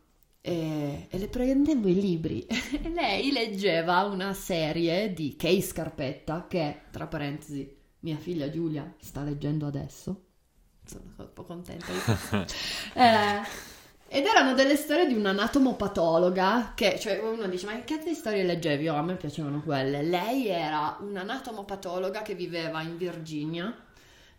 E, 0.50 1.06
e 1.12 1.18
le 1.20 1.28
prendevo 1.28 1.88
i 1.88 1.94
libri. 1.94 2.42
e 2.50 2.90
lei 2.90 3.32
leggeva 3.32 4.02
una 4.06 4.34
serie 4.34 5.14
di 5.14 5.36
Kay 5.36 5.62
Scarpetta, 5.62 6.48
che, 6.48 6.86
tra 6.90 7.06
parentesi, 7.06 7.78
mia 8.00 8.18
figlia 8.18 8.50
Giulia 8.50 8.92
sta 8.98 9.22
leggendo 9.22 9.68
adesso. 9.68 10.24
Sono 10.84 11.04
un 11.18 11.30
po' 11.32 11.44
contenta 11.44 11.86
eh, 12.96 13.42
ed 14.08 14.26
erano 14.26 14.56
delle 14.56 14.76
storie 14.76 15.06
di 15.06 15.14
un'anatomopatologa 15.14 16.72
che, 16.74 16.98
cioè 17.00 17.20
uno 17.20 17.48
dice 17.48 17.68
ma 17.68 17.80
che 17.84 18.00
di 18.00 18.16
storie 18.16 18.44
leggevi? 18.44 18.90
Oh, 18.90 18.96
a 18.96 19.04
me 19.04 19.18
piacevano 19.18 19.62
quelle. 19.62 20.02
Lei 20.02 20.48
era 20.48 20.98
un'anatomopatologa 21.00 22.24
che 22.24 22.34
viveva 22.34 22.82
in 22.82 22.98
Virginia, 22.98 23.72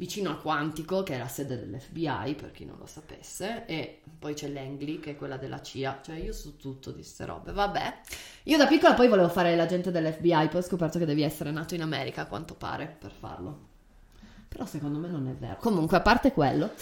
vicino 0.00 0.30
a 0.30 0.36
Quantico, 0.36 1.02
che 1.02 1.16
è 1.16 1.18
la 1.18 1.28
sede 1.28 1.58
dell'FBI, 1.58 2.34
per 2.34 2.52
chi 2.52 2.64
non 2.64 2.78
lo 2.78 2.86
sapesse, 2.86 3.66
e 3.66 4.00
poi 4.18 4.32
c'è 4.32 4.48
Langley, 4.48 4.98
che 4.98 5.10
è 5.10 5.16
quella 5.16 5.36
della 5.36 5.60
CIA. 5.60 6.00
Cioè 6.02 6.16
io 6.16 6.32
so 6.32 6.56
tutto 6.56 6.88
di 6.88 7.00
queste 7.00 7.26
robe, 7.26 7.52
vabbè. 7.52 8.00
Io 8.44 8.56
da 8.56 8.66
piccola 8.66 8.94
poi 8.94 9.08
volevo 9.08 9.28
fare 9.28 9.54
l'agente 9.54 9.90
dell'FBI, 9.90 10.48
poi 10.48 10.60
ho 10.60 10.62
scoperto 10.62 10.98
che 10.98 11.04
devi 11.04 11.20
essere 11.20 11.50
nato 11.50 11.74
in 11.74 11.82
America, 11.82 12.22
a 12.22 12.26
quanto 12.26 12.54
pare, 12.54 12.96
per 12.98 13.10
farlo. 13.10 13.68
Però 14.48 14.64
secondo 14.64 14.98
me 14.98 15.08
non 15.08 15.28
è 15.28 15.34
vero. 15.34 15.58
Comunque, 15.60 15.98
a 15.98 16.00
parte 16.00 16.32
quello, 16.32 16.72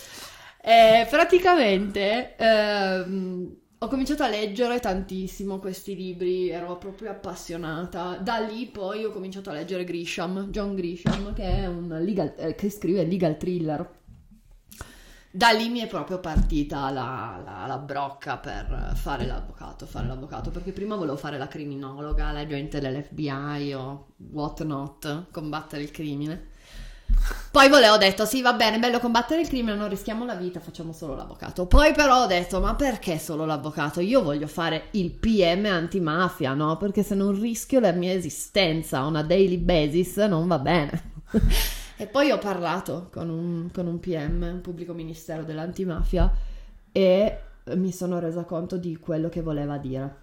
eh, 0.62 1.04
praticamente 1.10 2.36
ehm, 2.36 3.56
ho 3.80 3.86
cominciato 3.86 4.24
a 4.24 4.28
leggere 4.28 4.80
tantissimo 4.80 5.60
questi 5.60 5.94
libri, 5.94 6.48
ero 6.48 6.76
proprio 6.78 7.10
appassionata. 7.10 8.16
Da 8.16 8.38
lì 8.38 8.66
poi 8.66 9.04
ho 9.04 9.12
cominciato 9.12 9.50
a 9.50 9.52
leggere 9.52 9.84
Grisham, 9.84 10.48
John 10.50 10.74
Grisham, 10.74 11.32
che 11.32 11.44
è 11.44 11.66
un 11.66 11.96
legal, 12.02 12.34
eh, 12.36 12.54
che 12.56 12.70
scrive 12.70 13.04
legal 13.04 13.36
thriller. 13.36 13.96
Da 15.30 15.50
lì 15.50 15.68
mi 15.68 15.78
è 15.78 15.86
proprio 15.86 16.18
partita 16.18 16.90
la, 16.90 17.40
la, 17.44 17.66
la, 17.66 17.78
brocca 17.78 18.38
per 18.38 18.92
fare 18.96 19.26
l'avvocato, 19.26 19.86
fare 19.86 20.08
l'avvocato, 20.08 20.50
perché 20.50 20.72
prima 20.72 20.96
volevo 20.96 21.16
fare 21.16 21.38
la 21.38 21.46
criminologa, 21.46 22.32
l'agente 22.32 22.80
dell'FBI 22.80 23.74
o 23.74 24.14
what 24.32 24.64
not, 24.64 25.30
combattere 25.30 25.82
il 25.82 25.92
crimine. 25.92 26.47
Poi 27.50 27.68
volevo 27.68 27.96
detto, 27.96 28.24
sì, 28.24 28.42
va 28.42 28.52
bene, 28.52 28.78
bello 28.78 29.00
combattere 29.00 29.40
il 29.40 29.48
crimine, 29.48 29.74
non 29.74 29.88
rischiamo 29.88 30.24
la 30.24 30.34
vita, 30.34 30.60
facciamo 30.60 30.92
solo 30.92 31.16
l'avvocato. 31.16 31.66
Poi 31.66 31.92
però 31.92 32.22
ho 32.22 32.26
detto, 32.26 32.60
ma 32.60 32.74
perché 32.74 33.18
solo 33.18 33.44
l'avvocato? 33.46 34.00
Io 34.00 34.22
voglio 34.22 34.46
fare 34.46 34.88
il 34.92 35.10
PM 35.10 35.64
antimafia, 35.64 36.54
no? 36.54 36.76
Perché 36.76 37.02
se 37.02 37.14
non 37.14 37.38
rischio 37.40 37.80
la 37.80 37.92
mia 37.92 38.12
esistenza 38.12 39.04
on 39.04 39.16
a 39.16 39.22
daily 39.22 39.56
basis 39.56 40.18
non 40.18 40.46
va 40.46 40.58
bene. 40.58 41.12
e 41.96 42.06
poi 42.06 42.30
ho 42.30 42.38
parlato 42.38 43.08
con 43.10 43.28
un, 43.30 43.70
con 43.72 43.86
un 43.86 43.98
PM, 43.98 44.42
un 44.42 44.60
pubblico 44.60 44.92
ministero 44.92 45.42
dell'antimafia, 45.42 46.30
e 46.92 47.40
mi 47.74 47.92
sono 47.92 48.18
resa 48.18 48.44
conto 48.44 48.76
di 48.76 48.96
quello 48.98 49.28
che 49.28 49.42
voleva 49.42 49.78
dire 49.78 50.16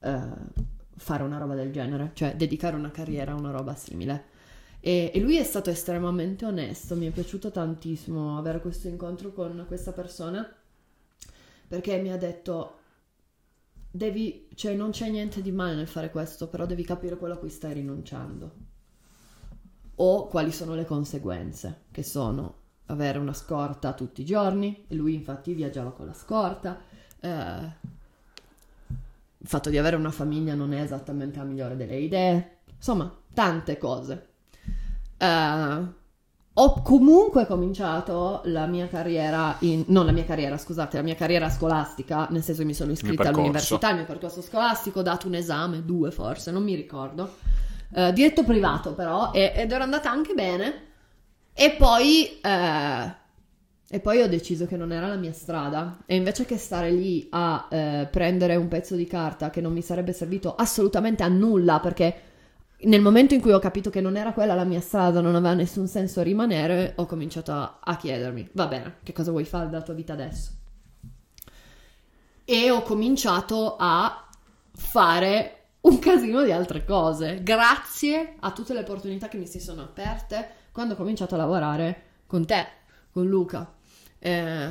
uh, 0.00 0.62
fare 0.96 1.22
una 1.22 1.38
roba 1.38 1.54
del 1.54 1.72
genere, 1.72 2.10
cioè 2.14 2.34
dedicare 2.34 2.76
una 2.76 2.90
carriera 2.90 3.32
a 3.32 3.36
una 3.36 3.52
roba 3.52 3.74
simile. 3.74 4.36
E, 4.80 5.10
e, 5.12 5.20
lui 5.20 5.36
è 5.36 5.44
stato 5.44 5.70
estremamente 5.70 6.44
onesto, 6.44 6.94
mi 6.94 7.06
è 7.06 7.10
piaciuto 7.10 7.50
tantissimo 7.50 8.38
avere 8.38 8.60
questo 8.60 8.88
incontro 8.88 9.32
con 9.32 9.64
questa 9.66 9.92
persona 9.92 10.48
perché 11.66 11.98
mi 11.98 12.12
ha 12.12 12.16
detto 12.16 12.76
devi, 13.90 14.48
cioè 14.54 14.74
non 14.74 14.90
c'è 14.90 15.08
niente 15.10 15.42
di 15.42 15.52
male 15.52 15.74
nel 15.74 15.88
fare 15.88 16.10
questo, 16.10 16.48
però 16.48 16.64
devi 16.66 16.84
capire 16.84 17.16
quello 17.16 17.34
a 17.34 17.38
cui 17.38 17.50
stai 17.50 17.74
rinunciando 17.74 18.66
o 20.00 20.26
quali 20.28 20.52
sono 20.52 20.74
le 20.74 20.84
conseguenze, 20.84 21.84
che 21.90 22.02
sono 22.02 22.54
avere 22.86 23.18
una 23.18 23.32
scorta 23.32 23.92
tutti 23.92 24.20
i 24.22 24.24
giorni, 24.24 24.84
e 24.86 24.94
lui 24.94 25.14
infatti 25.14 25.52
viaggiava 25.52 25.92
con 25.92 26.06
la 26.06 26.14
scorta, 26.14 26.80
eh, 27.20 27.72
il 29.40 29.46
fatto 29.46 29.70
di 29.70 29.78
avere 29.78 29.96
una 29.96 30.10
famiglia 30.10 30.54
non 30.54 30.72
è 30.72 30.80
esattamente 30.80 31.38
la 31.38 31.44
migliore 31.44 31.76
delle 31.76 31.96
idee, 31.96 32.58
insomma, 32.76 33.12
tante 33.34 33.76
cose. 33.76 34.27
Uh, 35.18 35.96
ho 36.60 36.82
comunque 36.82 37.46
cominciato 37.46 38.40
la 38.44 38.66
mia 38.66 38.88
carriera, 38.88 39.56
in, 39.60 39.84
non 39.88 40.06
la 40.06 40.12
mia 40.12 40.24
carriera, 40.24 40.56
scusate, 40.56 40.96
la 40.96 41.02
mia 41.02 41.14
carriera 41.14 41.50
scolastica, 41.50 42.26
nel 42.30 42.42
senso 42.42 42.62
che 42.62 42.66
mi 42.66 42.74
sono 42.74 42.90
iscritta 42.90 43.28
all'università, 43.28 43.90
il 43.90 43.96
mio 43.96 44.04
percorso 44.04 44.42
scolastico, 44.42 45.00
ho 45.00 45.02
dato 45.02 45.28
un 45.28 45.34
esame, 45.34 45.84
due 45.84 46.10
forse, 46.10 46.50
non 46.50 46.64
mi 46.64 46.74
ricordo, 46.74 47.36
uh, 47.90 48.12
diretto 48.12 48.42
privato 48.42 48.94
però, 48.94 49.30
e, 49.32 49.52
ed 49.54 49.70
era 49.70 49.84
andata 49.84 50.10
anche 50.10 50.34
bene. 50.34 50.86
E 51.52 51.76
poi, 51.78 52.40
uh, 52.42 53.10
e 53.90 54.00
poi 54.00 54.22
ho 54.22 54.28
deciso 54.28 54.66
che 54.66 54.76
non 54.76 54.92
era 54.92 55.06
la 55.06 55.16
mia 55.16 55.32
strada. 55.32 55.98
E 56.06 56.16
invece 56.16 56.44
che 56.44 56.56
stare 56.56 56.90
lì 56.90 57.26
a 57.30 58.06
prendere 58.10 58.56
un 58.56 58.68
pezzo 58.68 58.96
di 58.96 59.06
carta 59.06 59.50
che 59.50 59.60
non 59.60 59.72
mi 59.72 59.82
sarebbe 59.82 60.12
servito 60.12 60.54
assolutamente 60.54 61.22
a 61.22 61.28
nulla 61.28 61.80
perché 61.80 62.27
nel 62.80 63.00
momento 63.00 63.34
in 63.34 63.40
cui 63.40 63.52
ho 63.52 63.58
capito 63.58 63.90
che 63.90 64.00
non 64.00 64.16
era 64.16 64.32
quella 64.32 64.54
la 64.54 64.64
mia 64.64 64.80
strada, 64.80 65.20
non 65.20 65.34
aveva 65.34 65.54
nessun 65.54 65.86
senso 65.86 66.22
rimanere, 66.22 66.92
ho 66.96 67.06
cominciato 67.06 67.52
a, 67.52 67.78
a 67.82 67.96
chiedermi, 67.96 68.50
va 68.52 68.66
bene, 68.66 68.96
che 69.02 69.12
cosa 69.12 69.30
vuoi 69.30 69.44
fare 69.44 69.68
della 69.68 69.82
tua 69.82 69.94
vita 69.94 70.12
adesso? 70.12 70.58
e 72.50 72.70
ho 72.70 72.80
cominciato 72.80 73.76
a 73.78 74.26
fare 74.72 75.64
un 75.82 75.98
casino 75.98 76.42
di 76.42 76.50
altre 76.50 76.82
cose, 76.82 77.42
grazie 77.42 78.36
a 78.40 78.52
tutte 78.52 78.72
le 78.72 78.80
opportunità 78.80 79.28
che 79.28 79.36
mi 79.36 79.46
si 79.46 79.60
sono 79.60 79.82
aperte 79.82 80.52
quando 80.72 80.94
ho 80.94 80.96
cominciato 80.96 81.34
a 81.34 81.38
lavorare 81.38 82.04
con 82.26 82.46
te, 82.46 82.66
con 83.12 83.26
Luca. 83.26 83.70
Eh, 84.18 84.68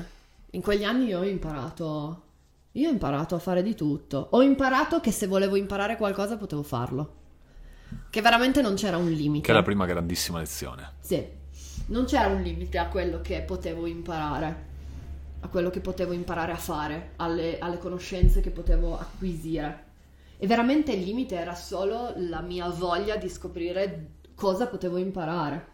in 0.50 0.62
quegli 0.64 0.84
anni 0.84 1.06
io 1.06 1.20
ho 1.20 1.24
imparato, 1.24 2.22
io 2.72 2.90
ho 2.90 2.92
imparato 2.92 3.36
a 3.36 3.40
fare 3.40 3.62
di 3.62 3.76
tutto. 3.76 4.30
Ho 4.32 4.42
imparato 4.42 5.00
che 5.00 5.12
se 5.12 5.28
volevo 5.28 5.56
imparare 5.56 5.98
qualcosa 5.98 6.36
potevo 6.36 6.64
farlo. 6.64 7.14
Che 8.10 8.22
veramente 8.22 8.62
non 8.62 8.76
c'era 8.76 8.98
un 8.98 9.12
limite. 9.12 9.46
Che 9.46 9.52
è 9.52 9.56
la 9.56 9.64
prima 9.64 9.86
grandissima 9.86 10.40
lezione. 10.40 10.94
Sì, 11.00 11.26
non 11.88 12.06
c'era 12.06 12.28
un 12.28 12.42
limite 12.42 12.78
a 12.78 12.88
quello 12.88 13.22
che 13.22 13.42
potevo 13.42 13.86
imparare, 13.86 14.66
a 15.42 15.48
quello 15.48 15.70
che 15.70 15.80
potevo 15.80 16.14
imparare 16.14 16.52
a 16.52 16.58
fare, 16.58 17.12
alle, 17.18 17.60
alle 17.60 17.78
conoscenze 17.78 18.42
che 18.42 18.50
potevo 18.50 18.98
acquisire. 18.98 19.86
E 20.38 20.48
veramente 20.48 20.92
il 20.92 21.04
limite 21.04 21.36
era 21.36 21.56
solo 21.56 22.14
la 22.18 22.42
mia 22.42 22.70
voglia 22.70 23.16
di 23.16 23.30
scoprire 23.30 24.10
cosa 24.36 24.68
potevo 24.68 24.98
imparare. 24.98 25.68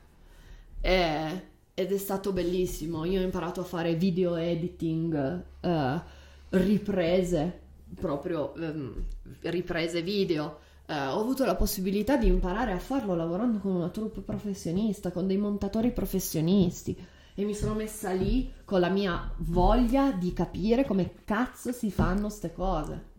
E, 0.82 1.48
ed 1.74 1.92
è 1.92 1.98
stato 1.98 2.32
bellissimo. 2.32 3.06
Io 3.06 3.20
ho 3.20 3.24
imparato 3.24 3.62
a 3.62 3.66
fare 3.66 3.96
video 3.96 4.36
editing, 4.36 5.44
uh, 5.62 6.02
riprese, 6.50 7.60
proprio 7.96 8.54
um, 8.56 9.06
riprese 9.42 10.02
video. 10.02 10.60
Uh, 10.86 10.94
ho 10.94 11.20
avuto 11.20 11.46
la 11.46 11.56
possibilità 11.56 12.18
di 12.18 12.28
imparare 12.28 12.74
a 12.74 12.80
farlo 12.80 13.16
lavorando 13.16 13.60
con 13.60 13.72
una 13.72 13.90
troupe 13.90 14.22
professionista, 14.22 15.12
con 15.12 15.28
dei 15.28 15.38
montatori 15.38 15.92
professionisti. 15.92 16.96
E 17.36 17.44
mi 17.46 17.56
sono 17.56 17.74
messa 17.74 18.12
lì 18.12 18.52
con 18.66 18.80
la 18.80 18.90
mia 18.90 19.32
voglia 19.38 20.12
di 20.12 20.34
capire 20.34 20.86
come 20.86 21.14
cazzo 21.26 21.72
si 21.72 21.90
fanno 21.90 22.30
ste 22.30 22.54
cose 22.54 23.12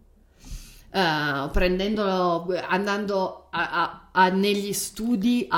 uh, 0.94 1.50
prendendolo, 1.50 2.46
andando 2.68 3.48
a, 3.50 3.70
a, 3.70 4.08
a, 4.12 4.28
negli 4.28 4.72
studi, 4.72 5.48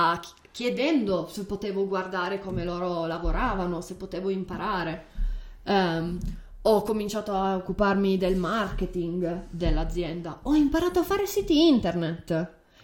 chiedendo 0.50 1.28
se 1.30 1.44
potevo 1.44 1.86
guardare 1.86 2.40
come 2.40 2.64
loro 2.64 3.06
lavoravano, 3.06 3.80
se 3.82 3.94
potevo 3.94 4.30
imparare. 4.30 5.04
Um, 5.64 6.18
ho 6.68 6.82
cominciato 6.82 7.32
a 7.32 7.56
occuparmi 7.56 8.16
del 8.16 8.36
marketing 8.36 9.46
dell'azienda, 9.50 10.40
ho 10.42 10.54
imparato 10.54 11.00
a 11.00 11.04
fare 11.04 11.26
siti 11.26 11.66
internet. 11.68 12.30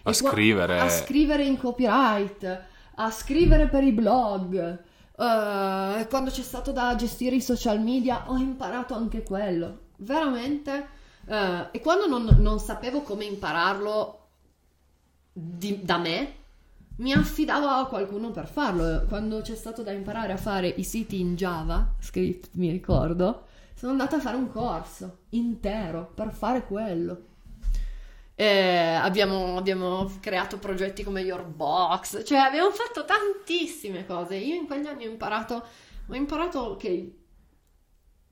A 0.03 0.09
e 0.09 0.13
scrivere. 0.13 0.79
A 0.79 0.89
scrivere 0.89 1.43
in 1.43 1.57
copyright, 1.57 2.61
a 2.95 3.11
scrivere 3.11 3.67
per 3.67 3.83
i 3.83 3.91
blog. 3.91 4.79
Uh, 5.15 6.07
quando 6.09 6.31
c'è 6.31 6.41
stato 6.41 6.71
da 6.71 6.95
gestire 6.95 7.35
i 7.35 7.41
social 7.41 7.79
media 7.79 8.23
ho 8.27 8.37
imparato 8.37 8.93
anche 8.95 9.23
quello. 9.23 9.79
Veramente 9.97 11.01
Uh, 11.25 11.67
e 11.71 11.79
quando 11.79 12.05
non, 12.07 12.35
non, 12.39 12.59
sapevo 12.59 13.01
come 13.01 13.23
impararlo 13.23 14.27
di, 15.31 15.79
da 15.81 15.97
me, 15.97 16.33
mi 16.97 17.13
affidavo 17.13 17.65
a 17.65 17.87
qualcuno 17.87 18.31
per 18.31 18.47
farlo. 18.47 19.05
Quando 19.07 19.41
c'è 19.41 19.55
stato 19.55 19.83
da 19.83 19.91
imparare 19.91 20.33
a 20.33 20.37
fare 20.37 20.67
i 20.67 20.83
siti 20.83 21.19
in 21.19 21.35
JavaScript, 21.35 22.49
mi 22.53 22.71
ricordo, 22.71 23.45
sono 23.73 23.91
andata 23.91 24.17
a 24.17 24.19
fare 24.19 24.37
un 24.37 24.49
corso 24.49 25.19
intero 25.29 26.11
per 26.13 26.33
fare 26.33 26.65
quello. 26.65 27.31
Abbiamo, 28.35 29.57
abbiamo, 29.57 30.11
creato 30.19 30.57
progetti 30.57 31.03
come 31.03 31.21
Your 31.21 31.45
Box, 31.45 32.25
cioè 32.25 32.39
abbiamo 32.39 32.71
fatto 32.71 33.05
tantissime 33.05 34.05
cose. 34.05 34.35
Io 34.35 34.55
in 34.55 34.65
quegli 34.65 34.85
anni 34.85 35.05
ho 35.05 35.11
imparato, 35.11 35.63
ho 36.07 36.15
imparato 36.15 36.75
che 36.75 37.23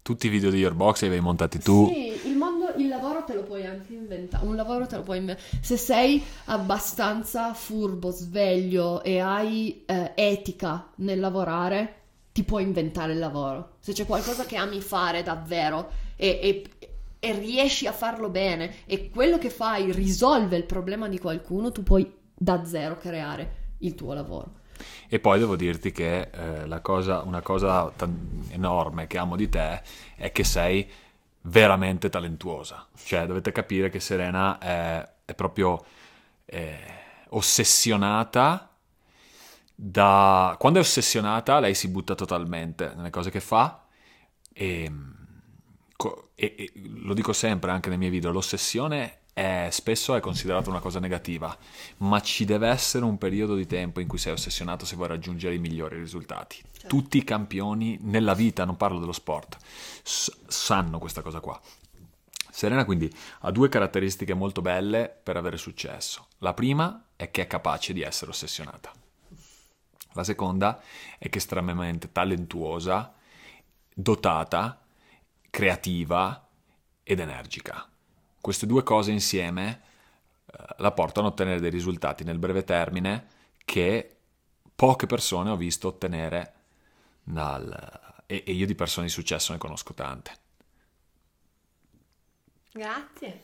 tutti 0.02 0.26
i 0.26 0.30
video 0.30 0.50
di 0.50 0.58
Yearbox 0.58 1.02
li 1.02 1.08
avevi 1.08 1.22
montati 1.22 1.60
tu. 1.60 1.88
Sì, 1.88 2.28
il, 2.28 2.36
mondo, 2.36 2.74
il 2.78 2.88
lavoro 2.88 3.24
te 3.24 3.36
lo 3.36 3.44
puoi 3.44 3.66
anche 3.66 3.94
inventare. 3.94 4.46
Un 4.46 4.56
lavoro 4.56 4.88
te 4.88 4.96
lo 4.96 5.04
puoi 5.04 5.20
inventare. 5.20 5.48
Se 5.62 5.78
sei 5.78 6.24
abbastanza 6.46 7.54
furbo, 7.54 8.10
sveglio 8.10 9.04
e 9.04 9.20
hai 9.20 9.84
eh, 9.86 10.14
etica 10.16 10.92
nel 10.98 11.20
lavorare, 11.20 12.01
ti 12.32 12.44
puoi 12.44 12.64
inventare 12.64 13.14
il 13.14 13.20
lavoro. 13.20 13.76
Se 13.80 13.94
c'è 13.94 14.06
qualcosa 14.06 14.46
che 14.46 14.56
ami 14.56 14.82
fare 14.82 15.24
davvero 15.24 15.92
e, 16.16 16.40
e, 16.42 16.90
e 17.20 17.34
riesci 17.34 17.88
a 17.88 17.92
farlo 17.92 18.30
bene 18.30 18.86
e 18.86 19.10
quello 19.10 19.38
che 19.38 19.50
fai 19.50 19.92
risolve 19.92 20.56
il 20.56 20.66
problema 20.66 21.08
di 21.08 21.20
qualcuno, 21.20 21.72
tu 21.72 21.84
puoi 21.84 22.12
da 22.34 22.66
zero 22.66 22.98
creare 22.98 23.76
il 23.80 23.96
tuo 23.96 24.14
lavoro. 24.14 24.60
E 25.08 25.20
poi 25.20 25.40
devo 25.40 25.56
dirti 25.56 25.92
che 25.92 26.30
eh, 26.32 26.82
cosa, 26.82 27.22
una 27.22 27.42
cosa 27.42 27.92
t- 27.96 28.08
enorme 28.50 29.08
che 29.08 29.18
amo 29.18 29.36
di 29.36 29.50
te 29.50 29.82
è 30.16 30.32
che 30.32 30.44
sei 30.44 30.90
veramente 31.42 32.10
talentuosa. 32.10 32.88
Cioè, 32.96 33.26
dovete 33.26 33.52
capire 33.52 33.90
che 33.90 34.00
Serena 34.00 34.58
è, 34.58 35.08
è 35.26 35.34
proprio 35.36 35.84
eh, 36.46 36.78
ossessionata. 37.30 38.71
Da... 39.84 40.56
Quando 40.60 40.78
è 40.78 40.82
ossessionata, 40.84 41.60
lei 41.60 41.74
si 41.74 41.88
butta 41.88 42.14
totalmente 42.14 42.94
nelle 42.96 43.10
cose 43.10 43.32
che 43.32 43.40
fa. 43.40 43.84
E, 44.54 44.92
e, 46.36 46.56
e 46.56 46.72
lo 46.76 47.16
dico 47.16 47.34
sempre 47.34 47.72
anche 47.72 47.90
nei 47.90 47.98
miei 47.98 48.12
video: 48.12 48.32
l'ossessione 48.32 49.22
è, 49.34 49.70
spesso 49.72 50.14
è 50.14 50.20
considerata 50.20 50.70
una 50.70 50.82
cosa 50.82 51.00
negativa, 51.00 51.58
ma 51.98 52.22
ci 52.22 52.46
deve 52.46 52.68
essere 52.68 53.06
un 53.06 53.18
periodo 53.18 53.56
di 53.56 53.66
tempo 53.66 54.00
in 54.00 54.08
cui 54.08 54.20
sei 54.20 54.34
ossessionato 54.34 54.86
se 54.86 54.96
vuoi 54.96 55.08
raggiungere 55.08 55.56
i 55.56 55.60
migliori 55.60 55.98
risultati. 55.98 56.58
Certo. 56.58 56.88
Tutti 56.88 57.18
i 57.18 57.24
campioni 57.24 57.98
nella 58.02 58.36
vita, 58.36 58.66
non 58.66 58.78
parlo 58.78 59.00
dello 59.00 59.12
sport, 59.14 59.58
sanno 60.04 61.00
questa 61.00 61.24
cosa 61.24 61.40
qua. 61.40 61.60
Serena 62.52 62.86
quindi 62.86 63.12
ha 63.40 63.50
due 63.50 63.68
caratteristiche 63.68 64.36
molto 64.36 64.62
belle 64.62 65.10
per 65.10 65.38
avere 65.38 65.58
successo. 65.58 66.28
La 66.40 66.54
prima 66.54 67.06
è 67.16 67.32
che 67.32 67.42
è 67.42 67.48
capace 67.48 67.94
di 67.94 68.02
essere 68.02 68.30
ossessionata. 68.30 68.92
La 70.14 70.24
seconda 70.24 70.82
è 71.18 71.30
che 71.30 71.38
è 71.38 71.38
estremamente 71.38 72.12
talentuosa, 72.12 73.14
dotata, 73.94 74.82
creativa 75.50 76.48
ed 77.04 77.20
energica. 77.20 77.88
Queste 78.40 78.66
due 78.66 78.84
cose 78.84 79.12
insieme 79.12 79.82
eh, 80.46 80.76
la 80.78 80.92
portano 80.92 81.28
a 81.28 81.30
ottenere 81.30 81.60
dei 81.60 81.70
risultati 81.70 82.24
nel 82.24 82.40
breve 82.40 82.64
termine 82.64 83.28
che 83.64 84.18
poche 84.76 85.06
persone 85.06 85.50
ho 85.50 85.58
visto 85.58 85.88
ottenere 85.88 86.54
dal, 87.24 88.24
e, 88.26 88.44
e 88.46 88.52
io 88.52 88.66
di 88.66 88.76
persone 88.76 89.06
di 89.08 89.12
successo 89.12 89.52
ne 89.52 89.60
conosco 89.60 89.94
tante. 89.94 90.40
Grazie. 92.74 93.44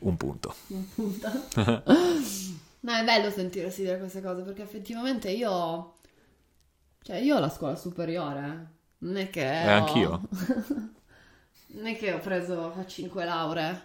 Un 0.00 0.16
punto. 0.16 0.54
Un 0.68 0.94
punto. 0.94 1.48
no, 2.80 2.92
è 2.92 3.04
bello 3.04 3.30
sentirsi 3.30 3.82
dire 3.82 3.98
queste 3.98 4.20
cose 4.20 4.42
perché 4.42 4.62
effettivamente 4.62 5.30
io... 5.30 5.94
Cioè, 7.02 7.16
io 7.16 7.36
ho 7.36 7.40
la 7.40 7.48
scuola 7.48 7.76
superiore, 7.76 8.40
eh. 8.40 8.66
non 8.98 9.16
è 9.16 9.30
che... 9.30 9.62
E 9.62 9.66
ho... 9.66 9.76
anch'io. 9.76 10.28
non 11.72 11.86
è 11.86 11.96
che 11.96 12.12
ho 12.12 12.18
preso 12.18 12.74
5 12.86 13.24
lauree, 13.24 13.82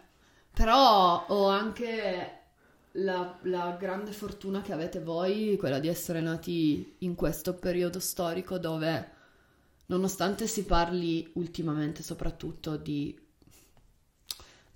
però 0.54 1.26
ho 1.28 1.48
anche 1.48 2.40
la, 2.94 3.38
la, 3.44 3.76
grande 3.80 4.12
fortuna 4.12 4.62
che 4.62 4.74
avete 4.74 5.02
voi, 5.02 5.58
quella 5.58 5.80
di 5.80 5.88
essere 5.88 6.22
nati 6.22 6.96
in 7.00 7.16
questo 7.16 7.54
periodo 7.54 8.00
storico 8.00 8.58
dove, 8.58 9.12
nonostante 9.88 10.48
si 10.48 10.64
parli 10.66 11.30
ultimamente 11.34 12.04
soprattutto 12.04 12.78
di 12.78 13.18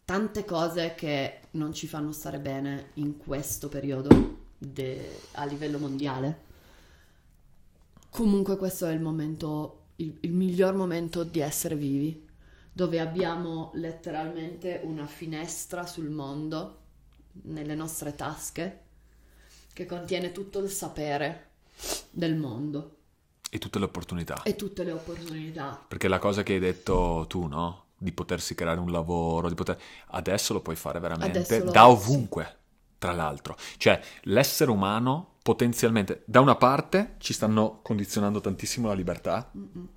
tante 0.10 0.44
cose 0.44 0.96
che 0.96 1.42
non 1.52 1.72
ci 1.72 1.86
fanno 1.86 2.12
stare 2.12 2.40
bene 2.40 2.90
in 2.96 3.18
questo 3.18 3.70
periodo 3.70 4.38
de, 4.58 5.20
a 5.34 5.46
livello 5.46 5.78
mondiale, 5.78 6.40
comunque 8.10 8.58
questo 8.58 8.88
è 8.88 8.92
il 8.92 9.02
momento, 9.02 9.90
il, 9.98 10.18
il 10.22 10.32
miglior 10.32 10.74
momento 10.74 11.24
di 11.24 11.42
essere 11.42 11.76
vivi 11.76 12.26
dove 12.72 13.00
abbiamo 13.00 13.70
letteralmente 13.76 14.82
una 14.84 15.06
finestra 15.06 15.86
sul 15.86 16.10
mondo 16.10 16.80
nelle 17.44 17.76
nostre 17.76 18.16
tasche 18.16 18.80
che 19.72 19.86
contiene 19.86 20.32
tutto 20.32 20.58
il 20.58 20.72
sapere 20.72 21.50
del 22.10 22.36
mondo. 22.36 22.96
E 23.48 23.60
tutte 23.60 23.78
le 23.78 23.86
opportunità. 23.86 24.42
E 24.42 24.56
tutte 24.56 24.84
le 24.84 24.92
opportunità. 24.92 25.86
Perché 25.88 26.08
la 26.08 26.18
cosa 26.18 26.42
che 26.42 26.54
hai 26.54 26.60
detto 26.60 27.28
tu, 27.30 27.46
no? 27.46 27.89
Di 28.02 28.12
potersi 28.12 28.56
creare 28.56 28.80
un 28.80 28.92
lavoro, 28.92 29.50
di 29.50 29.56
poter... 29.56 29.80
adesso 30.08 30.54
lo 30.54 30.62
puoi 30.62 30.76
fare 30.76 31.00
veramente 31.00 31.64
da 31.66 31.88
ovunque, 31.88 32.58
tra 32.98 33.12
l'altro. 33.12 33.56
Cioè, 33.78 34.02
l'essere 34.24 34.72
umano 34.72 35.36
potenzialmente, 35.44 36.24
da 36.26 36.40
una 36.40 36.56
parte, 36.56 37.16
ci 37.20 37.34
stanno 37.34 37.80
condizionando 37.84 38.40
tantissimo 38.42 38.88
la 38.88 38.94
libertà. 38.94 39.52
Mm-mm 39.56 39.88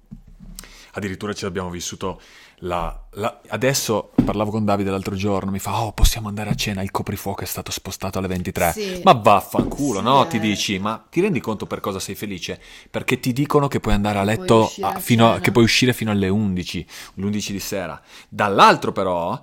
addirittura 0.92 1.32
ci 1.32 1.44
abbiamo 1.44 1.70
vissuto 1.70 2.20
la, 2.58 3.06
la... 3.12 3.40
Adesso 3.48 4.12
parlavo 4.24 4.50
con 4.50 4.64
Davide 4.64 4.90
l'altro 4.90 5.14
giorno, 5.14 5.50
mi 5.50 5.58
fa, 5.58 5.82
oh 5.82 5.92
possiamo 5.92 6.28
andare 6.28 6.50
a 6.50 6.54
cena, 6.54 6.82
il 6.82 6.90
coprifuoco 6.90 7.42
è 7.42 7.46
stato 7.46 7.70
spostato 7.70 8.18
alle 8.18 8.28
23. 8.28 8.72
Sì. 8.72 9.00
Ma 9.04 9.12
vaffanculo, 9.12 9.98
sì, 9.98 10.04
no? 10.04 10.24
Eh. 10.24 10.28
Ti 10.28 10.38
dici, 10.38 10.78
ma 10.78 11.04
ti 11.10 11.20
rendi 11.20 11.40
conto 11.40 11.66
per 11.66 11.80
cosa 11.80 11.98
sei 11.98 12.14
felice? 12.14 12.60
Perché 12.90 13.20
ti 13.20 13.32
dicono 13.32 13.68
che 13.68 13.80
puoi 13.80 13.94
andare 13.94 14.18
a 14.18 14.22
letto 14.22 14.72
a, 14.80 14.98
fino 14.98 15.32
a, 15.32 15.40
che 15.40 15.50
puoi 15.50 15.64
uscire 15.64 15.92
fino 15.92 16.10
alle 16.10 16.28
11, 16.28 16.86
l'11 17.14 17.50
di 17.50 17.60
sera. 17.60 18.00
Dall'altro 18.28 18.92
però, 18.92 19.40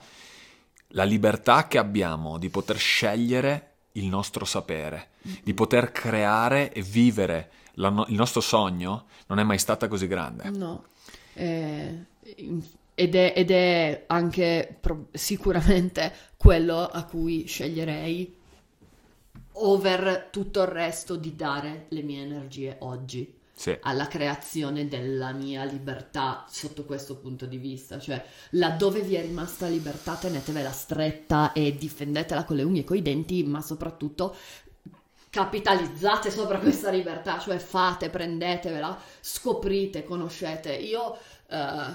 la 0.90 1.04
libertà 1.04 1.68
che 1.68 1.78
abbiamo 1.78 2.38
di 2.38 2.50
poter 2.50 2.78
scegliere 2.78 3.66
il 3.94 4.06
nostro 4.06 4.46
sapere, 4.46 5.10
di 5.44 5.54
poter 5.54 5.92
creare 5.92 6.72
e 6.72 6.82
vivere 6.82 7.52
la, 7.74 8.06
il 8.08 8.16
nostro 8.16 8.42
sogno 8.42 9.06
non 9.28 9.40
è 9.40 9.44
mai 9.44 9.58
stata 9.58 9.88
così 9.88 10.08
grande. 10.08 10.50
No, 10.50 10.86
eh, 11.40 12.06
ed, 12.96 13.16
è, 13.16 13.34
ed, 13.36 13.52
è, 13.52 14.04
anche 14.08 14.78
pro- 14.80 15.08
sicuramente 15.14 16.14
quello 16.36 16.86
a 16.86 17.06
cui 17.06 17.46
sceglierei 17.48 18.38
over 19.54 20.28
tutto 20.32 20.62
il 20.62 20.68
resto 20.68 21.16
di 21.16 21.36
dare 21.36 21.86
le 21.90 22.02
mie 22.02 22.24
energie 22.24 22.76
oggi. 22.80 23.38
Sì. 23.60 23.78
alla 23.82 24.08
creazione 24.08 24.88
della 24.88 25.34
mia 25.34 25.66
libertà 25.66 26.46
sotto 26.48 26.86
questo 26.86 27.18
punto 27.18 27.46
di 27.46 27.58
vista, 27.58 28.00
cioè 28.00 28.24
laddove 28.52 29.02
vi 29.02 29.16
è 29.16 29.22
rimasta 29.22 29.68
libertà 29.68 30.16
tenetevela 30.16 30.72
stretta 30.72 31.52
e 31.52 31.76
difendetela 31.76 32.46
con 32.46 32.56
le 32.56 32.64
unghie 32.64 32.84
e 32.84 32.86
con 32.86 32.96
i 32.96 33.02
denti, 33.02 33.44
ma 33.44 33.62
soprattutto 33.62 34.34
capitalizzate 35.30 36.32
sopra 36.32 36.60
questa 36.60 36.90
libertà, 36.90 37.40
cioè 37.40 37.58
fate, 37.58 38.10
prendetevela, 38.10 39.00
scoprite, 39.22 40.04
conoscete. 40.04 40.74
Io, 40.74 41.18
uh, 41.48 41.94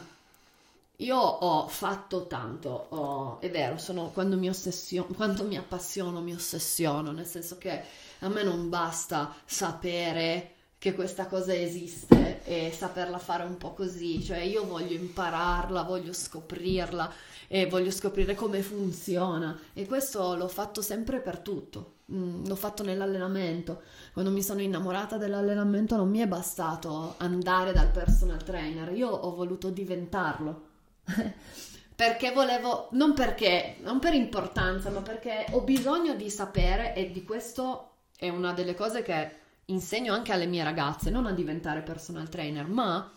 io 0.96 1.16
ho 1.16 1.66
fatto 1.68 2.26
tanto, 2.26 2.86
ho, 2.90 3.40
è 3.40 3.50
vero, 3.50 3.78
sono, 3.78 4.10
quando, 4.10 4.36
mi 4.36 4.48
ossessiono, 4.48 5.08
quando 5.14 5.44
mi 5.44 5.56
appassiono 5.56 6.20
mi 6.20 6.32
ossessiono, 6.32 7.10
nel 7.10 7.26
senso 7.26 7.58
che 7.58 7.82
a 8.20 8.28
me 8.28 8.42
non 8.42 8.68
basta 8.68 9.34
sapere 9.44 10.52
che 10.78 10.94
questa 10.94 11.26
cosa 11.26 11.54
esiste 11.54 12.44
e 12.44 12.70
saperla 12.70 13.18
fare 13.18 13.42
un 13.44 13.56
po' 13.56 13.72
così, 13.72 14.22
cioè 14.22 14.38
io 14.38 14.66
voglio 14.66 14.94
impararla, 14.94 15.82
voglio 15.82 16.12
scoprirla 16.12 17.10
e 17.48 17.66
voglio 17.66 17.90
scoprire 17.90 18.34
come 18.34 18.62
funziona 18.62 19.58
e 19.72 19.86
questo 19.86 20.36
l'ho 20.36 20.48
fatto 20.48 20.82
sempre 20.82 21.20
per 21.20 21.38
tutto. 21.38 21.93
L'ho 22.06 22.56
fatto 22.56 22.82
nell'allenamento. 22.82 23.82
Quando 24.12 24.30
mi 24.30 24.42
sono 24.42 24.60
innamorata 24.60 25.16
dell'allenamento 25.16 25.96
non 25.96 26.10
mi 26.10 26.18
è 26.18 26.26
bastato 26.26 27.14
andare 27.18 27.72
dal 27.72 27.90
personal 27.90 28.42
trainer, 28.42 28.92
io 28.92 29.08
ho 29.08 29.34
voluto 29.34 29.70
diventarlo. 29.70 30.68
perché 31.96 32.32
volevo, 32.32 32.88
non 32.92 33.14
perché, 33.14 33.76
non 33.80 34.00
per 34.00 34.14
importanza, 34.14 34.90
ma 34.90 35.00
perché 35.00 35.46
ho 35.52 35.60
bisogno 35.60 36.14
di 36.14 36.28
sapere 36.28 36.94
e 36.94 37.10
di 37.10 37.22
questo 37.22 37.90
è 38.16 38.28
una 38.28 38.52
delle 38.52 38.74
cose 38.74 39.02
che 39.02 39.36
insegno 39.66 40.12
anche 40.12 40.32
alle 40.32 40.46
mie 40.46 40.64
ragazze, 40.64 41.10
non 41.10 41.26
a 41.26 41.32
diventare 41.32 41.82
personal 41.82 42.28
trainer, 42.28 42.66
ma 42.66 43.10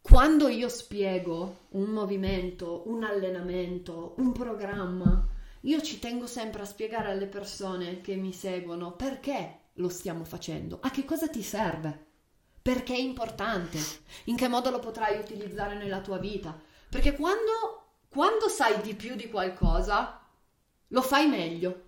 quando 0.00 0.48
io 0.48 0.70
spiego 0.70 1.66
un 1.70 1.90
movimento, 1.90 2.84
un 2.86 3.04
allenamento, 3.04 4.14
un 4.16 4.32
programma, 4.32 5.27
io 5.62 5.80
ci 5.82 5.98
tengo 5.98 6.26
sempre 6.26 6.62
a 6.62 6.66
spiegare 6.66 7.10
alle 7.10 7.26
persone 7.26 8.00
che 8.00 8.14
mi 8.14 8.32
seguono 8.32 8.92
perché 8.92 9.60
lo 9.74 9.88
stiamo 9.88 10.24
facendo, 10.24 10.78
a 10.82 10.90
che 10.90 11.04
cosa 11.04 11.28
ti 11.28 11.42
serve, 11.42 12.06
perché 12.60 12.94
è 12.94 12.98
importante, 12.98 13.78
in 14.24 14.36
che 14.36 14.48
modo 14.48 14.70
lo 14.70 14.78
potrai 14.78 15.18
utilizzare 15.18 15.76
nella 15.76 16.00
tua 16.00 16.18
vita. 16.18 16.58
Perché 16.88 17.14
quando, 17.14 17.86
quando 18.08 18.48
sai 18.48 18.80
di 18.80 18.94
più 18.94 19.14
di 19.14 19.28
qualcosa, 19.28 20.20
lo 20.88 21.02
fai 21.02 21.28
meglio. 21.28 21.86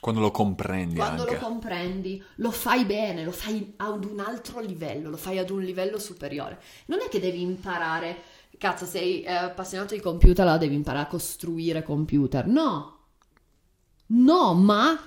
Quando 0.00 0.20
lo 0.20 0.30
comprendi. 0.30 0.96
Quando 0.96 1.22
anche. 1.22 1.34
lo 1.34 1.40
comprendi, 1.40 2.22
lo 2.36 2.50
fai 2.50 2.84
bene, 2.84 3.24
lo 3.24 3.32
fai 3.32 3.74
ad 3.78 4.04
un 4.04 4.20
altro 4.20 4.60
livello, 4.60 5.10
lo 5.10 5.16
fai 5.16 5.38
ad 5.38 5.50
un 5.50 5.62
livello 5.62 5.98
superiore. 5.98 6.60
Non 6.86 7.00
è 7.00 7.08
che 7.08 7.18
devi 7.18 7.40
imparare 7.40 8.22
cazzo, 8.58 8.84
sei 8.84 9.22
eh, 9.22 9.32
appassionato 9.32 9.94
di 9.94 10.00
computer, 10.00 10.40
allora 10.44 10.58
devi 10.58 10.74
imparare 10.74 11.04
a 11.04 11.08
costruire 11.08 11.82
computer. 11.82 12.46
No, 12.46 12.98
no, 14.06 14.54
ma 14.54 15.00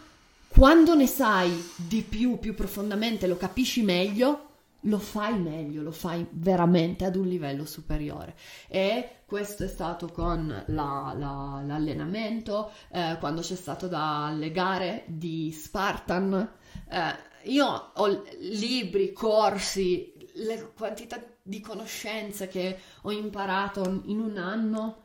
quando 0.48 0.96
ne 0.96 1.08
sai 1.08 1.64
di 1.76 2.02
più, 2.02 2.40
più 2.40 2.56
profondamente, 2.56 3.28
lo 3.28 3.38
capisci 3.38 3.84
meglio, 3.84 4.48
lo 4.86 4.98
fai 4.98 5.38
meglio, 5.38 5.82
lo 5.82 5.92
fai 5.92 6.26
veramente 6.30 7.06
ad 7.06 7.16
un 7.16 7.28
livello 7.28 7.66
superiore. 7.66 8.36
E 8.68 9.18
questo 9.26 9.64
è 9.64 9.68
stato 9.68 10.08
con 10.08 10.48
la, 10.68 11.14
la, 11.18 11.64
l'allenamento, 11.66 12.72
eh, 12.92 13.18
quando 13.20 13.42
c'è 13.42 13.56
stato 13.56 13.88
dalle 13.88 14.52
gare 14.52 15.04
di 15.08 15.52
Spartan. 15.52 16.52
Eh, 16.90 17.50
io 17.50 17.92
ho 17.94 18.24
libri, 18.40 19.14
corsi, 19.14 20.14
le 20.34 20.72
quantità 20.76 21.20
di 21.44 21.60
conoscenze 21.60 22.48
che 22.48 22.80
ho 23.02 23.12
imparato 23.12 24.02
in 24.06 24.20
un 24.20 24.38
anno 24.38 25.04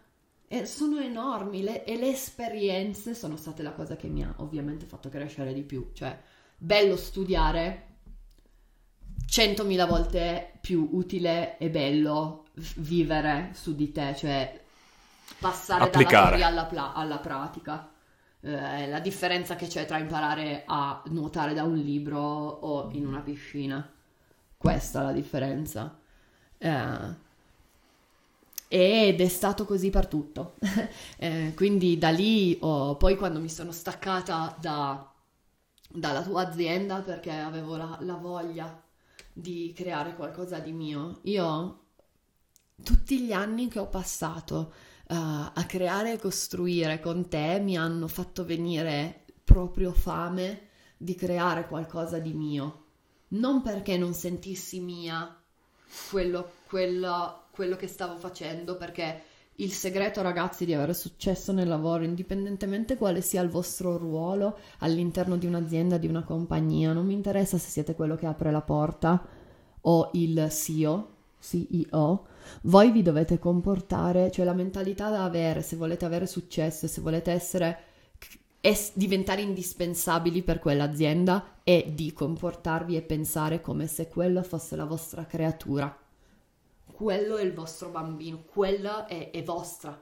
e 0.49 0.65
sono 0.67 1.01
enormi 1.01 1.63
le, 1.63 1.85
e 1.85 1.97
le 1.97 2.09
esperienze 2.09 3.15
sono 3.15 3.37
state 3.37 3.63
la 3.63 3.73
cosa 3.73 3.97
che 3.97 4.07
mi 4.09 4.23
ha 4.23 4.33
ovviamente 4.39 4.87
fatto 4.87 5.09
crescere 5.09 5.53
di 5.53 5.63
più. 5.63 5.91
Cioè, 5.93 6.19
bello 6.57 6.97
studiare, 6.97 7.87
centomila 9.27 9.87
volte 9.87 10.59
più 10.61 10.89
utile 10.93 11.59
e 11.59 11.69
bello 11.71 12.47
vivere 12.77 13.51
su 13.55 13.75
di 13.75 13.91
te, 13.91 14.15
cioè 14.17 14.65
passare 15.39 15.85
Applicare. 15.85 16.15
dalla 16.15 16.29
teoria 16.29 16.47
alla, 16.47 16.65
pla- 16.67 16.93
alla 16.95 17.19
pratica. 17.19 17.91
Eh, 18.41 18.89
la 18.89 19.01
differenza 19.01 19.57
che 19.57 19.67
c'è 19.67 19.87
tra 19.87 19.99
imparare 19.99 20.63
a 20.67 21.03
nuotare 21.07 21.55
da 21.55 21.65
un 21.65 21.77
libro 21.77 22.21
o 22.21 22.91
in 22.93 23.07
una 23.07 23.21
piscina. 23.21 23.91
Questa 24.57 25.01
è 25.01 25.03
la 25.03 25.13
differenza. 25.13 25.99
Eh, 26.59 27.25
ed 28.69 29.21
è 29.21 29.29
stato 29.29 29.65
così 29.65 29.91
per 29.91 30.07
tutto. 30.07 30.55
eh, 31.19 31.53
quindi 31.55 31.99
da 31.99 32.11
lì, 32.11 32.57
oh, 32.61 32.97
poi 32.97 33.17
quando 33.17 33.41
mi 33.41 33.49
sono 33.49 33.73
staccata 33.73 34.57
da, 34.61 35.13
dalla 35.89 36.23
tua 36.23 36.47
azienda 36.49 37.01
perché 37.01 37.31
avevo 37.31 37.77
la, 37.77 37.99
la 38.01 38.15
voglia 38.15 38.83
di 39.33 39.73
creare 39.75 40.15
qualcosa 40.15 40.59
di 40.59 40.73
mio, 40.73 41.21
io 41.23 41.81
tutti 42.83 43.21
gli 43.21 43.33
anni 43.33 43.69
che 43.69 43.79
ho 43.79 43.87
passato 43.89 44.73
uh, 45.09 45.15
a 45.15 45.65
creare 45.67 46.13
e 46.13 46.19
costruire 46.19 47.01
con 47.01 47.29
te 47.29 47.59
mi 47.61 47.77
hanno 47.77 48.09
fatto 48.09 48.45
venire 48.45 49.25
proprio 49.45 49.93
fame 49.93 50.69
di 50.97 51.15
creare 51.15 51.67
qualcosa 51.67 52.19
di 52.19 52.33
mio. 52.33 52.85
Non 53.29 53.63
perché 53.63 53.97
non 53.97 54.15
sentissi 54.15 54.81
mia 54.81 55.39
quello, 56.11 56.51
quello, 56.69 57.43
quello 57.51 57.77
che 57.77 57.87
stavo 57.87 58.17
facendo, 58.17 58.77
perché 58.77 59.23
il 59.57 59.71
segreto, 59.71 60.21
ragazzi, 60.21 60.65
di 60.65 60.75
avere 60.75 60.93
successo 60.93 61.53
nel 61.53 61.69
lavoro, 61.69 62.05
indipendentemente 62.05 62.97
quale 62.97 63.23
sia 63.23 63.41
il 63.41 63.49
vostro 63.49 63.97
ruolo 63.97 64.59
all'interno 64.81 65.37
di 65.37 65.47
un'azienda, 65.47 65.97
di 65.97 66.07
una 66.07 66.25
compagnia, 66.25 66.93
non 66.93 67.07
mi 67.07 67.15
interessa 67.15 67.57
se 67.57 67.71
siete 67.71 67.95
quello 67.95 68.17
che 68.17 68.27
apre 68.27 68.51
la 68.51 68.61
porta 68.61 69.25
o 69.81 70.11
il 70.13 70.49
CEO, 70.51 71.09
CEO, 71.41 72.27
voi 72.63 72.91
vi 72.91 73.03
dovete 73.03 73.39
comportare, 73.39 74.31
cioè 74.31 74.45
la 74.45 74.53
mentalità 74.53 75.09
da 75.09 75.25
avere 75.25 75.63
se 75.63 75.77
volete 75.77 76.05
avere 76.05 76.27
successo, 76.27 76.87
se 76.87 77.01
volete 77.01 77.33
essere 77.33 77.79
e 78.61 78.91
diventare 78.95 79.43
indispensabili 79.43 80.43
per 80.43 80.59
quell'azienda 80.59 81.59
è 81.63 81.85
di 81.89 82.13
comportarvi 82.13 82.97
e 82.97 83.03
pensare 83.03 83.61
come 83.61 83.87
se 83.87 84.09
quello 84.09 84.43
fosse 84.43 84.77
la 84.77 84.85
vostra 84.85 85.25
creatura. 85.27 85.97
Quello 86.85 87.37
è 87.37 87.43
il 87.43 87.53
vostro 87.53 87.91
bambino, 87.91 88.43
quella 88.45 89.07
è, 89.07 89.31
è 89.31 89.43
vostra. 89.43 89.99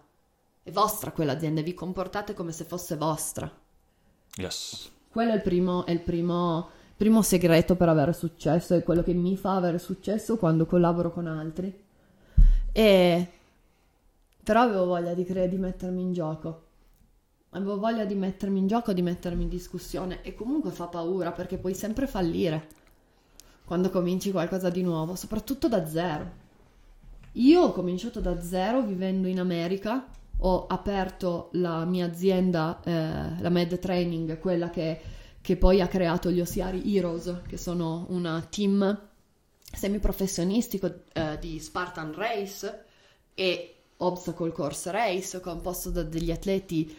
È 0.63 0.71
vostra 0.71 1.11
quell'azienda, 1.11 1.61
vi 1.61 1.75
comportate 1.75 2.35
come 2.35 2.53
se 2.53 2.65
fosse 2.65 2.97
vostra. 2.97 3.51
Yes. 4.37 4.91
Quello 5.09 5.33
è 5.33 5.35
il 5.35 5.43
primo, 5.43 5.85
è 5.85 5.91
il 5.91 6.01
primo, 6.01 6.69
primo 6.97 7.23
segreto 7.23 7.77
per 7.77 7.89
avere 7.89 8.13
successo, 8.13 8.75
è 8.75 8.83
quello 8.83 9.03
che 9.03 9.13
mi 9.13 9.37
fa 9.37 9.57
avere 9.57 9.79
successo 9.79 10.39
quando 10.39 10.67
collaboro 10.67 11.13
con 11.13 11.27
altri. 11.27 11.83
E 12.73 13.29
però 14.43 14.61
avevo 14.61 14.85
voglia 14.85 15.15
di, 15.15 15.25
cre- 15.25 15.49
di 15.49 15.57
mettermi 15.57 16.03
in 16.03 16.13
gioco 16.13 16.64
avevo 17.55 17.79
voglia 17.79 18.05
di 18.05 18.15
mettermi 18.15 18.59
in 18.59 18.67
gioco, 18.67 18.93
di 18.93 19.03
mettermi 19.03 19.45
in 19.45 19.49
discussione 19.49 20.23
e 20.23 20.35
comunque 20.35 20.71
fa 20.71 20.87
paura 20.87 21.33
perché 21.33 21.57
puoi 21.57 21.75
sempre 21.75 22.07
fallire 22.07 22.69
quando 23.65 23.91
cominci 23.91 24.31
qualcosa 24.31 24.69
di 24.69 24.83
nuovo, 24.83 25.15
soprattutto 25.15 25.69
da 25.69 25.87
zero. 25.87 26.43
Io 27.33 27.63
ho 27.63 27.73
cominciato 27.73 28.21
da 28.21 28.41
zero 28.41 28.83
vivendo 28.83 29.27
in 29.27 29.41
America, 29.41 30.07
ho 30.39 30.67
aperto 30.67 31.49
la 31.53 31.85
mia 31.85 32.07
azienda, 32.07 32.81
eh, 32.85 33.41
la 33.41 33.49
Med 33.49 33.79
Training, 33.79 34.39
quella 34.39 34.69
che, 34.69 35.01
che 35.41 35.57
poi 35.57 35.81
ha 35.81 35.89
creato 35.89 36.31
gli 36.31 36.41
Osiari 36.41 36.95
Heroes, 36.95 37.41
che 37.47 37.57
sono 37.57 38.07
una 38.11 38.47
team 38.49 39.01
semiprofessionistico 39.73 41.03
eh, 41.13 41.39
di 41.41 41.59
Spartan 41.59 42.15
Race 42.15 42.85
e 43.35 43.75
Obstacle 43.97 44.53
Course 44.53 44.91
Race, 44.91 45.41
composto 45.41 45.91
da 45.91 46.03
degli 46.03 46.31
atleti 46.31 46.95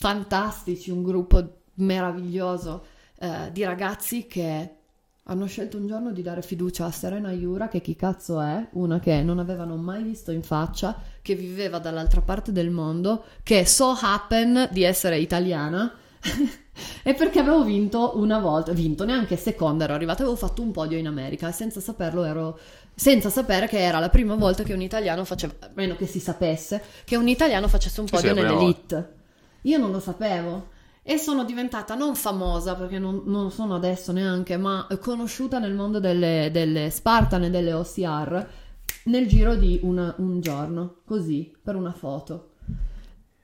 fantastici, 0.00 0.90
un 0.90 1.02
gruppo 1.02 1.58
meraviglioso 1.74 2.86
eh, 3.18 3.50
di 3.52 3.62
ragazzi 3.64 4.26
che 4.26 4.76
hanno 5.24 5.44
scelto 5.44 5.76
un 5.76 5.86
giorno 5.86 6.10
di 6.10 6.22
dare 6.22 6.40
fiducia 6.40 6.86
a 6.86 6.90
Serena 6.90 7.30
Iura, 7.32 7.68
che 7.68 7.82
chi 7.82 7.94
cazzo 7.94 8.40
è, 8.40 8.66
una 8.72 8.98
che 8.98 9.22
non 9.22 9.38
avevano 9.38 9.76
mai 9.76 10.02
visto 10.02 10.30
in 10.30 10.42
faccia, 10.42 10.96
che 11.20 11.34
viveva 11.34 11.78
dall'altra 11.78 12.22
parte 12.22 12.50
del 12.50 12.70
mondo, 12.70 13.24
che 13.42 13.66
so 13.66 13.94
happen 14.00 14.70
di 14.72 14.84
essere 14.84 15.18
italiana. 15.18 15.92
e 17.02 17.12
perché 17.12 17.38
avevo 17.38 17.62
vinto 17.62 18.12
una 18.14 18.38
volta, 18.38 18.72
vinto 18.72 19.04
neanche 19.04 19.36
seconda, 19.36 19.84
ero 19.84 19.92
arrivata, 19.92 20.22
avevo 20.22 20.36
fatto 20.36 20.62
un 20.62 20.70
podio 20.70 20.96
in 20.96 21.08
America 21.08 21.46
e 21.50 21.52
senza 21.52 21.80
saperlo 21.80 22.24
ero 22.24 22.58
senza 22.94 23.28
sapere 23.28 23.68
che 23.68 23.78
era 23.78 23.98
la 23.98 24.08
prima 24.08 24.34
volta 24.34 24.62
che 24.62 24.72
un 24.72 24.80
italiano 24.80 25.24
faceva, 25.24 25.52
meno 25.74 25.94
che 25.94 26.06
si 26.06 26.20
sapesse, 26.20 26.82
che 27.04 27.16
un 27.16 27.28
italiano 27.28 27.68
facesse 27.68 28.00
un 28.00 28.06
Sì, 28.06 28.14
podio 28.14 28.28
sì, 28.30 28.34
prima 28.34 28.50
nell'elite. 28.50 29.18
Io 29.62 29.78
non 29.78 29.90
lo 29.90 30.00
sapevo 30.00 30.68
e 31.02 31.18
sono 31.18 31.44
diventata 31.44 31.94
non 31.94 32.14
famosa 32.14 32.74
perché 32.74 32.98
non, 32.98 33.22
non 33.24 33.44
lo 33.44 33.50
sono 33.50 33.74
adesso 33.74 34.12
neanche, 34.12 34.56
ma 34.56 34.86
conosciuta 35.00 35.58
nel 35.58 35.74
mondo 35.74 35.98
delle, 35.98 36.50
delle 36.52 36.90
Spartan 36.90 37.44
e 37.44 37.50
delle 37.50 37.72
OCR 37.72 38.48
nel 39.04 39.26
giro 39.26 39.54
di 39.56 39.80
una- 39.82 40.14
un 40.18 40.40
giorno, 40.40 41.00
così, 41.04 41.54
per 41.62 41.74
una 41.74 41.92
foto. 41.92 42.50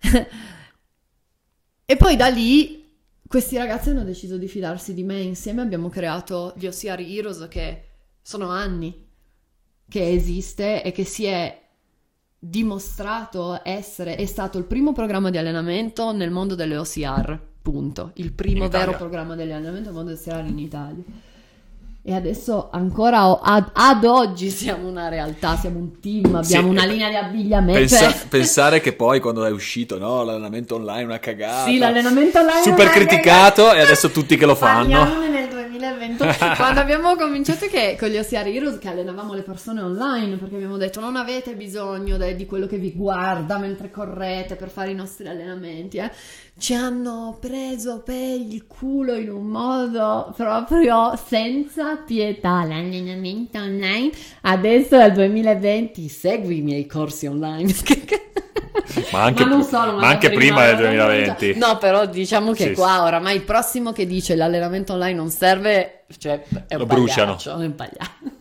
e 1.85 1.97
poi 1.97 2.17
da 2.17 2.29
lì 2.29 2.85
questi 3.27 3.57
ragazzi 3.57 3.91
hanno 3.91 4.05
deciso 4.05 4.37
di 4.37 4.49
fidarsi 4.49 4.95
di 4.95 5.03
me, 5.03 5.21
insieme 5.21 5.63
abbiamo 5.63 5.89
creato 5.89 6.55
gli 6.57 6.67
OCR 6.67 7.01
Heroes 7.01 7.47
che 7.49 7.85
sono 8.23 8.49
anni 8.49 9.05
che 9.89 10.11
esiste 10.11 10.83
e 10.83 10.93
che 10.93 11.05
si 11.05 11.25
è 11.25 11.66
dimostrato 12.49 13.61
essere, 13.65 14.15
è 14.17 14.27
stato 14.27 14.59
il 14.59 14.65
primo 14.65 14.93
programma 14.93 15.31
di 15.31 15.39
allenamento 15.39 16.13
nel 16.13 16.31
mondo 16.31 16.55
delle 16.55 16.77
OCR, 16.77 17.39
punto. 17.61 18.13
Il 18.15 18.33
primo 18.33 18.69
vero 18.69 18.93
programma 18.93 19.35
di 19.35 19.43
allenamento 19.43 19.91
nel 19.91 19.93
mondo 19.93 20.15
delle 20.15 20.37
OCR 20.39 20.47
in 20.49 20.59
Italia. 20.59 21.03
E 22.09 22.15
adesso 22.15 22.69
ancora 22.71 23.41
ad, 23.41 23.71
ad 23.73 24.05
oggi 24.05 24.49
siamo 24.49 24.87
una 24.87 25.09
realtà, 25.09 25.57
siamo 25.57 25.81
un 25.81 25.99
team, 25.99 26.37
abbiamo 26.37 26.69
Sì, 26.69 26.73
una 26.73 26.85
linea 26.85 27.09
di 27.09 27.17
abbigliamento. 27.17 27.81
Pensa- 27.81 28.13
cioè- 28.13 28.29
pensare 28.29 28.81
che 28.81 28.93
poi 28.93 29.19
quando 29.19 29.45
è 29.45 29.51
uscito 29.51 29.99
no, 29.99 30.23
l'allenamento 30.23 30.77
online 30.77 31.03
una 31.03 31.19
cagata 31.19 31.65
Sì, 31.69 31.79
l'allenamento 31.79 32.39
online 32.39 32.63
super 32.63 32.87
è 32.87 32.91
criticato 32.91 33.73
e 33.73 33.81
adesso 33.81 34.11
tutti 34.11 34.37
che 34.37 34.47
lo 34.47 34.55
fanno 34.55 34.89
Parliamone 34.89 35.29
nel 35.31 35.49
2020, 35.79 36.25
quando 36.57 36.81
abbiamo 36.81 37.15
cominciato 37.17 37.67
che 37.67 37.97
con 37.99 38.09
gli 38.09 38.17
OCR 38.17 38.47
Heroes 38.47 38.79
che 38.79 38.89
allenavamo 38.89 39.35
le 39.35 39.43
persone 39.43 39.81
online 39.81 40.37
perché 40.37 40.55
abbiamo 40.57 40.77
detto 40.77 41.01
non 41.01 41.17
avete 41.17 41.55
bisogno 41.55 42.17
de- 42.17 42.35
di 42.35 42.47
quello 42.47 42.67
che 42.67 42.79
vi 42.79 42.93
guarda 42.93 43.59
mentre 43.59 43.91
correte 43.91 44.57
per 44.57 44.71
fare 44.71 44.91
i 44.91 44.95
nostri 44.95 45.29
allenamenti, 45.29 45.99
eh. 45.99 46.11
Ci 46.59 46.73
hanno 46.75 47.37
preso 47.39 48.01
per 48.03 48.17
il 48.17 48.67
culo 48.67 49.15
in 49.15 49.31
un 49.31 49.45
modo 49.47 50.33
proprio 50.37 51.15
senza 51.23 51.97
pietà. 51.97 52.65
L'allenamento 52.65 53.59
online 53.59 54.11
adesso 54.43 54.99
è 54.99 55.07
il 55.07 55.13
2020, 55.13 56.09
segui 56.09 56.59
i 56.59 56.63
miei 56.63 56.87
corsi 56.87 57.27
online. 57.27 57.73
Ma 59.13 59.23
anche, 59.25 59.45
pri- 59.45 59.63
solo, 59.65 59.99
ma 59.99 60.09
anche 60.09 60.31
prima 60.31 60.65
del 60.67 60.77
2020. 60.77 61.59
No, 61.59 61.77
però 61.79 62.07
diciamo 62.07 62.53
che 62.53 62.69
Sì, 62.69 62.73
qua 62.75 63.03
oramai 63.03 63.37
il 63.37 63.43
prossimo 63.43 63.93
che 63.93 64.07
dice 64.07 64.35
l'allenamento 64.37 64.93
online 64.95 65.15
non 65.15 65.29
serve, 65.29 66.05
cioè 66.19 66.43
è 66.67 66.75
un 66.75 66.81
Lo 66.81 66.87
bruciano. 66.87 67.37
è 67.39 67.53
un 67.53 67.75
pagliaccio. 67.75 68.36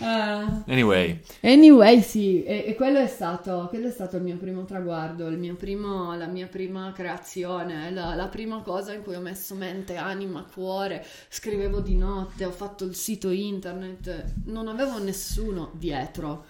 Eh, 0.00 0.62
Anyway, 0.66 1.20
anyway, 1.42 2.00
sì, 2.02 2.44
e, 2.44 2.64
e 2.68 2.74
quello, 2.76 2.98
è 2.98 3.08
stato, 3.08 3.66
quello 3.68 3.88
è 3.88 3.90
stato 3.90 4.16
il 4.16 4.22
mio 4.22 4.36
primo 4.36 4.64
traguardo, 4.64 5.26
il 5.26 5.36
mio 5.38 5.56
primo, 5.56 6.14
la 6.16 6.26
mia 6.26 6.46
prima 6.46 6.92
creazione, 6.94 7.90
la, 7.90 8.14
la 8.14 8.28
prima 8.28 8.62
cosa 8.62 8.92
in 8.92 9.02
cui 9.02 9.16
ho 9.16 9.20
messo 9.20 9.56
mente, 9.56 9.96
anima, 9.96 10.44
cuore, 10.44 11.04
scrivevo 11.28 11.80
di 11.80 11.96
notte, 11.96 12.44
ho 12.44 12.52
fatto 12.52 12.84
il 12.84 12.94
sito 12.94 13.30
internet, 13.30 14.34
non 14.46 14.68
avevo 14.68 15.02
nessuno 15.02 15.72
dietro, 15.74 16.44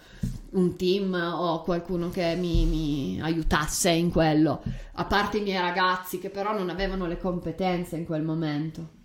un 0.51 0.75
team 0.75 1.13
o 1.13 1.63
qualcuno 1.63 2.09
che 2.11 2.35
mi, 2.35 2.65
mi 2.65 3.19
aiutasse 3.21 3.89
in 3.89 4.11
quello, 4.11 4.61
a 4.93 5.05
parte 5.05 5.39
i 5.39 5.41
miei 5.41 5.59
ragazzi 5.59 6.19
che 6.19 6.29
però 6.29 6.53
non 6.55 6.69
avevano 6.69 7.07
le 7.07 7.17
competenze 7.17 7.97
in 7.97 8.05
quel 8.05 8.21
momento. 8.21 9.01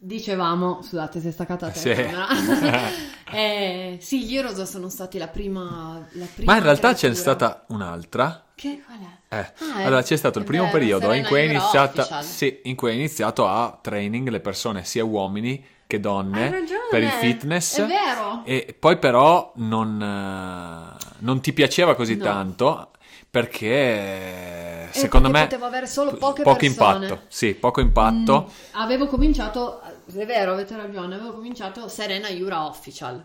Dicevamo, 0.00 0.80
scusate 0.80 1.20
se 1.20 1.28
è 1.28 1.32
staccata 1.32 1.66
la 1.66 1.72
Sì. 1.72 1.92
telecamera. 1.94 2.26
Eh, 3.30 3.98
sì, 4.00 4.24
gli 4.24 4.36
Heroes 4.38 4.62
sono 4.62 4.88
stati 4.88 5.18
la 5.18 5.28
prima, 5.28 6.02
la 6.12 6.24
prima 6.34 6.50
ma 6.52 6.56
in 6.56 6.64
realtà 6.64 6.92
c'è 6.94 7.10
creatura. 7.10 7.20
stata 7.20 7.64
un'altra 7.68 8.42
Che 8.54 8.82
qual 8.86 8.98
è? 9.00 9.36
Eh, 9.36 9.52
Ah, 9.58 9.80
è- 9.80 9.84
allora 9.84 10.02
c'è 10.02 10.16
stato 10.16 10.38
il 10.38 10.46
primo 10.46 10.62
vero, 10.64 10.78
periodo 10.78 11.12
in 11.12 11.24
cui, 11.26 11.40
è 11.40 11.42
iniziata, 11.42 12.22
sì, 12.22 12.60
in 12.64 12.74
cui 12.74 12.90
è 12.90 12.94
iniziato 12.94 13.46
a 13.46 13.78
training 13.82 14.28
le 14.28 14.40
persone, 14.40 14.82
sia 14.84 15.04
uomini 15.04 15.62
che 15.86 16.00
donne, 16.00 16.64
per 16.88 17.02
il 17.02 17.10
fitness. 17.10 17.80
È 17.80 17.86
vero. 17.86 18.42
E 18.46 18.74
poi 18.78 18.96
però 18.98 19.52
non, 19.56 20.00
eh, 20.00 20.96
non 21.18 21.40
ti 21.42 21.52
piaceva 21.52 21.94
così 21.94 22.16
No. 22.16 22.24
tanto 22.24 22.90
perché 23.30 23.66
Eh, 23.66 24.88
secondo 24.90 25.28
perché 25.30 25.42
me 25.44 25.48
potevo 25.50 25.66
avere 25.66 25.86
solo 25.86 26.14
poche 26.14 26.42
poco 26.42 26.56
persone. 26.56 27.06
impatto. 27.06 27.22
Sì, 27.28 27.52
poco 27.54 27.80
impatto. 27.80 28.44
Mm, 28.48 28.80
avevo 28.80 29.06
cominciato, 29.06 29.82
è 30.16 30.26
vero, 30.26 30.52
avete 30.52 30.76
ragione, 30.76 31.14
avevo 31.16 31.34
cominciato 31.34 31.88
Serena 31.88 32.28
Iura 32.28 32.66
Official, 32.66 33.22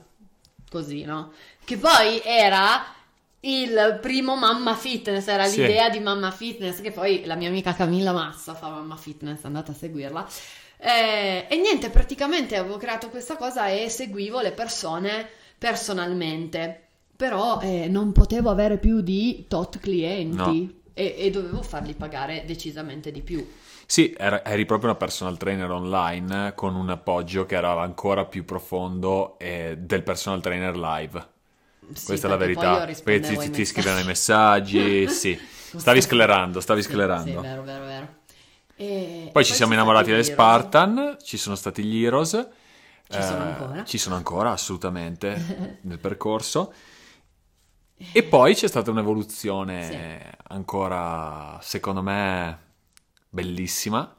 così, 0.70 1.04
no? 1.04 1.32
Che 1.64 1.78
poi 1.78 2.22
era 2.24 2.84
il 3.42 4.00
primo 4.02 4.36
Mamma 4.36 4.76
Fitness, 4.76 5.28
era 5.28 5.46
Sì. 5.46 5.62
l'idea 5.62 5.90
di 5.90 6.00
Mamma 6.00 6.32
Fitness, 6.32 6.82
che 6.82 6.92
poi 6.92 7.26
la 7.26 7.36
mia 7.36 7.50
amica 7.50 7.74
Camilla 7.74 8.12
Massa 8.12 8.54
fa 8.54 8.70
Mamma 8.70 8.96
Fitness, 8.96 9.44
andate 9.44 9.72
a 9.72 9.74
seguirla. 9.74 10.28
Eh, 10.78 11.46
e 11.50 11.56
niente, 11.58 11.90
praticamente 11.90 12.58
avevo 12.58 12.78
creato 12.78 13.10
questa 13.10 13.38
cosa 13.38 13.68
e 13.68 13.88
seguivo 13.90 14.42
le 14.42 14.52
persone 14.52 15.30
personalmente, 15.58 16.88
però 17.16 17.60
eh, 17.62 17.88
non 17.88 18.12
potevo 18.12 18.50
avere 18.50 18.78
più 18.78 19.02
di 19.02 19.46
tot 19.48 19.80
clienti. 19.80 20.36
No. 20.36 20.82
E, 20.96 21.16
e 21.18 21.30
dovevo 21.32 21.62
farli 21.64 21.94
pagare 21.94 22.44
decisamente 22.46 23.12
di 23.12 23.22
più. 23.22 23.46
Sì, 23.94 24.12
eri 24.18 24.66
proprio 24.66 24.90
una 24.90 24.98
personal 24.98 25.38
trainer 25.38 25.70
online 25.70 26.54
con 26.56 26.74
un 26.74 26.90
appoggio 26.90 27.46
che 27.46 27.54
era 27.54 27.80
ancora 27.80 28.26
più 28.26 28.44
profondo 28.44 29.38
eh, 29.38 29.76
del 29.78 30.02
personal 30.02 30.42
trainer 30.42 30.76
live. 30.76 31.28
Sì, 31.94 32.04
Questa 32.04 32.26
è 32.26 32.30
la 32.32 32.36
perché 32.38 32.54
poi 32.58 32.66
verità. 32.66 32.80
Poi 32.80 32.88
rispondevo 32.88 33.38
ti, 33.38 33.38
ti 33.38 33.50
messaggi. 33.50 33.66
scrivono 33.66 34.00
i 34.00 34.04
messaggi, 34.04 35.08
sì. 35.08 35.40
Stavi 35.76 36.02
sclerando, 36.02 36.60
stavi 36.60 36.82
Sì, 36.82 36.90
sclerando. 36.90 37.38
Sì, 37.38 37.46
vero, 37.48 37.64
vero, 37.64 37.86
vero. 37.86 38.08
E- 38.76 39.30
Poi 39.32 39.44
e 39.44 39.46
ci 39.46 39.54
siamo 39.54 39.74
innamorati 39.74 40.10
delle. 40.10 40.24
Spartan, 40.24 41.18
ci 41.22 41.38
sono 41.38 41.56
stati 41.56 41.84
gli 41.84 42.04
Heroes. 42.04 42.34
Ci 43.08 43.22
sono 43.22 43.44
eh, 43.44 43.48
ancora. 43.48 43.84
Ci 43.84 43.98
sono 44.00 44.16
ancora, 44.16 44.52
assolutamente, 44.52 45.40
nel 45.82 46.00
percorso. 46.00 46.74
E 48.16 48.24
poi 48.24 48.54
c'è 48.54 48.68
stata 48.68 48.92
un'evoluzione 48.92 50.36
ancora, 50.50 51.60
secondo 51.62 52.02
me, 52.04 52.60
bellissima, 53.34 54.16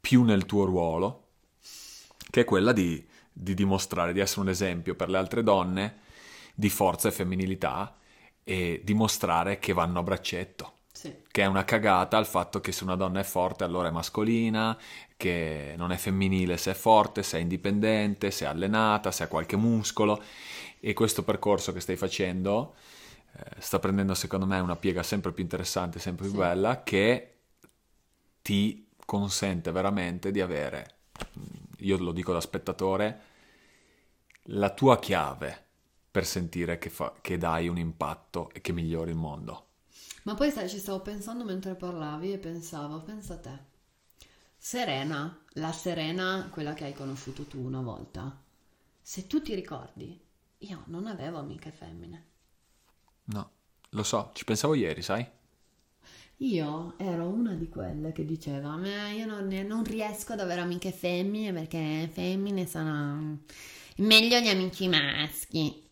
più 0.00 0.24
nel 0.24 0.44
tuo 0.46 0.64
ruolo, 0.64 1.26
che 2.30 2.40
è 2.40 2.44
quella 2.44 2.72
di, 2.72 3.06
di 3.32 3.54
dimostrare 3.54 4.12
di 4.12 4.18
essere 4.20 4.40
un 4.40 4.48
esempio 4.48 4.96
per 4.96 5.08
le 5.08 5.16
altre 5.16 5.42
donne 5.44 5.98
di 6.54 6.68
forza 6.68 7.08
e 7.08 7.12
femminilità 7.12 7.96
e 8.42 8.80
dimostrare 8.84 9.58
che 9.60 9.72
vanno 9.72 10.00
a 10.00 10.02
braccetto 10.02 10.72
Sì. 10.92 11.14
che 11.30 11.42
è 11.42 11.46
una 11.46 11.64
cagata 11.64 12.18
il 12.18 12.26
fatto 12.26 12.60
che 12.60 12.72
se 12.72 12.82
una 12.82 12.96
donna 12.96 13.20
è 13.20 13.24
forte 13.24 13.62
allora 13.62 13.88
è 13.88 13.90
mascolina, 13.92 14.76
che 15.16 15.74
non 15.76 15.92
è 15.92 15.96
femminile 15.96 16.56
se 16.56 16.72
è 16.72 16.74
forte, 16.74 17.22
se 17.22 17.38
è 17.38 17.40
indipendente, 17.40 18.30
se 18.32 18.44
è 18.44 18.48
allenata, 18.48 19.12
se 19.12 19.22
ha 19.22 19.28
qualche 19.28 19.56
muscolo 19.56 20.20
e 20.80 20.92
questo 20.94 21.22
percorso 21.22 21.72
che 21.72 21.80
stai 21.80 21.96
facendo 21.96 22.74
eh, 23.36 23.60
sta 23.60 23.78
prendendo 23.78 24.14
secondo 24.14 24.46
me 24.46 24.58
una 24.58 24.76
piega 24.76 25.02
sempre 25.04 25.32
più 25.32 25.42
interessante, 25.44 25.98
sempre 26.00 26.24
più 26.24 26.34
Sì. 26.34 26.40
bella 26.40 26.82
che 26.82 27.34
ti 28.48 28.88
consente 29.04 29.70
veramente 29.72 30.30
di 30.30 30.40
avere, 30.40 31.00
io 31.80 31.98
lo 31.98 32.12
dico 32.12 32.32
da 32.32 32.40
spettatore, 32.40 33.20
la 34.44 34.72
tua 34.72 34.98
chiave 34.98 35.66
per 36.10 36.24
sentire 36.24 36.78
che, 36.78 36.88
fa- 36.88 37.12
che 37.20 37.36
dai 37.36 37.68
un 37.68 37.76
impatto 37.76 38.48
e 38.54 38.62
che 38.62 38.72
migliori 38.72 39.10
il 39.10 39.18
mondo. 39.18 39.66
Ma 40.22 40.34
poi 40.34 40.50
sai, 40.50 40.66
ci 40.70 40.78
stavo 40.78 41.02
pensando 41.02 41.44
mentre 41.44 41.74
parlavi 41.74 42.32
e 42.32 42.38
pensavo, 42.38 43.02
pensa 43.02 43.34
a 43.34 43.38
te. 43.38 43.58
Serena, 44.56 45.44
la 45.52 45.72
Serena, 45.72 46.48
quella 46.50 46.72
che 46.72 46.84
hai 46.84 46.94
conosciuto 46.94 47.44
tu 47.44 47.62
una 47.62 47.82
volta. 47.82 48.34
Se 48.98 49.26
tu 49.26 49.42
ti 49.42 49.54
ricordi, 49.54 50.18
io 50.56 50.84
non 50.86 51.06
avevo 51.06 51.36
amiche 51.36 51.70
femmine. 51.70 52.26
No, 53.24 53.50
lo 53.90 54.02
so, 54.02 54.30
ci 54.32 54.44
pensavo 54.44 54.72
ieri, 54.72 55.02
sai? 55.02 55.36
Io 56.38 56.94
ero 56.98 57.26
una 57.26 57.54
di 57.54 57.68
quelle 57.68 58.12
che 58.12 58.24
diceva, 58.24 58.76
ma 58.76 59.10
io 59.10 59.26
non, 59.26 59.48
non 59.66 59.82
riesco 59.82 60.34
ad 60.34 60.40
avere 60.40 60.60
amiche 60.60 60.92
femmine 60.92 61.52
perché 61.52 62.08
femmine 62.12 62.66
sono 62.66 63.38
meglio 63.96 64.38
gli 64.38 64.48
amici 64.48 64.88
maschi. 64.88 65.82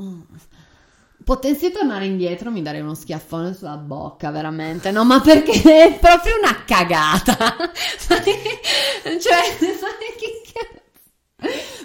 Mm. 0.00 0.20
Potessi 1.24 1.70
tornare 1.70 2.06
indietro 2.06 2.50
mi 2.50 2.62
darei 2.62 2.80
uno 2.80 2.94
schiaffone 2.94 3.54
sulla 3.54 3.76
bocca, 3.76 4.30
veramente, 4.30 4.90
no? 4.90 5.04
Ma 5.04 5.20
perché 5.20 5.52
è 5.62 5.98
proprio 5.98 6.38
una 6.38 6.64
cagata. 6.64 7.36
cioè, 8.08 9.56
sai 9.58 10.14
che? 10.18 10.81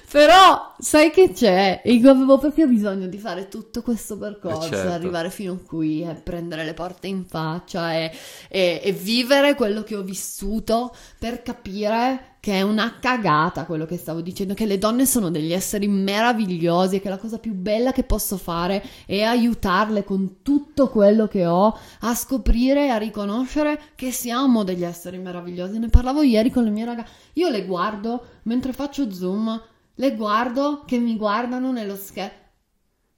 Però 0.10 0.76
sai 0.80 1.12
che 1.12 1.34
c'è? 1.34 1.82
Io 1.86 2.10
avevo 2.10 2.38
proprio 2.38 2.66
bisogno 2.66 3.08
di 3.08 3.18
fare 3.18 3.50
tutto 3.50 3.82
questo 3.82 4.18
percorso, 4.18 4.68
eh 4.68 4.78
certo. 4.78 4.94
arrivare 4.94 5.30
fino 5.30 5.58
qui 5.58 6.02
e 6.02 6.14
prendere 6.16 6.64
le 6.64 6.74
porte 6.74 7.08
in 7.08 7.26
faccia 7.26 7.94
e, 7.94 8.12
e, 8.48 8.82
e 8.84 8.92
vivere 8.94 9.54
quello 9.56 9.84
che 9.84 9.96
ho 9.96 10.04
vissuto 10.04 10.96
per 11.20 11.42
capire 11.42 12.37
che 12.48 12.54
è 12.54 12.62
una 12.62 13.00
cagata 13.02 13.66
quello 13.66 13.86
che 13.86 13.98
stavo 13.98 14.22
dicendo, 14.22 14.54
che 14.54 14.66
le 14.66 14.78
donne 14.78 15.06
sono 15.06 15.30
degli 15.30 15.52
esseri 15.52 15.90
meravigliosi 15.90 16.96
e 16.96 17.02
che 17.02 17.10
la 17.10 17.18
cosa 17.18 17.40
più 17.40 17.54
bella 17.54 17.92
che 17.92 18.04
posso 18.04 18.38
fare 18.38 18.82
è 19.06 19.22
aiutarle 19.22 20.06
con 20.06 20.38
tutto 20.44 20.88
quello 20.88 21.28
che 21.28 21.46
ho 21.46 21.78
a 22.00 22.16
scoprire 22.16 22.86
e 22.86 22.88
a 22.88 22.96
riconoscere 22.96 23.78
che 23.96 24.14
siamo 24.14 24.64
degli 24.64 24.86
esseri 24.86 25.18
meravigliosi. 25.18 25.78
Ne 25.78 25.90
parlavo 25.90 26.22
ieri 26.22 26.50
con 26.50 26.64
le 26.64 26.70
mie 26.70 26.86
ragazze. 26.86 27.12
Io 27.34 27.50
le 27.50 27.66
guardo 27.66 28.26
mentre 28.44 28.72
faccio 28.72 29.12
zoom 29.12 29.62
le 29.96 30.16
guardo 30.16 30.86
che 30.86 31.00
mi 31.00 31.18
guardano 31.18 31.74
nello 31.74 31.98
schermo. 31.98 32.38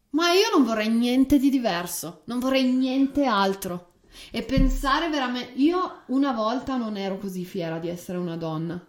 Ma 0.09 0.31
io 0.31 0.49
non 0.51 0.65
vorrei 0.65 0.89
niente 0.89 1.37
di 1.37 1.51
diverso, 1.51 2.23
non 2.25 2.39
vorrei 2.39 2.63
niente 2.63 3.25
altro. 3.25 3.91
E 4.31 4.41
pensare 4.41 5.07
veramente... 5.07 5.51
Io 5.57 6.01
una 6.07 6.31
volta 6.31 6.77
non 6.77 6.97
ero 6.97 7.19
così 7.19 7.45
fiera 7.45 7.77
di 7.77 7.89
essere 7.89 8.17
una 8.17 8.35
donna. 8.35 8.83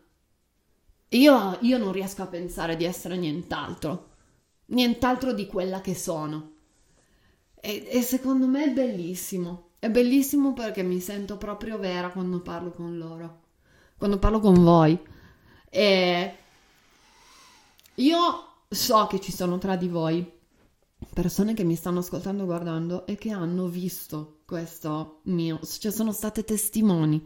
Io, 1.11 1.59
io 1.61 1.79
non 1.79 1.93
riesco 1.93 2.23
a 2.23 2.27
pensare 2.27 2.77
di 2.77 2.85
essere 2.85 3.17
nient'altro. 3.17 4.09
Nient'altro 4.67 5.33
di 5.33 5.47
quella 5.47 5.81
che 5.81 5.95
sono. 5.95 6.53
E, 7.61 7.87
e 7.91 8.03
secondo 8.03 8.47
me 8.47 8.65
è 8.65 8.73
bellissimo. 8.73 9.71
È 9.79 9.89
bellissimo 9.89 10.53
perché 10.53 10.83
mi 10.83 11.01
sento 11.01 11.37
proprio 11.37 11.79
vera 11.79 12.11
quando 12.11 12.41
parlo 12.41 12.71
con 12.71 12.97
loro. 12.99 13.41
Quando 13.97 14.19
parlo 14.19 14.41
con 14.41 14.63
voi. 14.63 14.99
E 15.69 16.37
io 17.95 18.45
so 18.69 19.07
che 19.09 19.21
ci 19.21 19.33
sono 19.33 19.59
tra 19.59 19.77
di 19.77 19.89
voi 19.89 20.39
persone 21.13 21.55
che 21.55 21.65
mi 21.65 21.75
stanno 21.75 22.01
ascoltando 22.01 22.45
guardando 22.45 23.07
e 23.07 23.17
che 23.17 23.31
hanno 23.31 23.67
visto 23.67 24.41
questo 24.45 25.21
mio, 25.25 25.61
cioè 25.63 25.91
sono 25.91 26.13
state 26.13 26.45
testimoni 26.45 27.25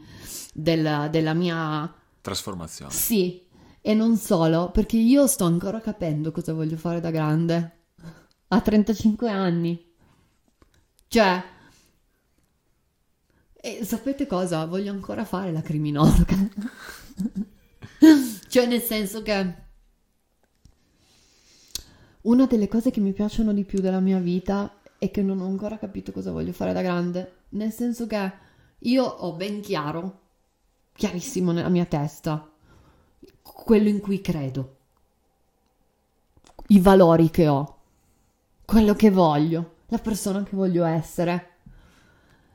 del, 0.53 1.09
della 1.11 1.35
mia 1.35 1.93
trasformazione. 2.21 2.93
Sì, 2.93 3.44
e 3.87 3.93
non 3.93 4.17
solo, 4.17 4.71
perché 4.71 4.97
io 4.97 5.27
sto 5.27 5.45
ancora 5.45 5.79
capendo 5.79 6.33
cosa 6.33 6.55
voglio 6.55 6.79
fare 6.79 7.01
da 7.01 7.11
grande. 7.11 7.81
A 8.49 8.59
35 8.59 9.29
anni. 9.29 9.93
Cioè, 11.07 11.45
e 13.55 13.85
sapete 13.85 14.27
cosa? 14.27 14.65
Voglio 14.65 14.91
ancora 14.91 15.27
fare 15.27 15.53
la 15.53 15.61
criminologa. 15.61 16.35
cioè, 18.49 18.67
nel 18.67 18.81
senso 18.81 19.21
che 19.21 19.55
una 22.23 22.47
delle 22.47 22.69
cose 22.69 22.91
che 22.91 23.01
mi 23.01 23.13
piacciono 23.13 23.53
di 23.53 23.65
più 23.65 23.81
della 23.81 24.01
mia 24.01 24.19
vita 24.19 24.81
è 24.97 25.11
che 25.11 25.21
non 25.21 25.43
ho 25.43 25.47
ancora 25.47 25.77
capito 25.77 26.11
cosa 26.11 26.33
voglio 26.33 26.53
fare 26.53 26.73
da 26.73 26.81
grande, 26.81 27.43
nel 27.51 27.71
senso 27.71 28.07
che 28.07 28.33
io 28.79 29.05
ho 29.05 29.35
ben 29.35 29.61
chiaro, 29.61 30.21
chiarissimo 30.95 31.53
nella 31.53 31.69
mia 31.69 31.85
testa, 31.85 32.49
quello 33.43 33.89
in 33.89 34.01
cui 34.01 34.21
credo, 34.21 34.77
i 36.69 36.81
valori 36.81 37.31
che 37.31 37.49
ho, 37.49 37.79
quello 38.65 38.95
che 38.95 39.11
voglio, 39.11 39.77
la 39.89 39.99
persona 39.99 40.43
che 40.43 40.57
voglio 40.57 40.85
essere. 40.85 41.53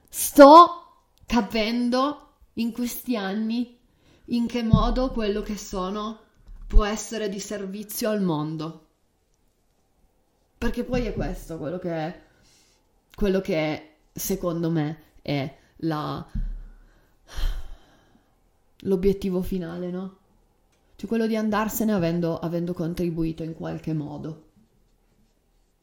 Sto 0.09 1.03
capendo 1.26 2.28
in 2.53 2.72
questi 2.72 3.15
anni 3.15 3.78
in 4.26 4.47
che 4.47 4.63
modo 4.63 5.11
quello 5.11 5.41
che 5.41 5.57
sono 5.57 6.20
può 6.67 6.86
essere 6.86 7.30
di 7.30 7.39
servizio 7.39 8.09
al 8.09 8.22
mondo. 8.22 8.88
Perché 10.57 10.84
poi 10.84 11.05
è 11.05 11.13
questo 11.13 11.57
quello 11.57 11.80
che 11.80 11.91
è, 11.91 12.22
quello 13.15 13.41
che 13.41 13.55
è, 13.55 13.95
secondo 14.11 14.70
me 14.70 15.03
è 15.22 15.57
la, 15.78 16.26
l'obiettivo 18.80 19.41
finale, 19.41 19.89
no? 19.89 20.17
Cioè 21.00 21.08
quello 21.08 21.28
di 21.28 21.38
andarsene 21.38 21.93
avendo, 21.93 22.39
avendo 22.39 22.74
contribuito 22.74 23.41
in 23.41 23.54
qualche 23.54 23.93
modo. 23.93 24.47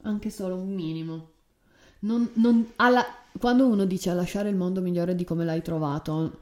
Anche 0.03 0.29
solo 0.29 0.57
un 0.57 0.75
minimo. 0.75 1.31
Non, 2.01 2.29
non, 2.35 2.73
alla, 2.77 3.03
quando 3.39 3.67
uno 3.67 3.87
dice 3.87 4.13
lasciare 4.13 4.51
il 4.51 4.57
mondo 4.57 4.83
migliore 4.83 5.15
di 5.15 5.25
come 5.25 5.47
l'hai 5.47 5.63
trovato, 5.63 6.39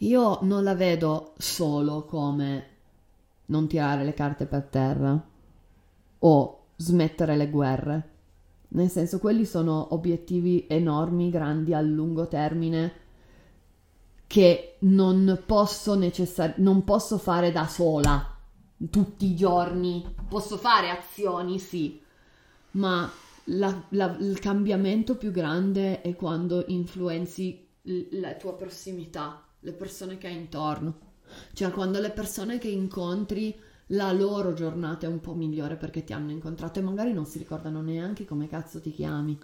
io 0.00 0.40
non 0.42 0.62
la 0.62 0.74
vedo 0.74 1.32
solo 1.38 2.04
come 2.04 2.66
non 3.46 3.66
tirare 3.66 4.04
le 4.04 4.12
carte 4.12 4.44
per 4.44 4.64
terra 4.64 5.26
o 6.18 6.64
smettere 6.76 7.34
le 7.34 7.48
guerre. 7.48 8.08
Nel 8.68 8.90
senso, 8.90 9.20
quelli 9.20 9.46
sono 9.46 9.94
obiettivi 9.94 10.66
enormi, 10.68 11.30
grandi, 11.30 11.72
a 11.72 11.80
lungo 11.80 12.28
termine, 12.28 12.92
che 14.28 14.76
non 14.80 15.42
posso, 15.44 15.96
necessar- 15.96 16.58
non 16.58 16.84
posso 16.84 17.18
fare 17.18 17.50
da 17.50 17.66
sola 17.66 18.36
tutti 18.90 19.26
i 19.26 19.34
giorni. 19.34 20.14
Posso 20.28 20.56
fare 20.56 20.90
azioni, 20.90 21.58
sì, 21.58 22.00
ma 22.72 23.10
la, 23.44 23.82
la, 23.90 24.16
il 24.20 24.38
cambiamento 24.38 25.16
più 25.16 25.30
grande 25.30 26.02
è 26.02 26.14
quando 26.14 26.64
influenzi 26.68 27.66
l- 27.82 28.20
la 28.20 28.34
tua 28.34 28.54
prossimità, 28.54 29.42
le 29.60 29.72
persone 29.72 30.18
che 30.18 30.26
hai 30.26 30.36
intorno. 30.36 31.06
Cioè, 31.54 31.70
quando 31.70 31.98
le 31.98 32.10
persone 32.10 32.58
che 32.58 32.68
incontri 32.68 33.58
la 33.92 34.12
loro 34.12 34.52
giornata 34.52 35.06
è 35.06 35.08
un 35.08 35.20
po' 35.20 35.32
migliore 35.32 35.76
perché 35.76 36.04
ti 36.04 36.12
hanno 36.12 36.30
incontrato 36.30 36.78
e 36.78 36.82
magari 36.82 37.14
non 37.14 37.24
si 37.24 37.38
ricordano 37.38 37.80
neanche 37.80 38.26
come 38.26 38.46
cazzo 38.46 38.80
ti 38.80 38.92
chiami, 38.92 39.38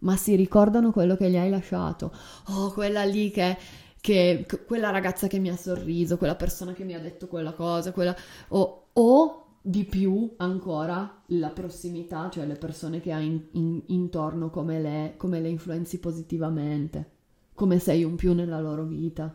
ma 0.00 0.16
si 0.16 0.34
ricordano 0.34 0.90
quello 0.90 1.16
che 1.16 1.30
gli 1.30 1.36
hai 1.36 1.50
lasciato. 1.50 2.12
Oh, 2.48 2.72
quella 2.72 3.04
lì 3.04 3.30
che, 3.30 3.56
che 4.02 4.44
quella 4.66 4.90
ragazza 4.90 5.28
che 5.28 5.38
mi 5.38 5.48
ha 5.48 5.56
sorriso, 5.56 6.18
quella 6.18 6.34
persona 6.34 6.72
che 6.72 6.82
mi 6.82 6.94
ha 6.94 6.98
detto 6.98 7.28
quella 7.28 7.52
cosa, 7.52 7.92
quella 7.92 8.14
o, 8.48 8.88
o 8.92 9.44
di 9.62 9.84
più 9.84 10.34
ancora 10.38 11.22
la 11.26 11.50
prossimità, 11.50 12.28
cioè 12.28 12.44
le 12.44 12.56
persone 12.56 13.00
che 13.00 13.12
hai 13.12 13.26
in, 13.26 13.40
in, 13.52 13.82
intorno, 13.86 14.50
come 14.50 14.80
le, 14.80 15.14
come 15.16 15.40
le 15.40 15.50
influenzi 15.50 16.00
positivamente, 16.00 17.10
come 17.54 17.78
sei 17.78 18.02
un 18.02 18.16
più 18.16 18.34
nella 18.34 18.60
loro 18.60 18.82
vita. 18.82 19.32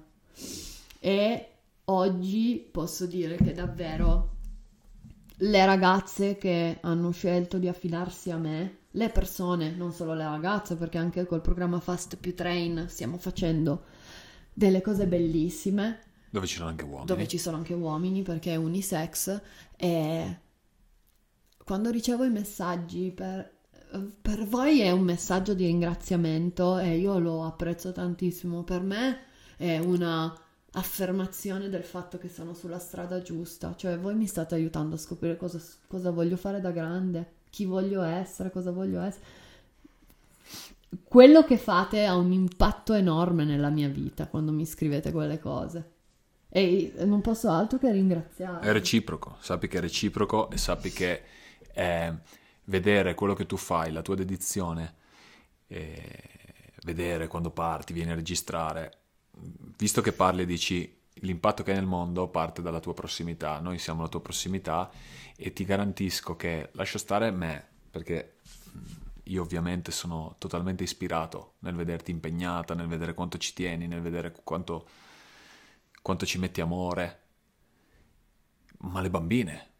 E 0.99 1.49
oggi 1.85 2.67
posso 2.69 3.05
dire 3.05 3.37
che 3.37 3.53
davvero 3.53 4.35
le 5.37 5.65
ragazze 5.65 6.35
che 6.35 6.79
hanno 6.81 7.11
scelto 7.11 7.57
di 7.57 7.69
affidarsi 7.69 8.31
a 8.31 8.37
me, 8.37 8.79
le 8.91 9.07
persone, 9.07 9.71
non 9.71 9.93
solo 9.93 10.13
le 10.13 10.25
ragazze, 10.25 10.75
perché 10.75 10.97
anche 10.97 11.25
col 11.25 11.39
programma 11.39 11.79
Fast 11.79 12.17
più 12.17 12.35
Train 12.35 12.87
stiamo 12.89 13.17
facendo 13.17 13.95
delle 14.57 14.81
cose 14.81 15.05
bellissime. 15.05 15.99
Dove 16.31 16.47
ci 16.47 16.55
sono 16.55 16.69
anche 16.69 16.83
uomini. 16.83 17.05
Dove 17.05 17.27
ci 17.27 17.37
sono 17.37 17.57
anche 17.57 17.75
uomini 17.75 18.23
perché 18.23 18.53
è 18.53 18.55
unisex 18.55 19.39
e 19.77 20.39
quando 21.63 21.91
ricevo 21.91 22.23
i 22.23 22.31
messaggi 22.31 23.11
per, 23.11 23.53
per 24.19 24.47
voi 24.47 24.81
è 24.81 24.89
un 24.89 25.03
messaggio 25.03 25.53
di 25.53 25.67
ringraziamento 25.67 26.79
e 26.79 26.97
io 26.97 27.19
lo 27.19 27.43
apprezzo 27.43 27.91
tantissimo. 27.91 28.63
Per 28.63 28.81
me 28.81 29.19
è 29.57 29.77
una 29.77 30.35
affermazione 30.71 31.69
del 31.69 31.83
fatto 31.83 32.17
che 32.17 32.27
sono 32.27 32.55
sulla 32.55 32.79
strada 32.79 33.21
giusta, 33.21 33.75
cioè 33.75 33.99
voi 33.99 34.15
mi 34.15 34.25
state 34.25 34.55
aiutando 34.55 34.95
a 34.95 34.99
scoprire 34.99 35.37
cosa, 35.37 35.61
cosa 35.87 36.09
voglio 36.09 36.35
fare 36.35 36.59
da 36.61 36.71
grande, 36.71 37.33
chi 37.51 37.65
voglio 37.65 38.01
essere, 38.01 38.49
cosa 38.49 38.71
voglio 38.71 39.01
essere. 39.01 39.25
Quello 41.03 41.43
che 41.43 41.57
fate 41.57 42.05
ha 42.05 42.15
un 42.15 42.31
impatto 42.31 42.93
enorme 42.93 43.43
nella 43.43 43.69
mia 43.69 43.89
vita 43.89 44.27
quando 44.27 44.51
mi 44.51 44.65
scrivete 44.65 45.11
quelle 45.11 45.39
cose. 45.39 45.91
E 46.49 46.93
non 47.05 47.21
posso 47.21 47.49
altro 47.49 47.77
che 47.77 47.91
ringraziare. 47.91 48.65
È 48.65 48.71
reciproco, 48.71 49.35
sappi 49.39 49.67
che 49.67 49.77
è 49.79 49.81
reciproco 49.81 50.49
e 50.49 50.57
sappi 50.57 50.91
che 50.91 51.23
eh, 51.73 52.13
vedere 52.65 53.15
quello 53.15 53.33
che 53.33 53.45
tu 53.45 53.57
fai, 53.57 53.91
la 53.91 54.01
tua 54.01 54.15
dedizione, 54.15 54.95
eh, 55.67 56.23
vedere 56.83 57.27
quando 57.27 57.51
parti, 57.51 57.91
vieni 57.91 58.11
a 58.11 58.15
registrare, 58.15 58.91
visto 59.77 60.01
che 60.01 60.13
parli 60.13 60.43
e 60.43 60.45
dici 60.45 60.95
l'impatto 61.21 61.63
che 61.63 61.71
hai 61.71 61.77
nel 61.77 61.85
mondo 61.85 62.27
parte 62.27 62.61
dalla 62.61 62.79
tua 62.79 62.93
prossimità, 62.93 63.59
noi 63.59 63.77
siamo 63.77 64.03
la 64.03 64.07
tua 64.07 64.21
prossimità 64.21 64.89
e 65.35 65.51
ti 65.51 65.65
garantisco 65.65 66.35
che 66.35 66.69
lascio 66.73 66.97
stare 66.97 67.29
me, 67.31 67.65
perché 67.89 68.35
io 69.27 69.41
ovviamente 69.41 69.91
sono 69.91 70.35
totalmente 70.37 70.83
ispirato 70.83 71.55
nel 71.59 71.75
vederti 71.75 72.11
impegnata, 72.11 72.73
nel 72.73 72.87
vedere 72.87 73.13
quanto 73.13 73.37
ci 73.37 73.53
tieni, 73.53 73.87
nel 73.87 74.01
vedere 74.01 74.33
quanto, 74.43 74.87
quanto 76.01 76.25
ci 76.25 76.39
metti 76.39 76.61
amore. 76.61 77.21
Ma 78.79 79.01
le 79.01 79.09
bambine, 79.09 79.71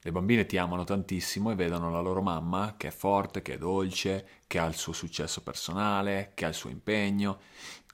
le 0.00 0.12
bambine 0.12 0.46
ti 0.46 0.58
amano 0.58 0.84
tantissimo 0.84 1.50
e 1.50 1.54
vedono 1.54 1.90
la 1.90 2.00
loro 2.00 2.20
mamma 2.20 2.74
che 2.76 2.88
è 2.88 2.90
forte, 2.90 3.40
che 3.40 3.54
è 3.54 3.58
dolce, 3.58 4.42
che 4.46 4.58
ha 4.58 4.66
il 4.66 4.74
suo 4.74 4.92
successo 4.92 5.42
personale, 5.42 6.32
che 6.34 6.44
ha 6.44 6.48
il 6.48 6.54
suo 6.54 6.70
impegno. 6.70 7.40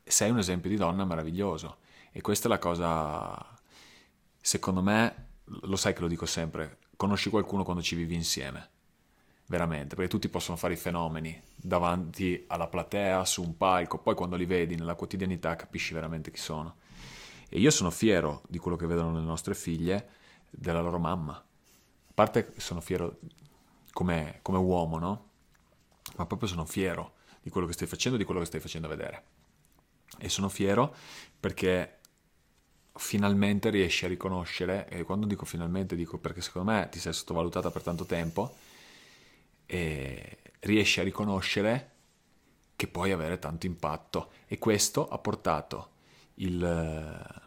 Sei 0.02 0.30
un 0.30 0.38
esempio 0.38 0.70
di 0.70 0.76
donna 0.76 1.04
meraviglioso. 1.04 1.78
E 2.10 2.20
questa 2.20 2.48
è 2.48 2.50
la 2.50 2.58
cosa, 2.58 3.58
secondo 4.40 4.82
me, 4.82 5.28
lo 5.44 5.76
sai 5.76 5.92
che 5.92 6.00
lo 6.00 6.08
dico 6.08 6.26
sempre, 6.26 6.78
conosci 6.96 7.30
qualcuno 7.30 7.62
quando 7.62 7.82
ci 7.82 7.94
vivi 7.94 8.14
insieme. 8.14 8.70
Veramente, 9.50 9.96
perché 9.96 10.08
tutti 10.08 10.28
possono 10.28 10.56
fare 10.56 10.74
i 10.74 10.76
fenomeni 10.76 11.42
davanti 11.56 12.44
alla 12.46 12.68
platea, 12.68 13.24
su 13.24 13.42
un 13.42 13.56
palco, 13.56 13.98
poi 13.98 14.14
quando 14.14 14.36
li 14.36 14.44
vedi 14.44 14.76
nella 14.76 14.94
quotidianità 14.94 15.56
capisci 15.56 15.92
veramente 15.92 16.30
chi 16.30 16.38
sono. 16.38 16.76
E 17.48 17.58
io 17.58 17.72
sono 17.72 17.90
fiero 17.90 18.42
di 18.46 18.58
quello 18.58 18.76
che 18.76 18.86
vedono 18.86 19.12
le 19.12 19.24
nostre 19.24 19.56
figlie, 19.56 20.10
della 20.50 20.80
loro 20.80 21.00
mamma. 21.00 21.32
A 21.32 22.12
parte 22.14 22.52
sono 22.58 22.80
fiero 22.80 23.18
come, 23.92 24.38
come 24.42 24.58
uomo, 24.58 24.98
no? 24.98 25.28
Ma 26.14 26.26
proprio 26.26 26.48
sono 26.48 26.64
fiero 26.64 27.14
di 27.42 27.50
quello 27.50 27.66
che 27.66 27.72
stai 27.72 27.88
facendo 27.88 28.16
di 28.16 28.22
quello 28.22 28.38
che 28.38 28.46
stai 28.46 28.60
facendo 28.60 28.86
vedere. 28.86 29.24
E 30.16 30.28
sono 30.28 30.48
fiero 30.48 30.94
perché 31.40 31.98
finalmente 32.94 33.68
riesci 33.70 34.04
a 34.04 34.08
riconoscere, 34.08 34.88
e 34.88 35.02
quando 35.02 35.26
dico 35.26 35.44
finalmente 35.44 35.96
dico 35.96 36.18
perché 36.18 36.40
secondo 36.40 36.70
me 36.70 36.88
ti 36.88 37.00
sei 37.00 37.12
sottovalutata 37.12 37.72
per 37.72 37.82
tanto 37.82 38.04
tempo, 38.04 38.68
e 39.70 40.38
riesci 40.60 40.98
a 40.98 41.04
riconoscere 41.04 41.90
che 42.74 42.88
puoi 42.88 43.12
avere 43.12 43.38
tanto 43.38 43.66
impatto. 43.66 44.30
E 44.48 44.58
questo 44.58 45.08
ha 45.08 45.18
portato 45.18 45.90
il... 46.34 47.38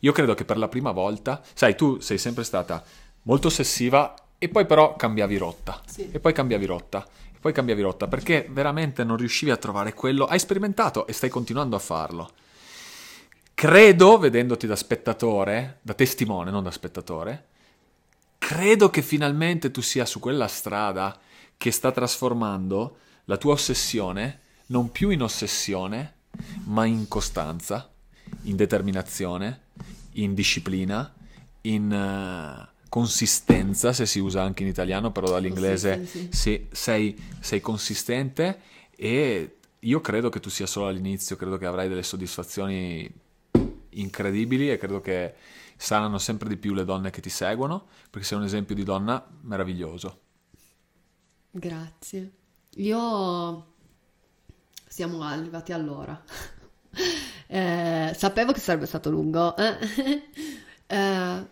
Io 0.00 0.12
credo 0.12 0.34
che 0.34 0.44
per 0.44 0.58
la 0.58 0.68
prima 0.68 0.90
volta, 0.92 1.42
sai, 1.54 1.74
tu 1.74 1.98
sei 2.00 2.18
sempre 2.18 2.44
stata 2.44 2.84
molto 3.22 3.46
ossessiva 3.46 4.14
e 4.36 4.48
poi 4.48 4.66
però 4.66 4.94
cambiavi 4.94 5.36
rotta. 5.38 5.80
Sì. 5.86 6.10
E 6.10 6.20
poi 6.20 6.32
cambiavi 6.34 6.66
rotta. 6.66 7.06
E 7.32 7.38
poi 7.40 7.52
cambiavi 7.52 7.80
rotta 7.80 8.06
perché 8.06 8.46
veramente 8.50 9.02
non 9.02 9.16
riuscivi 9.16 9.50
a 9.50 9.56
trovare 9.56 9.94
quello. 9.94 10.26
Hai 10.26 10.38
sperimentato 10.38 11.06
e 11.06 11.14
stai 11.14 11.30
continuando 11.30 11.76
a 11.76 11.80
farlo 11.80 12.30
credo, 13.60 14.16
vedendoti 14.16 14.66
da 14.66 14.74
spettatore, 14.74 15.80
da 15.82 15.92
testimone, 15.92 16.50
non 16.50 16.62
da 16.62 16.70
spettatore, 16.70 17.48
credo 18.38 18.88
che 18.88 19.02
finalmente 19.02 19.70
tu 19.70 19.82
sia 19.82 20.06
su 20.06 20.18
quella 20.18 20.48
strada 20.48 21.14
che 21.60 21.72
sta 21.72 21.92
trasformando 21.92 22.96
la 23.26 23.36
tua 23.36 23.52
ossessione 23.52 24.40
non 24.68 24.90
più 24.90 25.10
in 25.10 25.20
ossessione, 25.20 26.14
ma 26.64 26.86
in 26.86 27.06
costanza, 27.06 27.92
in 28.44 28.56
determinazione, 28.56 29.64
in 30.12 30.32
disciplina, 30.32 31.12
in 31.62 31.92
uh, 31.92 32.66
consistenza, 32.88 33.92
se 33.92 34.06
si 34.06 34.20
usa 34.20 34.40
anche 34.40 34.62
in 34.62 34.70
italiano, 34.70 35.12
però 35.12 35.28
dall'inglese 35.28 36.06
sì. 36.30 36.66
sei, 36.70 37.22
sei 37.40 37.60
consistente 37.60 38.60
e 38.96 39.56
io 39.80 40.00
credo 40.00 40.30
che 40.30 40.40
tu 40.40 40.48
sia 40.48 40.66
solo 40.66 40.86
all'inizio, 40.86 41.36
credo 41.36 41.58
che 41.58 41.66
avrai 41.66 41.90
delle 41.90 42.02
soddisfazioni 42.02 43.06
incredibili 43.90 44.70
e 44.70 44.78
credo 44.78 45.02
che 45.02 45.34
saranno 45.76 46.16
sempre 46.16 46.48
di 46.48 46.56
più 46.56 46.72
le 46.72 46.86
donne 46.86 47.10
che 47.10 47.20
ti 47.20 47.28
seguono, 47.28 47.86
perché 48.08 48.26
sei 48.26 48.38
un 48.38 48.44
esempio 48.44 48.74
di 48.74 48.82
donna 48.82 49.22
meraviglioso. 49.42 50.20
Grazie. 51.50 52.32
Io 52.76 53.66
siamo 54.86 55.22
arrivati 55.22 55.72
all'ora. 55.72 56.22
eh, 57.48 58.12
sapevo 58.16 58.52
che 58.52 58.60
sarebbe 58.60 58.86
stato 58.86 59.10
lungo. 59.10 59.56
eh, 60.86 61.46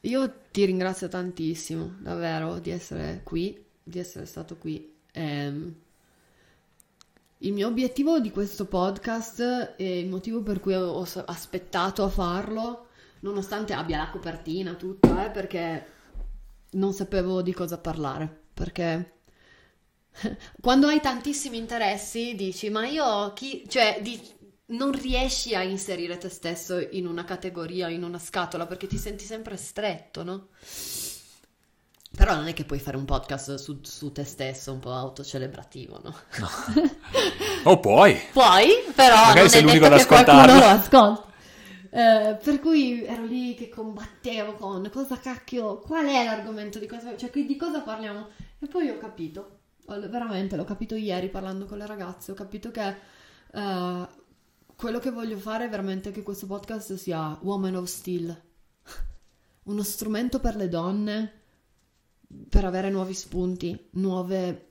io 0.00 0.34
ti 0.52 0.64
ringrazio 0.64 1.08
tantissimo, 1.08 1.96
davvero, 1.98 2.58
di 2.60 2.70
essere 2.70 3.22
qui, 3.24 3.64
di 3.82 3.98
essere 3.98 4.26
stato 4.26 4.56
qui. 4.56 4.94
Eh, 5.10 5.72
il 7.42 7.52
mio 7.52 7.66
obiettivo 7.66 8.20
di 8.20 8.30
questo 8.30 8.66
podcast 8.66 9.74
e 9.76 9.98
il 9.98 10.08
motivo 10.08 10.42
per 10.42 10.60
cui 10.60 10.74
ho 10.74 11.04
aspettato 11.24 12.04
a 12.04 12.08
farlo, 12.08 12.88
nonostante 13.20 13.72
abbia 13.72 13.96
la 13.98 14.10
copertina, 14.10 14.74
tutto, 14.74 15.16
è 15.18 15.30
perché 15.30 15.86
non 16.72 16.92
sapevo 16.92 17.42
di 17.42 17.52
cosa 17.52 17.78
parlare. 17.78 18.39
Perché 18.60 19.14
quando 20.60 20.88
hai 20.88 21.00
tantissimi 21.00 21.56
interessi 21.56 22.34
dici, 22.34 22.68
ma 22.68 22.86
io 22.86 23.32
chi... 23.32 23.64
cioè, 23.66 24.00
di... 24.02 24.20
non 24.66 24.92
riesci 24.92 25.54
a 25.54 25.62
inserire 25.62 26.18
te 26.18 26.28
stesso 26.28 26.78
in 26.90 27.06
una 27.06 27.24
categoria, 27.24 27.88
in 27.88 28.04
una 28.04 28.18
scatola, 28.18 28.66
perché 28.66 28.86
ti 28.86 28.98
senti 28.98 29.24
sempre 29.24 29.56
stretto, 29.56 30.22
no? 30.22 30.48
Però 32.14 32.34
non 32.34 32.48
è 32.48 32.52
che 32.52 32.64
puoi 32.64 32.80
fare 32.80 32.98
un 32.98 33.06
podcast 33.06 33.54
su, 33.54 33.78
su 33.82 34.12
te 34.12 34.24
stesso 34.24 34.72
un 34.72 34.80
po' 34.80 34.92
autocelebrativo, 34.92 35.98
no? 36.04 36.14
no. 36.40 36.50
O 37.64 37.80
puoi. 37.80 38.20
Puoi, 38.30 38.68
però 38.94 39.24
Magari 39.24 39.48
sei 39.48 39.62
l'unico 39.62 39.86
ad 39.86 39.94
ascoltarlo. 39.94 40.58
lo 40.58 40.66
ascolta. 40.66 41.28
Eh, 41.92 42.36
per 42.42 42.60
cui 42.60 43.04
ero 43.04 43.24
lì 43.24 43.54
che 43.54 43.70
combattevo 43.70 44.54
con 44.54 44.88
cosa 44.92 45.18
cacchio, 45.18 45.78
qual 45.78 46.06
è 46.06 46.24
l'argomento 46.24 46.78
di 46.78 46.86
cosa, 46.86 47.16
cioè 47.16 47.30
di 47.32 47.56
cosa 47.56 47.80
parliamo? 47.80 48.28
E 48.62 48.66
poi 48.66 48.90
ho 48.90 48.98
capito, 48.98 49.60
veramente 49.86 50.54
l'ho 50.54 50.64
capito 50.64 50.94
ieri 50.94 51.30
parlando 51.30 51.64
con 51.64 51.78
le 51.78 51.86
ragazze, 51.86 52.32
ho 52.32 52.34
capito 52.34 52.70
che 52.70 52.94
uh, 53.52 54.06
quello 54.76 54.98
che 54.98 55.10
voglio 55.10 55.38
fare 55.38 55.64
è 55.64 55.68
veramente 55.70 56.10
che 56.10 56.22
questo 56.22 56.46
podcast 56.46 56.94
sia 56.94 57.38
Woman 57.40 57.76
of 57.76 57.86
Steel, 57.86 58.42
uno 59.64 59.82
strumento 59.82 60.40
per 60.40 60.56
le 60.56 60.68
donne 60.68 61.32
per 62.50 62.66
avere 62.66 62.90
nuovi 62.90 63.14
spunti, 63.14 63.88
nuove, 63.92 64.68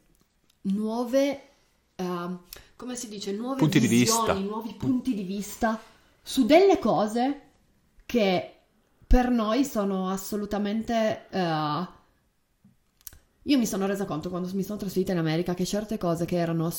nuove 0.61 1.49
uh, 1.95 2.37
come 2.75 2.95
si 2.95 3.09
dice, 3.09 3.31
nuove 3.31 3.57
punti 3.57 3.79
visioni, 3.79 4.43
nuovi 4.43 4.75
punti 4.75 5.15
di 5.15 5.23
vista 5.23 5.81
su 6.21 6.45
delle 6.45 6.77
cose 6.77 7.41
che 8.05 8.55
per 9.07 9.31
noi 9.31 9.65
sono 9.65 10.09
assolutamente... 10.09 11.25
Uh, 11.31 11.97
io 13.49 13.57
mi 13.57 13.65
sono 13.65 13.85
resa 13.85 14.05
conto 14.05 14.29
quando 14.29 14.49
mi 14.53 14.63
sono 14.63 14.77
trasferita 14.77 15.11
in 15.11 15.17
America 15.17 15.53
che 15.53 15.65
certe 15.65 15.97
cose 15.97 16.25
che 16.25 16.37
erano 16.37 16.71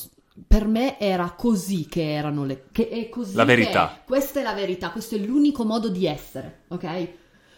per 0.46 0.66
me 0.66 0.98
era 0.98 1.32
così 1.32 1.86
che 1.86 2.12
erano 2.12 2.44
le 2.44 2.66
che 2.70 2.88
è 2.88 3.08
così 3.08 3.34
la 3.34 3.44
verità. 3.44 4.02
Questa 4.04 4.40
è 4.40 4.42
la 4.42 4.54
verità, 4.54 4.90
questo 4.90 5.16
è 5.16 5.18
l'unico 5.18 5.64
modo 5.64 5.88
di 5.88 6.06
essere, 6.06 6.62
ok? 6.68 7.08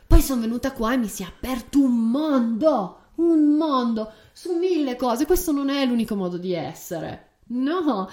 Poi 0.07 0.21
sono 0.21 0.41
venuta 0.41 0.73
qua 0.73 0.95
e 0.95 0.97
mi 0.97 1.09
si 1.09 1.23
è 1.23 1.27
aperto 1.27 1.79
un 1.79 2.11
mondo 2.11 2.97
un 3.17 3.57
mondo 3.57 4.13
su 4.33 4.55
mille 4.55 4.97
cose. 4.97 5.27
Questo 5.27 5.53
non 5.53 5.69
è 5.69 5.85
l'unico 5.85 6.15
modo 6.15 6.39
di 6.39 6.55
essere. 6.55 7.29
No, 7.49 8.09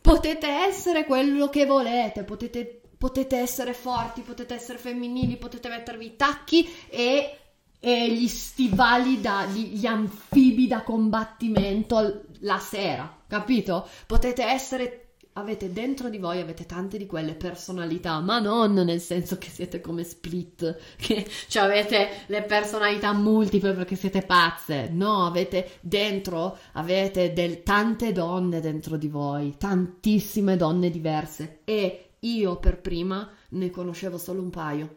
potete 0.00 0.48
essere 0.48 1.04
quello 1.04 1.48
che 1.48 1.66
volete, 1.66 2.24
potete, 2.24 2.80
potete 2.98 3.36
essere 3.36 3.72
forti, 3.72 4.22
potete 4.22 4.54
essere 4.54 4.78
femminili, 4.78 5.36
potete 5.36 5.68
mettervi 5.68 6.06
i 6.06 6.16
tacchi 6.16 6.68
e, 6.88 7.38
e 7.80 8.12
gli 8.14 8.28
stivali 8.28 9.20
da 9.20 9.46
gli, 9.46 9.78
gli 9.78 9.86
anfibi 9.86 10.66
da 10.66 10.82
combattimento 10.82 12.24
la 12.40 12.58
sera, 12.58 13.22
capito? 13.26 13.88
Potete 14.06 14.44
essere 14.44 15.10
avete 15.34 15.72
dentro 15.72 16.08
di 16.08 16.18
voi 16.18 16.40
avete 16.40 16.66
tante 16.66 16.98
di 16.98 17.06
quelle 17.06 17.34
personalità, 17.34 18.20
ma 18.20 18.40
non 18.40 18.72
nel 18.72 19.00
senso 19.00 19.38
che 19.38 19.48
siete 19.48 19.80
come 19.80 20.04
Split, 20.04 20.76
che 20.96 21.26
cioè 21.48 21.64
avete 21.64 22.24
le 22.26 22.42
personalità 22.42 23.12
multiple 23.12 23.72
perché 23.72 23.96
siete 23.96 24.22
pazze. 24.22 24.88
No, 24.90 25.26
avete 25.26 25.78
dentro 25.80 26.58
avete 26.72 27.32
del, 27.32 27.62
tante 27.62 28.12
donne 28.12 28.60
dentro 28.60 28.96
di 28.96 29.08
voi, 29.08 29.56
tantissime 29.56 30.56
donne 30.56 30.90
diverse 30.90 31.60
e 31.64 32.10
io 32.20 32.56
per 32.56 32.80
prima 32.80 33.28
ne 33.50 33.70
conoscevo 33.70 34.18
solo 34.18 34.42
un 34.42 34.50
paio. 34.50 34.96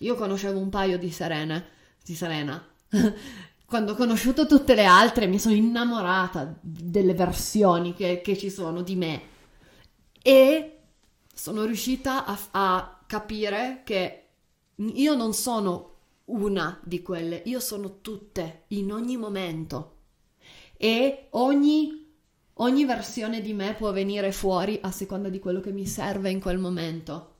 Io 0.00 0.14
conoscevo 0.14 0.58
un 0.58 0.68
paio 0.68 0.98
di 0.98 1.10
Serene, 1.10 1.64
di 2.06 2.14
Serena. 2.14 2.64
Quando 3.66 3.92
ho 3.92 3.96
conosciuto 3.96 4.46
tutte 4.46 4.76
le 4.76 4.84
altre 4.84 5.26
mi 5.26 5.40
sono 5.40 5.56
innamorata 5.56 6.56
delle 6.60 7.14
versioni 7.14 7.94
che, 7.94 8.20
che 8.20 8.38
ci 8.38 8.48
sono 8.48 8.82
di 8.82 8.94
me 8.94 9.22
e 10.22 10.78
sono 11.34 11.64
riuscita 11.64 12.24
a, 12.24 12.38
a 12.52 13.00
capire 13.06 13.82
che 13.84 14.22
io 14.76 15.14
non 15.16 15.34
sono 15.34 15.94
una 16.26 16.80
di 16.84 17.02
quelle, 17.02 17.42
io 17.46 17.58
sono 17.58 18.00
tutte 18.00 18.64
in 18.68 18.92
ogni 18.92 19.16
momento 19.16 19.94
e 20.76 21.26
ogni, 21.30 22.12
ogni 22.54 22.84
versione 22.84 23.40
di 23.40 23.52
me 23.52 23.74
può 23.74 23.90
venire 23.90 24.30
fuori 24.30 24.78
a 24.80 24.92
seconda 24.92 25.28
di 25.28 25.40
quello 25.40 25.58
che 25.58 25.72
mi 25.72 25.86
serve 25.86 26.30
in 26.30 26.40
quel 26.40 26.58
momento. 26.58 27.34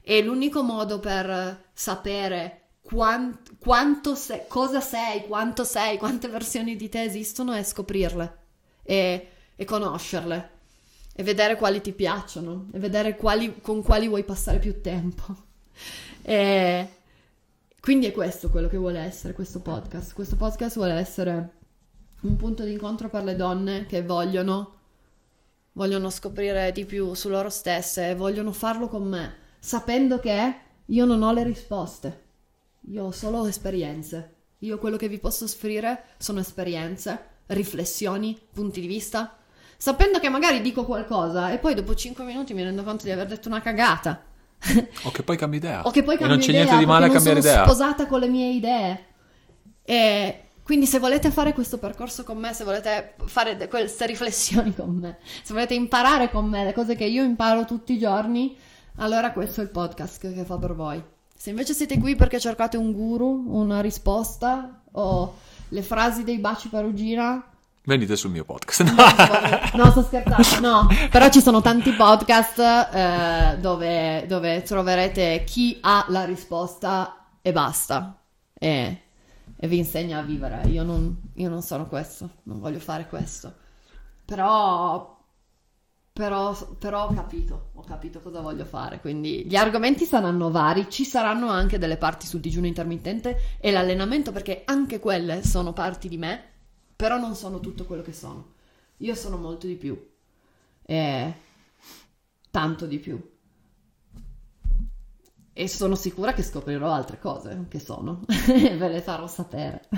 E 0.00 0.22
l'unico 0.22 0.62
modo 0.62 0.98
per 0.98 1.70
sapere 1.72 2.59
quant, 2.90 3.56
quanto 3.58 4.14
sei, 4.14 4.42
cosa 4.48 4.80
sei, 4.80 5.26
quanto 5.26 5.64
sei, 5.64 5.96
quante 5.98 6.28
versioni 6.28 6.76
di 6.76 6.88
te 6.88 7.02
esistono 7.04 7.52
è 7.52 7.62
scoprirle. 7.62 8.38
e, 8.82 9.28
e 9.54 9.64
conoscerle 9.64 10.50
e 11.14 11.22
vedere 11.22 11.56
quali 11.56 11.80
ti 11.80 11.92
piacciono 11.92 12.68
e 12.72 12.78
vedere 12.78 13.14
quali, 13.16 13.60
con 13.60 13.82
quali 13.82 14.08
vuoi 14.08 14.24
passare 14.24 14.58
più 14.58 14.80
tempo. 14.80 15.48
E 16.22 16.88
quindi 17.80 18.06
è 18.06 18.12
questo 18.12 18.50
quello 18.50 18.68
che 18.68 18.76
vuole 18.76 18.98
essere 18.98 19.32
questo 19.32 19.60
podcast. 19.60 20.14
Questo 20.14 20.36
podcast 20.36 20.76
vuole 20.76 20.94
essere 20.94 21.50
un 22.22 22.36
punto 22.36 22.64
di 22.64 22.72
incontro 22.72 23.08
per 23.08 23.22
le 23.22 23.36
donne 23.36 23.86
che 23.86 24.02
vogliono, 24.02 24.78
vogliono 25.72 26.10
scoprire 26.10 26.72
di 26.72 26.84
più 26.84 27.14
su 27.14 27.28
loro 27.28 27.50
stesse 27.50 28.10
e 28.10 28.14
vogliono 28.14 28.52
farlo 28.52 28.88
con 28.88 29.06
me, 29.06 29.34
sapendo 29.58 30.18
che 30.18 30.54
io 30.86 31.04
non 31.04 31.22
ho 31.22 31.32
le 31.32 31.44
risposte, 31.44 32.24
io 32.88 33.04
ho 33.04 33.10
solo 33.10 33.46
esperienze. 33.46 34.36
Io 34.58 34.78
quello 34.78 34.96
che 34.96 35.08
vi 35.08 35.18
posso 35.18 35.44
offrire 35.44 36.04
sono 36.18 36.40
esperienze, 36.40 37.18
riflessioni, 37.46 38.38
punti 38.52 38.80
di 38.80 38.86
vista, 38.86 39.36
sapendo 39.76 40.18
che 40.18 40.28
magari 40.28 40.60
dico 40.60 40.84
qualcosa 40.84 41.50
e 41.50 41.58
poi 41.58 41.74
dopo 41.74 41.94
5 41.94 42.24
minuti 42.24 42.52
mi 42.52 42.62
rendo 42.62 42.82
conto 42.82 43.04
di 43.04 43.10
aver 43.10 43.26
detto 43.26 43.48
una 43.48 43.60
cagata. 43.60 44.22
o 45.04 45.10
che 45.10 45.22
poi 45.22 45.36
cambi 45.36 45.56
idea. 45.56 45.82
O 45.86 45.90
che 45.90 46.02
poi 46.02 46.16
cambi 46.16 46.34
idea. 46.34 46.36
non 46.36 46.38
c'è 46.38 46.52
niente 46.52 46.76
di 46.76 46.86
male 46.86 47.06
a 47.06 47.10
cambiare 47.10 47.38
idea. 47.38 47.52
Sono 47.52 47.66
sposata 47.66 48.06
con 48.06 48.20
le 48.20 48.28
mie 48.28 48.50
idee. 48.50 49.04
E 49.82 50.44
quindi 50.62 50.86
se 50.86 50.98
volete 50.98 51.30
fare 51.30 51.52
questo 51.52 51.78
percorso 51.78 52.22
con 52.22 52.38
me, 52.38 52.52
se 52.52 52.64
volete 52.64 53.14
fare 53.24 53.68
queste 53.68 54.06
riflessioni 54.06 54.74
con 54.74 54.94
me, 54.94 55.18
se 55.42 55.52
volete 55.52 55.74
imparare 55.74 56.30
con 56.30 56.46
me 56.46 56.64
le 56.64 56.72
cose 56.72 56.94
che 56.94 57.06
io 57.06 57.24
imparo 57.24 57.64
tutti 57.64 57.94
i 57.94 57.98
giorni, 57.98 58.56
allora 58.96 59.32
questo 59.32 59.60
è 59.60 59.64
il 59.64 59.70
podcast 59.70 60.32
che 60.32 60.44
fa 60.44 60.58
per 60.58 60.74
voi. 60.74 61.02
Se 61.40 61.48
invece 61.48 61.72
siete 61.72 61.98
qui 61.98 62.16
perché 62.16 62.38
cercate 62.38 62.76
un 62.76 62.92
guru, 62.92 63.46
una 63.46 63.80
risposta 63.80 64.82
o 64.92 65.38
le 65.68 65.80
frasi 65.80 66.22
dei 66.22 66.36
baci 66.36 66.68
parugina, 66.68 67.42
Venite 67.82 68.14
sul 68.14 68.30
mio 68.30 68.44
podcast. 68.44 68.82
No, 68.82 69.84
no 69.84 69.90
sto 69.90 70.02
scherzando, 70.02 70.68
no. 70.68 70.86
Però 71.10 71.30
ci 71.30 71.40
sono 71.40 71.62
tanti 71.62 71.92
podcast 71.92 72.58
eh, 72.58 73.56
dove, 73.58 74.26
dove, 74.28 74.60
troverete 74.60 75.44
chi 75.46 75.78
ha 75.80 76.04
la 76.08 76.26
risposta 76.26 77.24
e 77.40 77.52
basta. 77.52 78.20
E, 78.52 79.02
e 79.56 79.66
vi 79.66 79.78
insegna 79.78 80.18
a 80.18 80.22
vivere. 80.22 80.68
Io 80.68 80.82
non, 80.82 81.16
io 81.36 81.48
non 81.48 81.62
sono 81.62 81.86
questo, 81.86 82.28
non 82.42 82.60
voglio 82.60 82.80
fare 82.80 83.08
questo. 83.08 83.50
Però 84.26 85.19
però, 86.12 86.54
però, 86.78 87.06
ho 87.06 87.14
capito, 87.14 87.70
ho 87.74 87.82
capito 87.82 88.20
cosa 88.20 88.40
voglio 88.40 88.64
fare, 88.64 89.00
quindi 89.00 89.46
gli 89.46 89.56
argomenti 89.56 90.04
saranno 90.04 90.50
vari, 90.50 90.90
ci 90.90 91.04
saranno 91.04 91.48
anche 91.48 91.78
delle 91.78 91.96
parti 91.96 92.26
sul 92.26 92.40
digiuno 92.40 92.66
intermittente 92.66 93.58
e 93.58 93.70
l'allenamento 93.70 94.32
perché 94.32 94.62
anche 94.64 94.98
quelle 94.98 95.44
sono 95.44 95.72
parti 95.72 96.08
di 96.08 96.18
me, 96.18 96.42
però 96.96 97.16
non 97.18 97.34
sono 97.34 97.60
tutto 97.60 97.86
quello 97.86 98.02
che 98.02 98.12
sono. 98.12 98.54
Io 98.98 99.14
sono 99.14 99.38
molto 99.38 99.66
di 99.66 99.76
più, 99.76 99.98
e 100.82 101.34
tanto 102.50 102.86
di 102.86 102.98
più. 102.98 103.38
E 105.52 105.68
sono 105.68 105.94
sicura 105.94 106.32
che 106.32 106.42
scoprirò 106.42 106.90
altre 106.90 107.18
cose 107.18 107.66
che 107.68 107.78
sono, 107.78 108.24
ve 108.26 108.88
le 108.88 109.00
farò 109.00 109.26
sapere. 109.26 109.88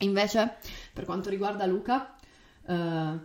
Invece, 0.00 0.58
per 0.92 1.04
quanto 1.04 1.28
riguarda 1.28 1.66
Luca, 1.66 2.16
uh, 2.66 3.20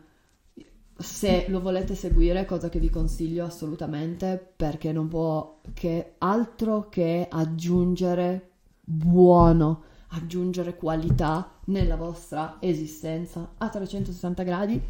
se 0.98 1.46
lo 1.50 1.60
volete 1.60 1.96
seguire, 1.96 2.46
cosa 2.46 2.70
che 2.70 2.80
vi 2.80 2.90
consiglio 2.90 3.46
assolutamente, 3.46 4.54
perché 4.56 4.92
non 4.92 5.08
può 5.08 5.60
che 5.74 6.16
altro 6.20 6.90
che 6.90 7.28
aggiungere 7.30 8.52
buono, 8.82 9.84
aggiungere 10.10 10.76
qualità 10.76 11.60
nella 11.66 11.96
vostra 11.96 12.58
esistenza 12.60 13.54
a 13.58 13.70
360 13.70 14.44
gradi. 14.44 14.82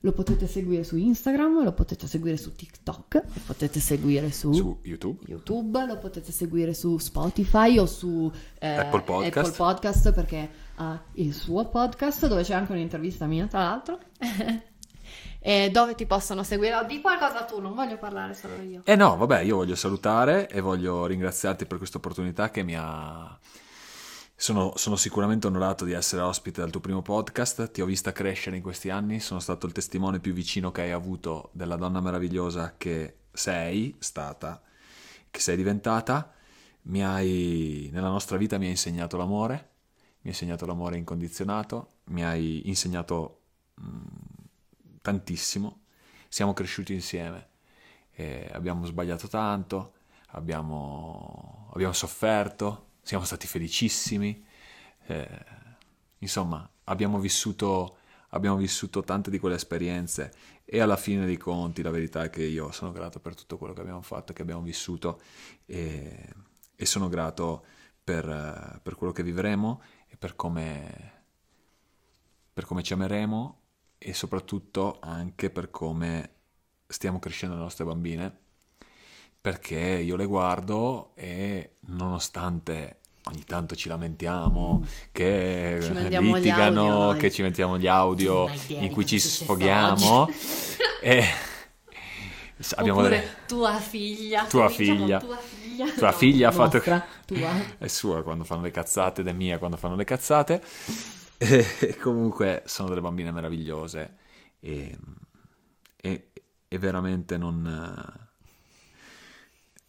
Lo 0.00 0.12
potete 0.12 0.46
seguire 0.46 0.84
su 0.84 0.98
Instagram, 0.98 1.64
lo 1.64 1.72
potete 1.72 2.06
seguire 2.06 2.36
su 2.36 2.54
TikTok, 2.54 3.14
lo 3.14 3.40
potete 3.46 3.80
seguire 3.80 4.30
su, 4.32 4.52
su 4.52 4.78
YouTube. 4.82 5.24
YouTube. 5.26 5.86
lo 5.86 5.98
potete 5.98 6.30
seguire 6.30 6.74
su 6.74 6.98
Spotify 6.98 7.78
o 7.78 7.86
su 7.86 8.30
eh, 8.58 8.76
Apple, 8.76 9.00
Podcast. 9.00 9.36
Apple 9.38 9.56
Podcast 9.56 10.12
perché 10.12 10.50
ha 10.74 11.02
il 11.12 11.32
suo 11.32 11.68
podcast 11.68 12.26
dove 12.26 12.42
c'è 12.42 12.52
anche 12.52 12.72
un'intervista 12.72 13.24
mia 13.24 13.46
tra 13.46 13.60
l'altro. 13.60 13.98
e 15.46 15.68
dove 15.70 15.94
ti 15.94 16.06
possono 16.06 16.42
seguire. 16.42 16.86
Di 16.86 17.02
qualcosa 17.02 17.44
tu, 17.44 17.60
non 17.60 17.74
voglio 17.74 17.98
parlare 17.98 18.32
solo 18.32 18.54
io. 18.62 18.80
Eh 18.86 18.96
no, 18.96 19.14
vabbè, 19.18 19.40
io 19.40 19.56
voglio 19.56 19.74
salutare 19.74 20.48
e 20.48 20.62
voglio 20.62 21.04
ringraziarti 21.04 21.66
per 21.66 21.76
questa 21.76 21.98
opportunità 21.98 22.50
che 22.50 22.62
mi 22.62 22.74
ha... 22.74 23.38
Sono, 24.34 24.72
sono, 24.76 24.96
sicuramente 24.96 25.46
onorato 25.46 25.84
di 25.84 25.92
essere 25.92 26.22
ospite 26.22 26.62
del 26.62 26.70
tuo 26.70 26.80
primo 26.80 27.02
podcast, 27.02 27.70
ti 27.72 27.82
ho 27.82 27.84
vista 27.84 28.10
crescere 28.10 28.56
in 28.56 28.62
questi 28.62 28.88
anni, 28.88 29.20
sono 29.20 29.38
stato 29.38 29.66
il 29.66 29.72
testimone 29.72 30.18
più 30.18 30.32
vicino 30.32 30.72
che 30.72 30.80
hai 30.80 30.92
avuto 30.92 31.50
della 31.52 31.76
donna 31.76 32.00
meravigliosa 32.00 32.76
che 32.78 33.16
sei 33.30 33.94
stata, 33.98 34.62
che 35.30 35.40
sei 35.40 35.56
diventata. 35.56 36.32
Mi 36.84 37.04
hai, 37.04 37.90
nella 37.92 38.08
nostra 38.08 38.38
vita 38.38 38.56
mi 38.56 38.64
hai 38.64 38.70
insegnato 38.70 39.18
l'amore, 39.18 39.54
mi 39.54 40.22
hai 40.22 40.28
insegnato 40.30 40.64
l'amore 40.64 40.96
incondizionato, 40.96 41.88
mi 42.04 42.24
hai 42.24 42.66
insegnato... 42.66 43.40
Mh, 43.74 44.23
tantissimo, 45.04 45.82
siamo 46.28 46.54
cresciuti 46.54 46.94
insieme, 46.94 47.48
eh, 48.12 48.48
abbiamo 48.54 48.86
sbagliato 48.86 49.28
tanto, 49.28 49.92
abbiamo, 50.28 51.68
abbiamo, 51.74 51.92
sofferto, 51.92 52.92
siamo 53.02 53.22
stati 53.26 53.46
felicissimi, 53.46 54.42
eh, 55.08 55.44
insomma 56.20 56.66
abbiamo 56.84 57.18
vissuto, 57.18 57.98
abbiamo 58.30 58.56
vissuto 58.56 59.02
tante 59.02 59.28
di 59.28 59.38
quelle 59.38 59.56
esperienze 59.56 60.32
e 60.64 60.80
alla 60.80 60.96
fine 60.96 61.26
dei 61.26 61.36
conti 61.36 61.82
la 61.82 61.90
verità 61.90 62.24
è 62.24 62.30
che 62.30 62.42
io 62.42 62.72
sono 62.72 62.90
grato 62.90 63.20
per 63.20 63.34
tutto 63.34 63.58
quello 63.58 63.74
che 63.74 63.82
abbiamo 63.82 64.00
fatto, 64.00 64.32
che 64.32 64.40
abbiamo 64.40 64.62
vissuto 64.62 65.20
e, 65.66 66.32
e 66.74 66.86
sono 66.86 67.10
grato 67.10 67.62
per, 68.02 68.80
per, 68.82 68.94
quello 68.94 69.12
che 69.12 69.22
vivremo 69.22 69.82
e 70.08 70.16
per 70.16 70.34
come, 70.34 71.24
per 72.54 72.64
come 72.64 72.82
ci 72.82 72.94
ameremo 72.94 73.63
e 74.06 74.12
soprattutto 74.12 74.98
anche 75.00 75.48
per 75.48 75.70
come 75.70 76.30
stiamo 76.86 77.18
crescendo 77.18 77.54
le 77.54 77.62
nostre 77.62 77.86
bambine, 77.86 78.36
perché 79.40 79.78
io 79.78 80.16
le 80.16 80.26
guardo 80.26 81.12
e 81.14 81.76
nonostante 81.86 82.98
ogni 83.24 83.44
tanto 83.44 83.74
ci 83.74 83.88
lamentiamo, 83.88 84.80
mm. 84.82 84.88
che 85.10 85.78
ci 85.82 86.20
litigano, 86.20 87.08
audio, 87.08 87.18
che 87.18 87.30
ci 87.30 87.40
mettiamo 87.40 87.78
gli 87.78 87.86
audio 87.86 88.50
in 88.68 88.90
cui 88.90 89.06
ci 89.06 89.18
sfoghiamo, 89.18 90.28
e 91.00 91.24
abbiamo 92.76 92.98
Oppure 92.98 93.18
delle... 93.18 93.36
tua 93.46 93.78
figlia, 93.78 94.44
tua 94.44 94.68
figlia, 94.68 95.18
tua 95.18 95.36
figlia, 95.38 95.90
tua 95.90 96.12
figlia 96.12 96.48
ha 96.48 96.52
fatto... 96.52 96.82
Tua. 97.24 97.78
È 97.78 97.86
sua 97.86 98.22
quando 98.22 98.44
fanno 98.44 98.60
le 98.60 98.70
cazzate 98.70 99.22
ed 99.22 99.28
è 99.28 99.32
mia 99.32 99.56
quando 99.56 99.78
fanno 99.78 99.96
le 99.96 100.04
cazzate. 100.04 100.62
E 101.38 101.96
comunque 102.00 102.62
sono 102.66 102.88
delle 102.88 103.00
bambine 103.00 103.30
meravigliose 103.30 104.16
e, 104.60 104.98
e, 105.96 106.30
e 106.68 106.78
veramente 106.78 107.36
non, 107.36 107.62
non 107.62 108.18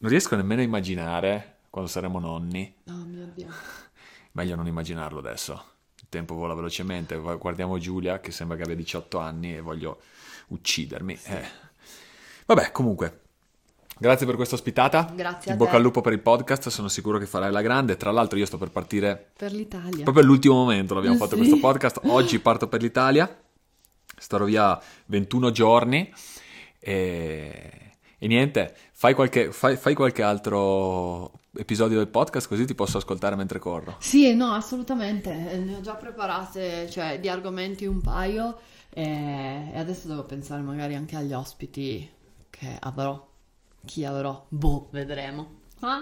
riesco 0.09 0.35
nemmeno 0.35 0.61
a 0.61 0.65
immaginare 0.65 1.57
quando 1.69 1.89
saremo 1.89 2.19
nonni. 2.19 2.75
Oh 2.87 3.05
mio 3.05 3.31
Dio. 3.33 3.47
Meglio 4.33 4.55
non 4.55 4.67
immaginarlo 4.67 5.19
adesso. 5.19 5.73
Il 5.99 6.07
tempo 6.09 6.35
vola 6.35 6.53
velocemente. 6.53 7.17
Guardiamo 7.17 7.77
Giulia 7.77 8.19
che 8.19 8.31
sembra 8.31 8.57
che 8.57 8.63
abbia 8.63 8.75
18 8.75 9.17
anni 9.17 9.55
e 9.55 9.61
voglio 9.61 10.01
uccidermi. 10.47 11.15
Sì. 11.15 11.31
Eh. 11.31 11.47
Vabbè, 12.45 12.71
comunque, 12.71 13.24
Grazie 13.97 14.25
per 14.25 14.35
questa 14.35 14.55
ospitata. 14.55 15.09
Grazie. 15.15 15.51
In 15.51 15.57
bocca 15.57 15.77
al 15.77 15.81
lupo 15.81 16.01
per 16.01 16.11
il 16.11 16.19
podcast, 16.19 16.67
sono 16.67 16.89
sicuro 16.89 17.17
che 17.17 17.25
farai 17.25 17.51
la 17.51 17.61
grande. 17.61 17.95
Tra 17.95 18.11
l'altro, 18.11 18.37
io 18.37 18.45
sto 18.45 18.57
per 18.57 18.69
partire 18.69 19.31
per 19.37 19.53
l'Italia. 19.53 20.03
Proprio 20.03 20.23
all'ultimo 20.23 20.55
momento 20.55 20.93
l'abbiamo 20.93 21.15
fatto 21.15 21.37
questo 21.37 21.59
podcast. 21.59 22.01
Oggi 22.03 22.39
parto 22.39 22.67
per 22.67 22.81
l'Italia. 22.81 23.43
Starò 24.17 24.45
via 24.45 24.77
21 25.05 25.51
giorni. 25.51 26.11
E, 26.79 27.91
e 28.17 28.27
niente, 28.27 28.75
fai 28.91 29.13
qualche, 29.13 29.51
fai, 29.53 29.77
fai 29.77 29.93
qualche 29.93 30.21
altro 30.21 31.31
episodio 31.57 31.97
del 31.97 32.09
podcast 32.09 32.49
così 32.49 32.65
ti 32.65 32.75
posso 32.75 32.97
ascoltare 32.97 33.37
mentre 33.37 33.59
corro. 33.59 33.95
Sì, 33.99 34.35
no, 34.35 34.51
assolutamente. 34.51 35.33
Ne 35.33 35.75
ho 35.75 35.81
già 35.81 35.95
preparate, 35.95 36.89
cioè 36.89 37.17
di 37.21 37.29
argomenti 37.29 37.85
un 37.85 38.01
paio. 38.01 38.57
E 38.89 39.71
adesso 39.73 40.07
devo 40.09 40.23
pensare 40.23 40.61
magari 40.61 40.95
anche 40.95 41.15
agli 41.15 41.33
ospiti 41.33 42.09
che 42.49 42.77
avrò 42.79 43.33
chi 43.85 44.03
avrò? 44.03 44.45
Boh, 44.49 44.89
vedremo. 44.91 45.61
Ah? 45.81 46.01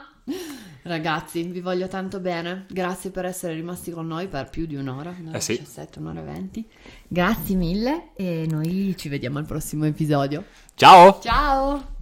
Ragazzi, 0.84 1.44
vi 1.44 1.60
voglio 1.60 1.88
tanto 1.88 2.20
bene. 2.20 2.66
Grazie 2.70 3.12
per 3.12 3.26
essere 3.26 3.54
rimasti 3.54 3.92
con 3.92 4.08
noi 4.08 4.28
per 4.28 4.50
più 4.50 4.66
di 4.66 4.76
un'ora, 4.76 5.16
un'ora 5.20 5.38
eh 5.38 5.42
sì. 5.42 5.58
17, 5.58 6.00
un'ora 6.00 6.22
20. 6.22 6.68
Grazie 7.08 7.56
mille 7.56 8.10
e 8.16 8.46
noi 8.50 8.96
ci 8.98 9.10
vediamo 9.10 9.40
al 9.40 9.46
prossimo 9.46 9.86
episodio. 9.86 10.46
Ciao! 10.76 11.20
Ciao! 11.22 11.93